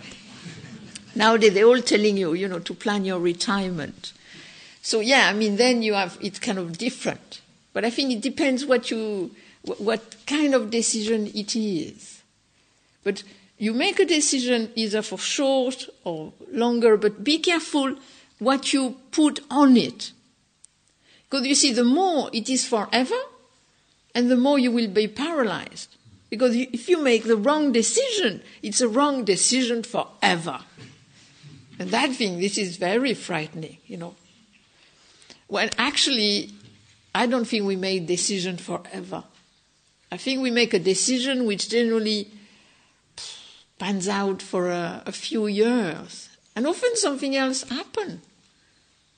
Nowadays, 1.14 1.52
they're 1.52 1.66
all 1.66 1.82
telling 1.82 2.16
you, 2.16 2.32
you 2.32 2.48
know, 2.48 2.60
to 2.60 2.74
plan 2.74 3.04
your 3.04 3.20
retirement. 3.20 4.12
So 4.80 5.00
yeah, 5.00 5.28
I 5.28 5.34
mean, 5.34 5.56
then 5.56 5.82
you 5.82 5.94
have 5.94 6.16
it's 6.20 6.38
kind 6.38 6.58
of 6.58 6.78
different. 6.78 7.40
But 7.74 7.84
I 7.84 7.90
think 7.90 8.12
it 8.12 8.20
depends 8.20 8.64
what 8.64 8.90
you, 8.90 9.30
what 9.62 10.16
kind 10.26 10.54
of 10.54 10.70
decision 10.70 11.30
it 11.34 11.54
is. 11.54 12.22
But 13.04 13.22
you 13.58 13.72
make 13.72 14.00
a 14.00 14.04
decision 14.04 14.70
either 14.74 15.02
for 15.02 15.18
short 15.18 15.88
or 16.04 16.32
longer, 16.50 16.96
but 16.96 17.22
be 17.22 17.38
careful 17.38 17.96
what 18.43 18.72
you 18.72 18.97
put 19.11 19.40
on 19.51 19.76
it. 19.76 20.12
Because 21.24 21.47
you 21.47 21.55
see, 21.55 21.72
the 21.72 21.84
more 21.84 22.28
it 22.32 22.49
is 22.51 22.66
forever, 22.66 23.20
and 24.14 24.30
the 24.30 24.36
more 24.36 24.59
you 24.59 24.70
will 24.70 24.88
be 24.88 25.09
paralyzed. 25.09 25.97
Because 26.28 26.55
if 26.57 26.88
you 26.88 27.01
make 27.03 27.24
the 27.24 27.36
wrong 27.36 27.72
decision, 27.72 28.43
it's 28.62 28.80
a 28.80 28.88
wrong 28.88 29.24
decision 29.24 29.82
forever. 29.82 30.61
And 31.78 31.90
that 31.90 32.12
thing, 32.12 32.38
this 32.38 32.59
is 32.59 32.76
very 32.76 33.14
frightening, 33.14 33.78
you 33.86 33.97
know. 33.97 34.14
When 35.47 35.70
actually, 35.78 36.51
I 37.14 37.26
don't 37.26 37.47
think 37.47 37.66
we 37.66 37.76
make 37.76 38.07
decision 38.07 38.57
forever. 38.57 39.24
I 40.11 40.16
think 40.16 40.43
we 40.43 40.51
make 40.51 40.74
a 40.74 40.78
decision 40.78 41.47
which 41.47 41.68
generally 41.68 42.30
pans 43.78 44.09
out 44.09 44.43
for 44.43 44.70
a, 44.70 45.03
a 45.07 45.12
few 45.12 45.47
years. 45.47 46.28
And 46.55 46.66
often 46.66 46.97
something 46.97 47.36
else 47.36 47.62
happens. 47.68 48.20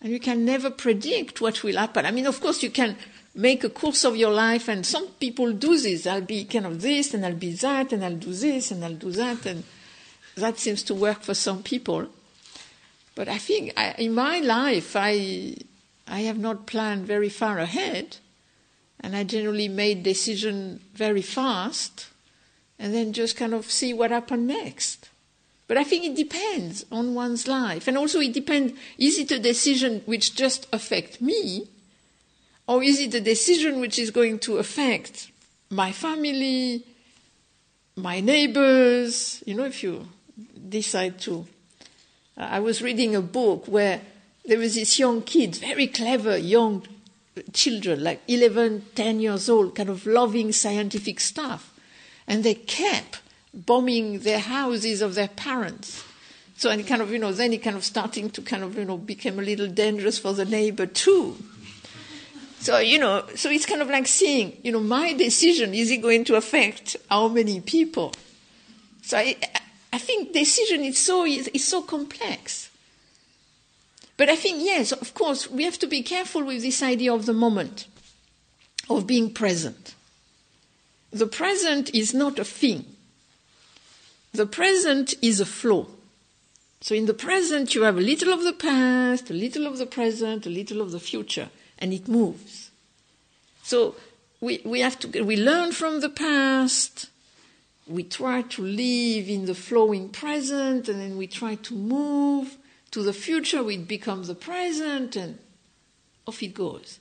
And 0.05 0.13
you 0.13 0.21
can 0.21 0.45
never 0.45 0.69
predict 0.69 1.41
what 1.41 1.63
will 1.63 1.79
happen. 1.79 2.05
I 2.05 2.11
mean, 2.11 2.27
of 2.27 2.39
course, 2.39 2.63
you 2.63 2.69
can 2.69 2.99
make 3.35 3.65
a 3.65 3.71
course 3.71 4.05
of 4.05 4.15
your 4.15 4.33
life, 4.33 4.69
and 4.69 4.85
some 4.85 5.09
people 5.19 5.51
do 5.55 5.79
this. 5.81 6.07
I'll 6.07 6.21
be 6.21 6.45
kind 6.45 6.67
of 6.67 6.83
this, 6.83 7.15
and 7.15 7.25
I'll 7.25 7.33
be 7.33 7.55
that, 7.55 7.91
and 7.91 8.05
I'll 8.05 8.15
do 8.15 8.35
this, 8.35 8.71
and 8.71 8.85
I'll 8.85 8.93
do 8.93 9.11
that, 9.13 9.47
and 9.47 9.65
that 10.37 10.59
seems 10.59 10.83
to 10.83 10.95
work 10.95 11.23
for 11.23 11.33
some 11.33 11.63
people. 11.63 12.09
But 13.15 13.29
I 13.31 13.39
think 13.39 13.73
I, 13.79 13.93
in 13.93 14.13
my 14.13 14.41
life, 14.41 14.95
I, 14.95 15.57
I 16.07 16.21
have 16.21 16.39
not 16.39 16.67
planned 16.67 17.07
very 17.07 17.31
far 17.31 17.59
ahead, 17.59 18.19
and 19.01 19.17
I 19.17 19.25
generally 19.25 19.69
made 19.69 20.03
decision 20.03 20.83
very 20.93 21.23
fast, 21.23 22.09
and 22.79 22.93
then 22.93 23.15
just 23.15 23.39
kind 23.39 23.55
of 23.55 23.71
see 23.71 23.95
what 23.95 24.11
happened 24.11 24.49
next. 24.49 25.09
But 25.67 25.79
I 25.79 25.85
think 25.85 26.05
it 26.05 26.15
depends 26.15 26.85
on 26.93 27.15
one's 27.15 27.49
life, 27.49 27.89
and 27.89 27.97
also 27.97 28.21
it 28.21 28.33
depends: 28.33 28.75
is 28.99 29.19
it 29.19 29.31
a 29.31 29.39
decision 29.39 30.03
which 30.05 30.35
just 30.35 30.67
affects 30.73 31.21
me, 31.21 31.69
or 32.67 32.83
is 32.83 33.01
it 33.01 33.15
a 33.15 33.21
decision 33.21 33.81
which 33.81 33.99
is 33.99 34.11
going 34.11 34.39
to 34.41 34.59
affect 34.59 35.31
my 35.71 35.91
family, 35.91 36.85
my 37.97 38.21
neighbors? 38.21 39.43
You 39.47 39.55
know, 39.55 39.65
if 39.65 39.83
you 39.83 40.09
decide 40.69 41.19
to. 41.21 41.47
I 42.37 42.59
was 42.61 42.83
reading 42.83 43.15
a 43.15 43.23
book 43.23 43.67
where 43.67 44.01
there 44.45 44.59
was 44.59 44.75
this 44.75 44.99
young 44.99 45.23
kid, 45.23 45.57
very 45.57 45.87
clever 45.87 46.37
young 46.37 46.87
children, 47.53 48.03
like 48.05 48.21
11, 48.29 48.87
10 48.95 49.21
years 49.21 49.49
old, 49.49 49.75
kind 49.75 49.89
of 49.89 50.07
loving 50.07 50.53
scientific 50.53 51.21
stuff. 51.21 51.73
And 52.27 52.43
they 52.43 52.55
kept 52.55 53.21
bombing 53.55 54.21
their 54.21 54.41
houses 54.41 55.01
of 55.01 55.15
their 55.15 55.29
parents. 55.29 56.05
So, 56.57 56.71
and 56.71 56.87
kind 56.87 57.03
of, 57.03 57.11
you 57.11 57.19
know, 57.19 57.33
then 57.33 57.53
it 57.53 57.63
kind 57.63 57.77
of 57.77 57.85
starting 57.85 58.31
to 58.31 58.43
kind 58.43 58.63
of, 58.63 58.77
you 58.77 58.85
know, 58.85 58.97
became 58.97 59.39
a 59.39 59.43
little 59.43 59.67
dangerous 59.67 60.19
for 60.19 60.33
the 60.33 60.45
neighbor 60.45 60.87
too. 60.87 61.37
So, 62.61 62.79
you 62.79 62.99
know, 62.99 63.25
so 63.35 63.51
it's 63.51 63.67
kind 63.67 63.83
of 63.83 63.91
like 63.91 64.07
seeing, 64.07 64.57
you 64.63 64.73
know, 64.73 64.81
my 64.81 65.13
decision, 65.13 65.75
is 65.75 65.91
it 65.91 65.99
going 65.99 66.25
to 66.25 66.37
affect 66.37 66.97
how 67.11 67.29
many 67.29 67.61
people? 67.61 68.13
So 69.03 69.19
I, 69.19 69.37
I 69.93 69.99
think 69.99 70.33
decision 70.33 70.83
is 70.83 70.99
so, 70.99 71.27
is 71.27 71.65
so 71.67 71.83
complex. 71.83 72.71
But 74.17 74.29
I 74.29 74.37
think, 74.37 74.65
yes, 74.65 74.93
of 74.93 75.13
course, 75.13 75.51
we 75.51 75.65
have 75.65 75.79
to 75.81 75.87
be 75.87 76.03
careful 76.03 76.45
with 76.45 76.63
this 76.63 76.83
idea 76.83 77.13
of 77.13 77.27
the 77.27 77.33
moment, 77.33 77.87
of 78.89 79.07
being 79.07 79.35
present. 79.35 79.95
The 81.13 81.27
present 81.27 81.95
is 81.95 82.15
not 82.15 82.39
a 82.39 82.45
thing. 82.45 82.87
The 84.35 84.47
present 84.47 85.15
is 85.23 85.41
a 85.41 85.47
flow. 85.47 85.89
So 86.81 86.95
in 86.95 87.07
the 87.07 87.15
present, 87.15 87.75
you 87.75 87.83
have 87.85 87.97
a 87.97 88.03
little 88.03 88.33
of 88.33 88.43
the 88.43 88.53
past, 88.53 89.31
a 89.31 89.33
little 89.33 89.67
of 89.67 89.79
the 89.79 89.87
present, 89.87 90.45
a 90.45 90.51
little 90.51 90.83
of 90.83 90.91
the 90.91 91.01
future 91.01 91.49
and 91.79 91.93
it 91.93 92.09
moves. 92.09 92.71
So 93.63 93.97
we, 94.41 94.61
we 94.65 94.81
have 94.81 94.99
to, 95.01 95.23
we 95.23 95.37
learn 95.37 95.73
from 95.73 96.01
the 96.01 96.09
past, 96.09 97.11
we 97.87 98.03
try 98.03 98.43
to 98.43 98.63
live 98.63 99.29
in 99.29 99.47
the 99.47 99.55
flowing 99.55 100.09
present, 100.09 100.89
and 100.89 101.01
then 101.01 101.17
we 101.17 101.27
try 101.27 101.57
to 101.57 101.75
move 101.75 102.57
to 102.91 103.03
the 103.03 103.13
future, 103.13 103.63
we 103.63 103.77
become 103.77 104.25
the 104.25 104.35
present, 104.35 105.17
and 105.17 105.39
off 106.27 106.43
it 106.43 106.55
goes. 106.55 106.99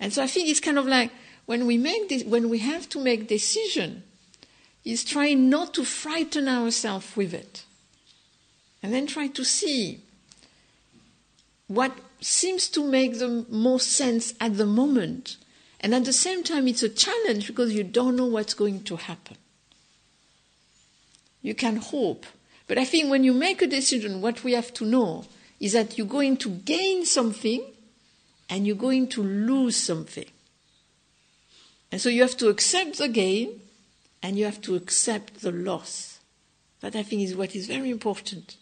And 0.00 0.12
so 0.12 0.22
I 0.22 0.26
think 0.26 0.48
it's 0.48 0.60
kind 0.60 0.78
of 0.78 0.86
like 0.86 1.10
when 1.46 1.66
we 1.66 1.76
make 1.76 2.08
this, 2.08 2.24
when 2.24 2.48
we 2.48 2.58
have 2.58 2.88
to 2.90 3.02
make 3.02 3.28
decision, 3.28 4.04
is 4.88 5.04
trying 5.04 5.50
not 5.50 5.74
to 5.74 5.84
frighten 5.84 6.48
ourselves 6.48 7.14
with 7.14 7.34
it, 7.34 7.64
and 8.82 8.94
then 8.94 9.06
try 9.06 9.26
to 9.26 9.44
see 9.44 10.00
what 11.66 11.92
seems 12.22 12.68
to 12.68 12.82
make 12.82 13.18
the 13.18 13.44
most 13.50 13.92
sense 13.92 14.32
at 14.40 14.56
the 14.56 14.64
moment. 14.64 15.36
And 15.80 15.94
at 15.94 16.06
the 16.06 16.12
same 16.12 16.42
time, 16.42 16.66
it's 16.66 16.82
a 16.82 16.88
challenge 16.88 17.46
because 17.46 17.74
you 17.74 17.84
don't 17.84 18.16
know 18.16 18.24
what's 18.26 18.54
going 18.54 18.82
to 18.84 18.96
happen. 18.96 19.36
You 21.42 21.54
can 21.54 21.76
hope. 21.76 22.24
But 22.66 22.78
I 22.78 22.86
think 22.86 23.10
when 23.10 23.24
you 23.24 23.34
make 23.34 23.60
a 23.60 23.66
decision, 23.66 24.22
what 24.22 24.42
we 24.42 24.52
have 24.52 24.72
to 24.74 24.86
know 24.86 25.26
is 25.60 25.74
that 25.74 25.98
you're 25.98 26.06
going 26.06 26.38
to 26.38 26.48
gain 26.48 27.04
something 27.04 27.62
and 28.48 28.66
you're 28.66 28.74
going 28.74 29.06
to 29.08 29.22
lose 29.22 29.76
something. 29.76 30.26
And 31.92 32.00
so 32.00 32.08
you 32.08 32.22
have 32.22 32.38
to 32.38 32.48
accept 32.48 32.96
the 32.96 33.08
gain 33.08 33.60
and 34.22 34.36
you 34.36 34.44
have 34.44 34.60
to 34.62 34.74
accept 34.74 35.40
the 35.40 35.52
loss. 35.52 36.20
That 36.80 36.94
I 36.94 37.02
think 37.02 37.22
is 37.22 37.34
what 37.34 37.56
is 37.56 37.66
very 37.66 37.90
important. 37.90 38.56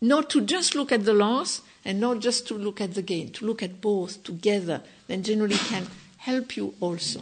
Not 0.00 0.30
to 0.30 0.40
just 0.40 0.74
look 0.74 0.92
at 0.92 1.04
the 1.04 1.14
loss, 1.14 1.62
and 1.84 2.00
not 2.00 2.18
just 2.20 2.48
to 2.48 2.54
look 2.54 2.80
at 2.80 2.94
the 2.94 3.02
gain, 3.02 3.30
to 3.32 3.46
look 3.46 3.62
at 3.62 3.80
both 3.80 4.22
together, 4.24 4.82
then 5.06 5.22
generally 5.22 5.56
can 5.56 5.86
help 6.18 6.56
you 6.56 6.74
also. 6.80 7.20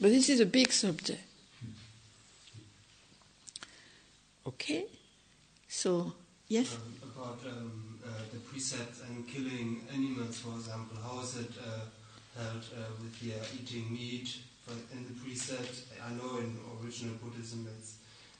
But 0.00 0.10
this 0.10 0.28
is 0.28 0.40
a 0.40 0.46
big 0.46 0.72
subject. 0.72 1.22
Okay? 4.46 4.84
So, 5.68 6.12
yes? 6.48 6.76
Um, 6.76 7.10
about 7.16 7.40
um, 7.46 7.98
uh, 8.04 8.08
the 8.30 8.38
precepts 8.40 9.00
and 9.08 9.26
killing 9.26 9.80
animals, 9.92 10.38
for 10.38 10.50
example, 10.50 10.98
how 11.02 11.20
is 11.20 11.38
it 11.38 11.50
uh, 11.58 11.80
held 12.38 12.62
uh, 12.76 12.92
with 13.00 13.18
the 13.20 13.32
eating 13.58 13.92
meat 13.92 14.36
for, 14.66 14.72
in 14.92 15.06
the 15.06 15.14
precepts? 15.22 15.86
I 16.04 16.12
know 16.14 16.38
in 16.38 16.58
original 16.82 17.14
Buddhism 17.22 17.66
it's, 17.78 17.96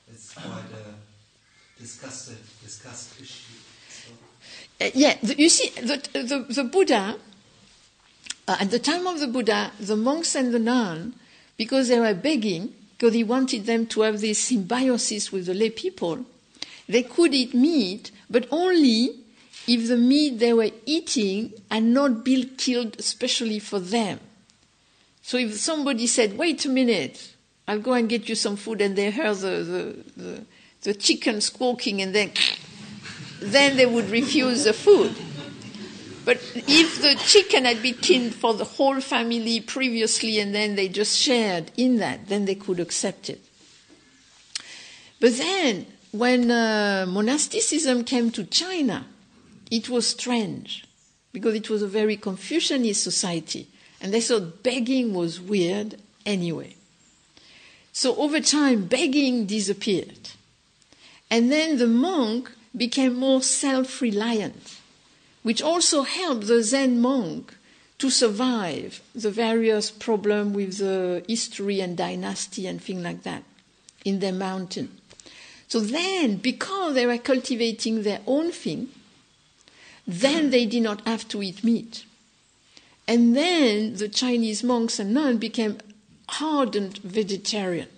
it's 0.08 0.34
quite 0.34 0.70
a 0.74 1.80
discussed, 1.80 2.32
discussed 2.62 3.20
issue. 3.20 3.54
So. 3.88 4.10
Uh, 4.80 4.90
yeah, 4.94 5.16
the, 5.22 5.36
you 5.38 5.48
see, 5.48 5.70
the, 5.80 5.96
the, 6.12 6.46
the 6.48 6.64
Buddha, 6.64 7.16
uh, 8.48 8.56
at 8.60 8.70
the 8.70 8.78
time 8.78 9.06
of 9.06 9.20
the 9.20 9.26
Buddha, 9.26 9.72
the 9.78 9.96
monks 9.96 10.34
and 10.34 10.52
the 10.52 10.58
nuns, 10.58 11.14
because 11.56 11.88
they 11.88 11.98
were 11.98 12.14
begging, 12.14 12.74
because 12.98 13.14
he 13.14 13.24
wanted 13.24 13.66
them 13.66 13.86
to 13.86 14.02
have 14.02 14.20
this 14.20 14.38
symbiosis 14.38 15.32
with 15.32 15.46
the 15.46 15.54
lay 15.54 15.70
people, 15.70 16.24
they 16.88 17.02
could 17.02 17.34
eat 17.34 17.54
meat, 17.54 18.10
but 18.30 18.46
only 18.50 19.10
if 19.66 19.88
the 19.88 19.96
meat 19.96 20.38
they 20.38 20.52
were 20.52 20.70
eating 20.84 21.52
had 21.70 21.82
not 21.82 22.24
been 22.24 22.50
killed 22.56 22.96
especially 22.98 23.58
for 23.58 23.80
them. 23.80 24.20
So 25.26 25.38
if 25.38 25.54
somebody 25.54 26.06
said, 26.06 26.38
wait 26.38 26.64
a 26.66 26.68
minute, 26.68 27.34
I'll 27.66 27.80
go 27.80 27.94
and 27.94 28.08
get 28.08 28.28
you 28.28 28.36
some 28.36 28.54
food, 28.54 28.80
and 28.80 28.94
they 28.94 29.10
heard 29.10 29.38
the, 29.38 29.48
the, 30.16 30.22
the, 30.22 30.46
the 30.82 30.94
chicken 30.94 31.40
squawking, 31.40 32.00
and 32.00 32.14
then 32.14 32.30
then 33.40 33.76
they 33.76 33.86
would 33.86 34.08
refuse 34.08 34.62
the 34.62 34.72
food. 34.72 35.12
But 36.24 36.36
if 36.54 37.02
the 37.02 37.16
chicken 37.16 37.64
had 37.64 37.82
been 37.82 37.94
killed 37.94 38.34
for 38.34 38.54
the 38.54 38.62
whole 38.62 39.00
family 39.00 39.60
previously 39.62 40.38
and 40.38 40.54
then 40.54 40.76
they 40.76 40.86
just 40.86 41.18
shared 41.18 41.72
in 41.76 41.96
that, 41.96 42.28
then 42.28 42.44
they 42.44 42.54
could 42.54 42.78
accept 42.78 43.28
it. 43.28 43.44
But 45.18 45.36
then, 45.38 45.86
when 46.12 46.52
uh, 46.52 47.04
monasticism 47.08 48.04
came 48.04 48.30
to 48.30 48.44
China, 48.44 49.06
it 49.72 49.88
was 49.88 50.06
strange 50.06 50.86
because 51.32 51.56
it 51.56 51.68
was 51.68 51.82
a 51.82 51.88
very 51.88 52.16
Confucianist 52.16 53.02
society 53.02 53.66
and 54.06 54.14
they 54.14 54.20
thought 54.20 54.62
begging 54.62 55.12
was 55.14 55.40
weird 55.40 55.96
anyway. 56.24 56.76
So 57.92 58.14
over 58.14 58.38
time, 58.38 58.84
begging 58.84 59.46
disappeared. 59.46 60.30
And 61.28 61.50
then 61.50 61.78
the 61.78 61.88
monk 61.88 62.52
became 62.76 63.16
more 63.16 63.42
self 63.42 64.00
reliant, 64.00 64.78
which 65.42 65.60
also 65.60 66.02
helped 66.02 66.46
the 66.46 66.62
Zen 66.62 67.00
monk 67.00 67.56
to 67.98 68.08
survive 68.08 69.02
the 69.12 69.32
various 69.32 69.90
problems 69.90 70.54
with 70.54 70.78
the 70.78 71.24
history 71.26 71.80
and 71.80 71.96
dynasty 71.96 72.68
and 72.68 72.80
things 72.80 73.02
like 73.02 73.24
that 73.24 73.42
in 74.04 74.20
their 74.20 74.32
mountain. 74.32 74.96
So 75.66 75.80
then, 75.80 76.36
because 76.36 76.94
they 76.94 77.06
were 77.06 77.18
cultivating 77.18 78.04
their 78.04 78.20
own 78.24 78.52
thing, 78.52 78.88
then 80.06 80.50
they 80.50 80.64
did 80.64 80.84
not 80.84 81.04
have 81.08 81.26
to 81.30 81.42
eat 81.42 81.64
meat. 81.64 82.05
And 83.08 83.36
then 83.36 83.94
the 83.94 84.08
Chinese 84.08 84.64
monks 84.64 84.98
and 84.98 85.14
nuns 85.14 85.38
became 85.38 85.78
hardened 86.28 86.98
vegetarian. 86.98 87.88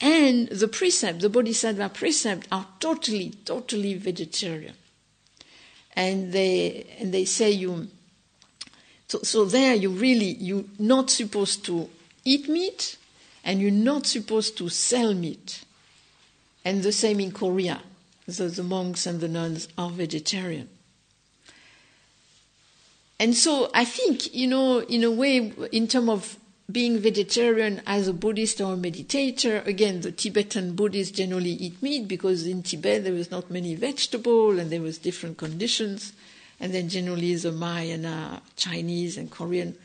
And 0.00 0.48
the 0.48 0.68
precept, 0.68 1.20
the 1.20 1.28
Bodhisattva 1.28 1.88
precept, 1.88 2.46
are 2.52 2.66
totally, 2.78 3.30
totally 3.44 3.94
vegetarian. 3.94 4.74
And 5.96 6.32
they 6.32 6.86
and 7.00 7.12
they 7.12 7.24
say 7.24 7.50
you. 7.50 7.88
So, 9.08 9.20
so 9.22 9.44
there 9.44 9.74
you 9.74 9.90
really 9.90 10.36
you're 10.38 10.64
not 10.78 11.10
supposed 11.10 11.64
to 11.64 11.90
eat 12.24 12.48
meat, 12.48 12.96
and 13.42 13.60
you're 13.60 13.72
not 13.72 14.06
supposed 14.06 14.56
to 14.58 14.68
sell 14.68 15.14
meat. 15.14 15.64
And 16.64 16.84
the 16.84 16.92
same 16.92 17.18
in 17.18 17.32
Korea. 17.32 17.80
So 18.28 18.48
the 18.48 18.62
monks 18.62 19.06
and 19.06 19.20
the 19.20 19.28
nuns 19.28 19.68
are 19.76 19.90
vegetarian. 19.90 20.68
And 23.20 23.34
so 23.34 23.70
I 23.74 23.84
think, 23.84 24.34
you 24.34 24.46
know, 24.46 24.80
in 24.80 25.02
a 25.04 25.10
way, 25.10 25.52
in 25.72 25.88
terms 25.88 26.08
of 26.08 26.38
being 26.70 26.98
vegetarian 26.98 27.82
as 27.86 28.06
a 28.08 28.12
Buddhist 28.12 28.60
or 28.60 28.74
a 28.74 28.76
meditator, 28.76 29.66
again, 29.66 30.02
the 30.02 30.12
Tibetan 30.12 30.74
Buddhists 30.74 31.16
generally 31.16 31.50
eat 31.50 31.82
meat 31.82 32.06
because 32.06 32.46
in 32.46 32.62
Tibet 32.62 33.04
there 33.04 33.14
was 33.14 33.30
not 33.30 33.50
many 33.50 33.74
vegetables 33.74 34.58
and 34.58 34.70
there 34.70 34.82
was 34.82 34.98
different 34.98 35.38
conditions. 35.38 36.12
And 36.60 36.74
then 36.74 36.88
generally 36.88 37.34
the 37.34 37.52
Mahayana 37.52 38.08
are 38.08 38.36
uh, 38.36 38.40
Chinese 38.56 39.16
and 39.16 39.30
Korean, 39.30 39.76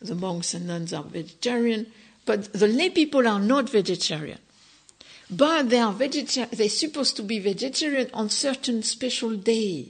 the 0.00 0.14
monks 0.14 0.54
and 0.54 0.66
nuns 0.66 0.92
are 0.92 1.04
vegetarian. 1.04 1.86
But 2.24 2.52
the 2.52 2.68
lay 2.68 2.90
people 2.90 3.26
are 3.26 3.40
not 3.40 3.70
vegetarian. 3.70 4.38
but 5.32 5.70
they 5.70 5.78
are 5.78 5.92
vegetarian. 5.92 6.50
They're 6.52 6.68
supposed 6.68 7.16
to 7.16 7.22
be 7.22 7.38
vegetarian 7.38 8.10
on 8.12 8.28
certain 8.28 8.82
special 8.82 9.34
day, 9.36 9.88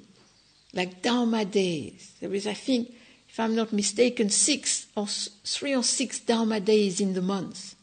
like 0.75 1.03
Dharma 1.03 1.45
days. 1.45 2.13
There 2.21 2.33
is, 2.35 2.47
I 2.47 2.55
think, 2.55 2.95
if 3.29 3.41
I'm 3.41 3.55
not 3.55 3.73
mistaken, 3.73 4.31
six 4.31 4.87
or 4.97 5.07
three 5.07 5.75
or 5.75 5.83
six 5.83 6.21
Dharma 6.21 6.61
days 6.61 7.01
in 7.01 7.15
the 7.15 7.23
month 7.23 7.75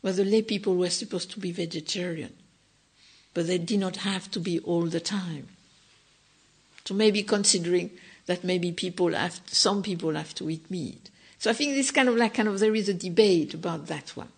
where 0.00 0.12
the 0.12 0.24
lay 0.24 0.42
people 0.42 0.76
were 0.76 0.90
supposed 0.90 1.30
to 1.30 1.40
be 1.40 1.52
vegetarian, 1.52 2.32
but 3.34 3.46
they 3.46 3.58
did 3.58 3.80
not 3.80 3.96
have 3.96 4.30
to 4.32 4.40
be 4.40 4.58
all 4.60 4.86
the 4.86 5.00
time. 5.00 5.48
So 6.84 6.94
maybe 6.94 7.22
considering 7.22 7.90
that 8.26 8.44
maybe 8.44 8.72
people 8.72 9.14
have, 9.14 9.40
some 9.46 9.82
people 9.82 10.14
have 10.14 10.34
to 10.36 10.50
eat 10.50 10.70
meat. 10.70 11.10
So 11.38 11.50
I 11.50 11.54
think 11.54 11.74
this 11.74 11.90
kind 11.90 12.08
of 12.08 12.16
like 12.16 12.34
kind 12.34 12.48
of 12.48 12.58
there 12.58 12.74
is 12.74 12.88
a 12.88 12.94
debate 12.94 13.54
about 13.54 13.86
that 13.86 14.16
one. 14.16 14.28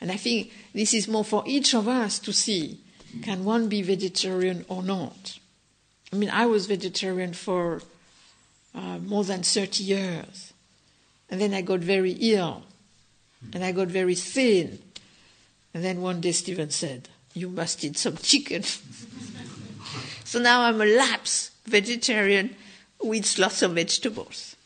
And 0.00 0.10
I 0.10 0.16
think 0.16 0.52
this 0.74 0.92
is 0.92 1.08
more 1.08 1.24
for 1.24 1.42
each 1.46 1.74
of 1.74 1.88
us 1.88 2.18
to 2.20 2.32
see 2.32 2.80
can 3.22 3.44
one 3.44 3.68
be 3.68 3.82
vegetarian 3.82 4.64
or 4.68 4.82
not. 4.82 5.38
I 6.12 6.16
mean, 6.16 6.30
I 6.30 6.46
was 6.46 6.66
vegetarian 6.66 7.32
for 7.32 7.82
uh, 8.74 8.98
more 8.98 9.24
than 9.24 9.42
30 9.42 9.82
years. 9.82 10.52
And 11.30 11.40
then 11.40 11.54
I 11.54 11.62
got 11.62 11.80
very 11.80 12.12
ill. 12.12 12.62
And 13.52 13.64
I 13.64 13.72
got 13.72 13.88
very 13.88 14.14
thin. 14.14 14.78
And 15.72 15.84
then 15.84 16.00
one 16.00 16.20
day 16.20 16.32
Stephen 16.32 16.70
said, 16.70 17.08
You 17.34 17.48
must 17.48 17.84
eat 17.84 17.98
some 17.98 18.16
chicken. 18.16 18.62
so 20.24 20.40
now 20.40 20.62
I'm 20.62 20.80
a 20.80 20.86
lapsed 20.86 21.52
vegetarian 21.66 22.54
with 23.02 23.38
lots 23.38 23.62
of 23.62 23.72
vegetables 23.72 24.56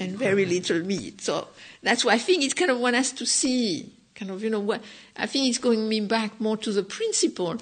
and 0.00 0.12
very 0.12 0.46
little 0.46 0.80
meat. 0.80 1.20
So 1.20 1.48
that's 1.82 2.04
why 2.04 2.14
I 2.14 2.18
think 2.18 2.42
it's 2.42 2.54
kind 2.54 2.70
of 2.70 2.78
one 2.78 2.94
has 2.94 3.12
to 3.12 3.26
see, 3.26 3.92
kind 4.14 4.30
of, 4.30 4.42
you 4.42 4.50
know, 4.50 4.60
what 4.60 4.82
I 5.16 5.26
think 5.26 5.48
it's 5.48 5.58
going 5.58 5.88
me 5.88 6.00
back 6.00 6.40
more 6.40 6.56
to 6.58 6.72
the 6.72 6.82
principle 6.82 7.58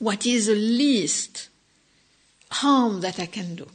what 0.00 0.26
is 0.26 0.46
the 0.46 0.54
least 0.54 1.50
harm 2.50 3.00
that 3.00 3.18
I 3.20 3.26
can 3.26 3.54
do. 3.54 3.68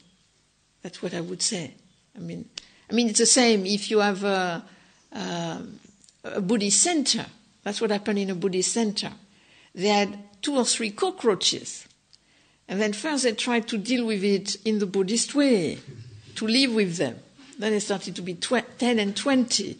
That's 0.82 1.02
what 1.02 1.14
I 1.14 1.22
would 1.22 1.42
say. 1.42 1.74
I 2.16 2.20
mean, 2.20 2.48
I 2.90 2.94
mean, 2.94 3.10
it's 3.10 3.20
the 3.20 3.26
same 3.26 3.66
if 3.66 3.90
you 3.90 4.00
have 4.00 4.24
a, 4.24 4.64
um, 5.12 5.80
a, 6.24 6.36
a 6.36 6.42
Buddhist 6.42 6.82
center. 6.82 7.26
That's 7.64 7.82
what 7.82 7.90
happened 7.90 8.20
in 8.20 8.30
a 8.30 8.36
Buddhist 8.36 8.72
center. 8.72 9.12
They 9.74 9.88
had 9.88 10.18
two 10.42 10.56
or 10.56 10.66
three 10.66 10.92
cockroaches. 10.92 11.88
And 12.68 12.82
then 12.82 12.94
first 12.94 13.24
they 13.24 13.34
tried 13.34 13.68
to 13.70 13.78
deal 13.78 14.06
with 14.06 14.24
it 14.24 14.56
in 14.66 14.80
the 14.80 14.86
Buddhist 14.86 15.36
way, 15.36 15.80
to 16.36 16.48
live 16.48 16.74
with 16.74 16.98
them. 16.98 17.20
Then 17.58 17.72
they 17.72 17.80
started 17.80 18.16
to 18.16 18.22
be 18.22 18.36
tw- 18.36 18.78
10 18.78 19.00
and 19.00 19.16
20. 19.16 19.78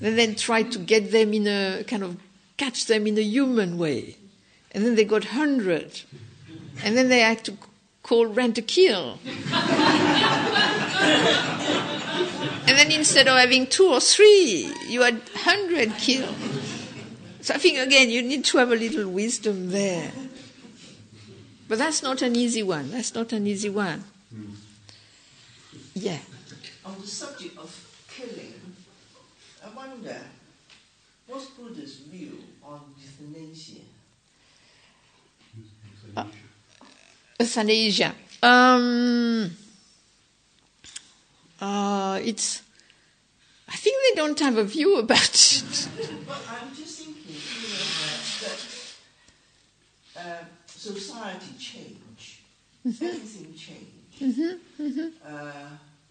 Then 0.00 0.16
they 0.16 0.34
tried 0.34 0.72
to 0.72 0.78
get 0.78 1.12
them 1.12 1.32
in 1.32 1.46
a 1.46 1.84
kind 1.84 2.02
of 2.02 2.16
catch 2.56 2.86
them 2.86 3.06
in 3.06 3.16
a 3.18 3.22
human 3.22 3.78
way. 3.78 4.16
And 4.72 4.84
then 4.84 4.96
they 4.96 5.04
got 5.04 5.24
100. 5.24 6.02
And 6.84 6.96
then 6.96 7.08
they 7.08 7.20
had 7.20 7.44
to 7.44 7.56
call 8.04 8.28
Rentokil. 8.28 9.18
and 12.68 12.78
then 12.78 12.92
instead 12.92 13.26
of 13.26 13.36
having 13.36 13.66
two 13.66 13.88
or 13.88 13.98
three, 14.00 14.70
you 14.86 15.00
had 15.00 15.14
100 15.14 15.96
killed. 15.96 16.36
So 17.40 17.54
I 17.54 17.58
think 17.58 17.78
again, 17.78 18.10
you 18.10 18.22
need 18.22 18.44
to 18.44 18.58
have 18.58 18.70
a 18.70 18.76
little 18.76 19.08
wisdom 19.08 19.70
there. 19.70 20.12
But 21.66 21.78
that's 21.78 22.02
not 22.02 22.20
an 22.20 22.36
easy 22.36 22.62
one. 22.62 22.90
That's 22.90 23.14
not 23.14 23.32
an 23.32 23.46
easy 23.46 23.70
one. 23.70 24.04
Yeah. 25.94 26.18
On 26.84 27.00
the 27.00 27.06
subject 27.06 27.56
of 27.56 27.72
killing, 28.14 28.52
I 29.64 29.74
wonder, 29.74 30.20
what's 31.26 31.46
Buddha's 31.46 31.96
view 32.12 32.38
on 32.62 32.80
euthanasia? 33.00 33.80
Euthanasia. 37.40 38.14
Um, 38.42 39.50
uh, 41.60 42.20
it's. 42.22 42.62
I 43.68 43.76
think 43.76 43.96
they 44.04 44.16
don't 44.20 44.38
have 44.40 44.56
a 44.58 44.64
view 44.64 44.98
about 44.98 45.34
it. 45.34 45.88
But 46.26 46.42
I'm 46.48 46.74
just 46.74 46.98
thinking, 47.00 47.34
you 47.34 47.68
know, 47.72 48.44
that 48.44 48.60
uh, 50.16 50.44
society 50.66 51.54
change, 51.58 52.42
everything 52.84 53.54
change. 53.54 54.58
Uh, 55.26 55.52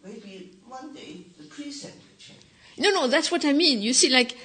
maybe 0.04 0.52
one 0.68 0.94
day 0.94 1.26
the 1.38 1.44
precept 1.46 1.96
will 1.96 2.18
change. 2.20 2.42
No, 2.78 2.90
no, 2.92 3.08
that's 3.08 3.32
what 3.32 3.46
I 3.46 3.54
mean. 3.54 3.82
You 3.82 3.94
see, 3.94 4.10
like, 4.10 4.36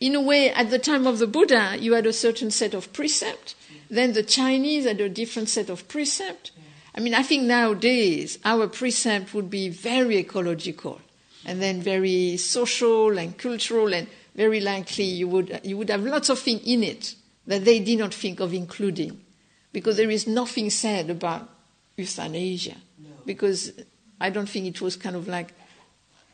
in 0.00 0.14
a 0.14 0.20
way, 0.20 0.50
at 0.50 0.70
the 0.70 0.78
time 0.78 1.06
of 1.06 1.18
the 1.18 1.26
Buddha, 1.26 1.76
you 1.78 1.92
had 1.92 2.06
a 2.06 2.12
certain 2.12 2.50
set 2.50 2.72
of 2.72 2.92
precept. 2.92 3.54
Then 3.90 4.14
the 4.14 4.22
Chinese 4.22 4.86
had 4.86 5.00
a 5.00 5.08
different 5.08 5.50
set 5.50 5.68
of 5.68 5.86
precept. 5.88 6.52
I 6.94 7.00
mean, 7.00 7.14
I 7.14 7.22
think 7.22 7.44
nowadays 7.44 8.38
our 8.44 8.66
precept 8.66 9.34
would 9.34 9.50
be 9.50 9.68
very 9.68 10.16
ecological, 10.16 11.00
and 11.44 11.60
then 11.60 11.82
very 11.82 12.36
social 12.36 13.18
and 13.18 13.36
cultural, 13.36 13.92
and 13.92 14.08
very 14.34 14.60
likely 14.60 15.04
you 15.04 15.28
would 15.28 15.60
you 15.64 15.76
would 15.76 15.90
have 15.90 16.02
lots 16.02 16.28
of 16.30 16.38
things 16.38 16.62
in 16.64 16.82
it 16.82 17.14
that 17.46 17.64
they 17.64 17.78
did 17.80 17.98
not 17.98 18.14
think 18.14 18.40
of 18.40 18.54
including, 18.54 19.20
because 19.72 19.96
there 19.96 20.10
is 20.10 20.26
nothing 20.26 20.70
said 20.70 21.10
about 21.10 21.48
euthanasia, 21.96 22.76
because 23.26 23.72
I 24.20 24.30
don't 24.30 24.48
think 24.48 24.66
it 24.66 24.80
was 24.80 24.96
kind 24.96 25.16
of 25.16 25.28
like 25.28 25.52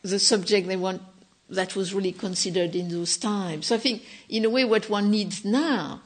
the 0.02 0.18
subject 0.18 0.68
they 0.68 0.76
want 0.76 1.02
that 1.48 1.76
was 1.76 1.94
really 1.94 2.12
considered 2.12 2.74
in 2.74 2.88
those 2.88 3.16
times. 3.16 3.66
So 3.66 3.76
I 3.76 3.78
think, 3.78 4.04
in 4.28 4.44
a 4.44 4.50
way, 4.50 4.64
what 4.64 4.90
one 4.90 5.10
needs 5.10 5.44
now, 5.44 6.00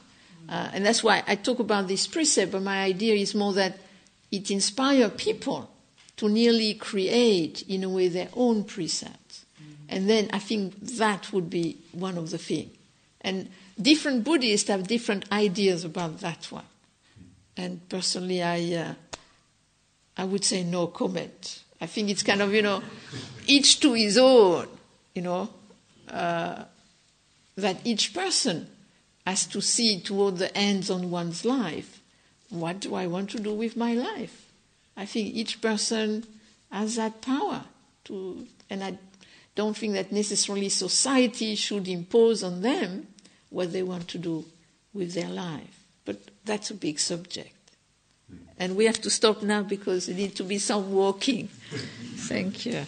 uh, 0.49 0.69
and 0.73 0.85
that's 0.85 1.03
why 1.03 1.23
I 1.27 1.35
talk 1.35 1.59
about 1.59 1.87
this 1.87 2.07
precept, 2.07 2.51
but 2.51 2.61
my 2.61 2.83
idea 2.83 3.15
is 3.15 3.33
more 3.33 3.53
that 3.53 3.77
it 4.31 4.51
inspires 4.51 5.11
people 5.17 5.69
to 6.17 6.29
nearly 6.29 6.75
create, 6.75 7.63
in 7.67 7.83
a 7.83 7.89
way, 7.89 8.07
their 8.07 8.29
own 8.35 8.63
precepts. 8.63 9.45
And 9.89 10.09
then 10.09 10.29
I 10.31 10.39
think 10.39 10.79
that 10.79 11.33
would 11.33 11.49
be 11.49 11.77
one 11.91 12.17
of 12.17 12.29
the 12.29 12.37
things. 12.37 12.71
And 13.21 13.49
different 13.79 14.23
Buddhists 14.23 14.69
have 14.69 14.87
different 14.87 15.25
ideas 15.31 15.83
about 15.83 16.19
that 16.21 16.45
one. 16.51 16.65
And 17.57 17.87
personally, 17.89 18.41
I, 18.41 18.73
uh, 18.75 18.93
I 20.17 20.23
would 20.23 20.45
say 20.45 20.63
no 20.63 20.87
comment. 20.87 21.63
I 21.81 21.87
think 21.87 22.09
it's 22.09 22.23
kind 22.23 22.41
of, 22.41 22.53
you 22.53 22.61
know, 22.61 22.81
each 23.47 23.79
to 23.81 23.93
his 23.93 24.17
own, 24.17 24.67
you 25.13 25.21
know, 25.21 25.49
uh, 26.09 26.63
that 27.55 27.77
each 27.83 28.13
person 28.13 28.67
has 29.25 29.45
to 29.47 29.61
see 29.61 29.99
toward 29.99 30.37
the 30.37 30.55
ends 30.57 30.89
on 30.89 31.11
one's 31.11 31.45
life. 31.45 32.01
What 32.49 32.79
do 32.79 32.95
I 32.95 33.07
want 33.07 33.29
to 33.31 33.39
do 33.39 33.53
with 33.53 33.77
my 33.77 33.93
life? 33.93 34.51
I 34.97 35.05
think 35.05 35.33
each 35.33 35.61
person 35.61 36.25
has 36.71 36.95
that 36.95 37.21
power 37.21 37.63
to, 38.05 38.47
and 38.69 38.83
I 38.83 38.97
don't 39.55 39.75
think 39.75 39.93
that 39.93 40.11
necessarily 40.11 40.69
society 40.69 41.55
should 41.55 41.87
impose 41.87 42.43
on 42.43 42.61
them 42.61 43.07
what 43.49 43.71
they 43.73 43.83
want 43.83 44.07
to 44.09 44.17
do 44.17 44.45
with 44.93 45.13
their 45.13 45.29
life. 45.29 45.85
But 46.05 46.17
that's 46.45 46.71
a 46.71 46.75
big 46.75 46.99
subject. 46.99 47.55
And 48.57 48.75
we 48.75 48.85
have 48.85 49.01
to 49.01 49.09
stop 49.09 49.41
now 49.41 49.63
because 49.63 50.05
there 50.05 50.15
need 50.15 50.35
to 50.35 50.43
be 50.43 50.57
some 50.57 50.91
walking. 50.91 51.47
Thank 52.15 52.65
you. 52.65 52.85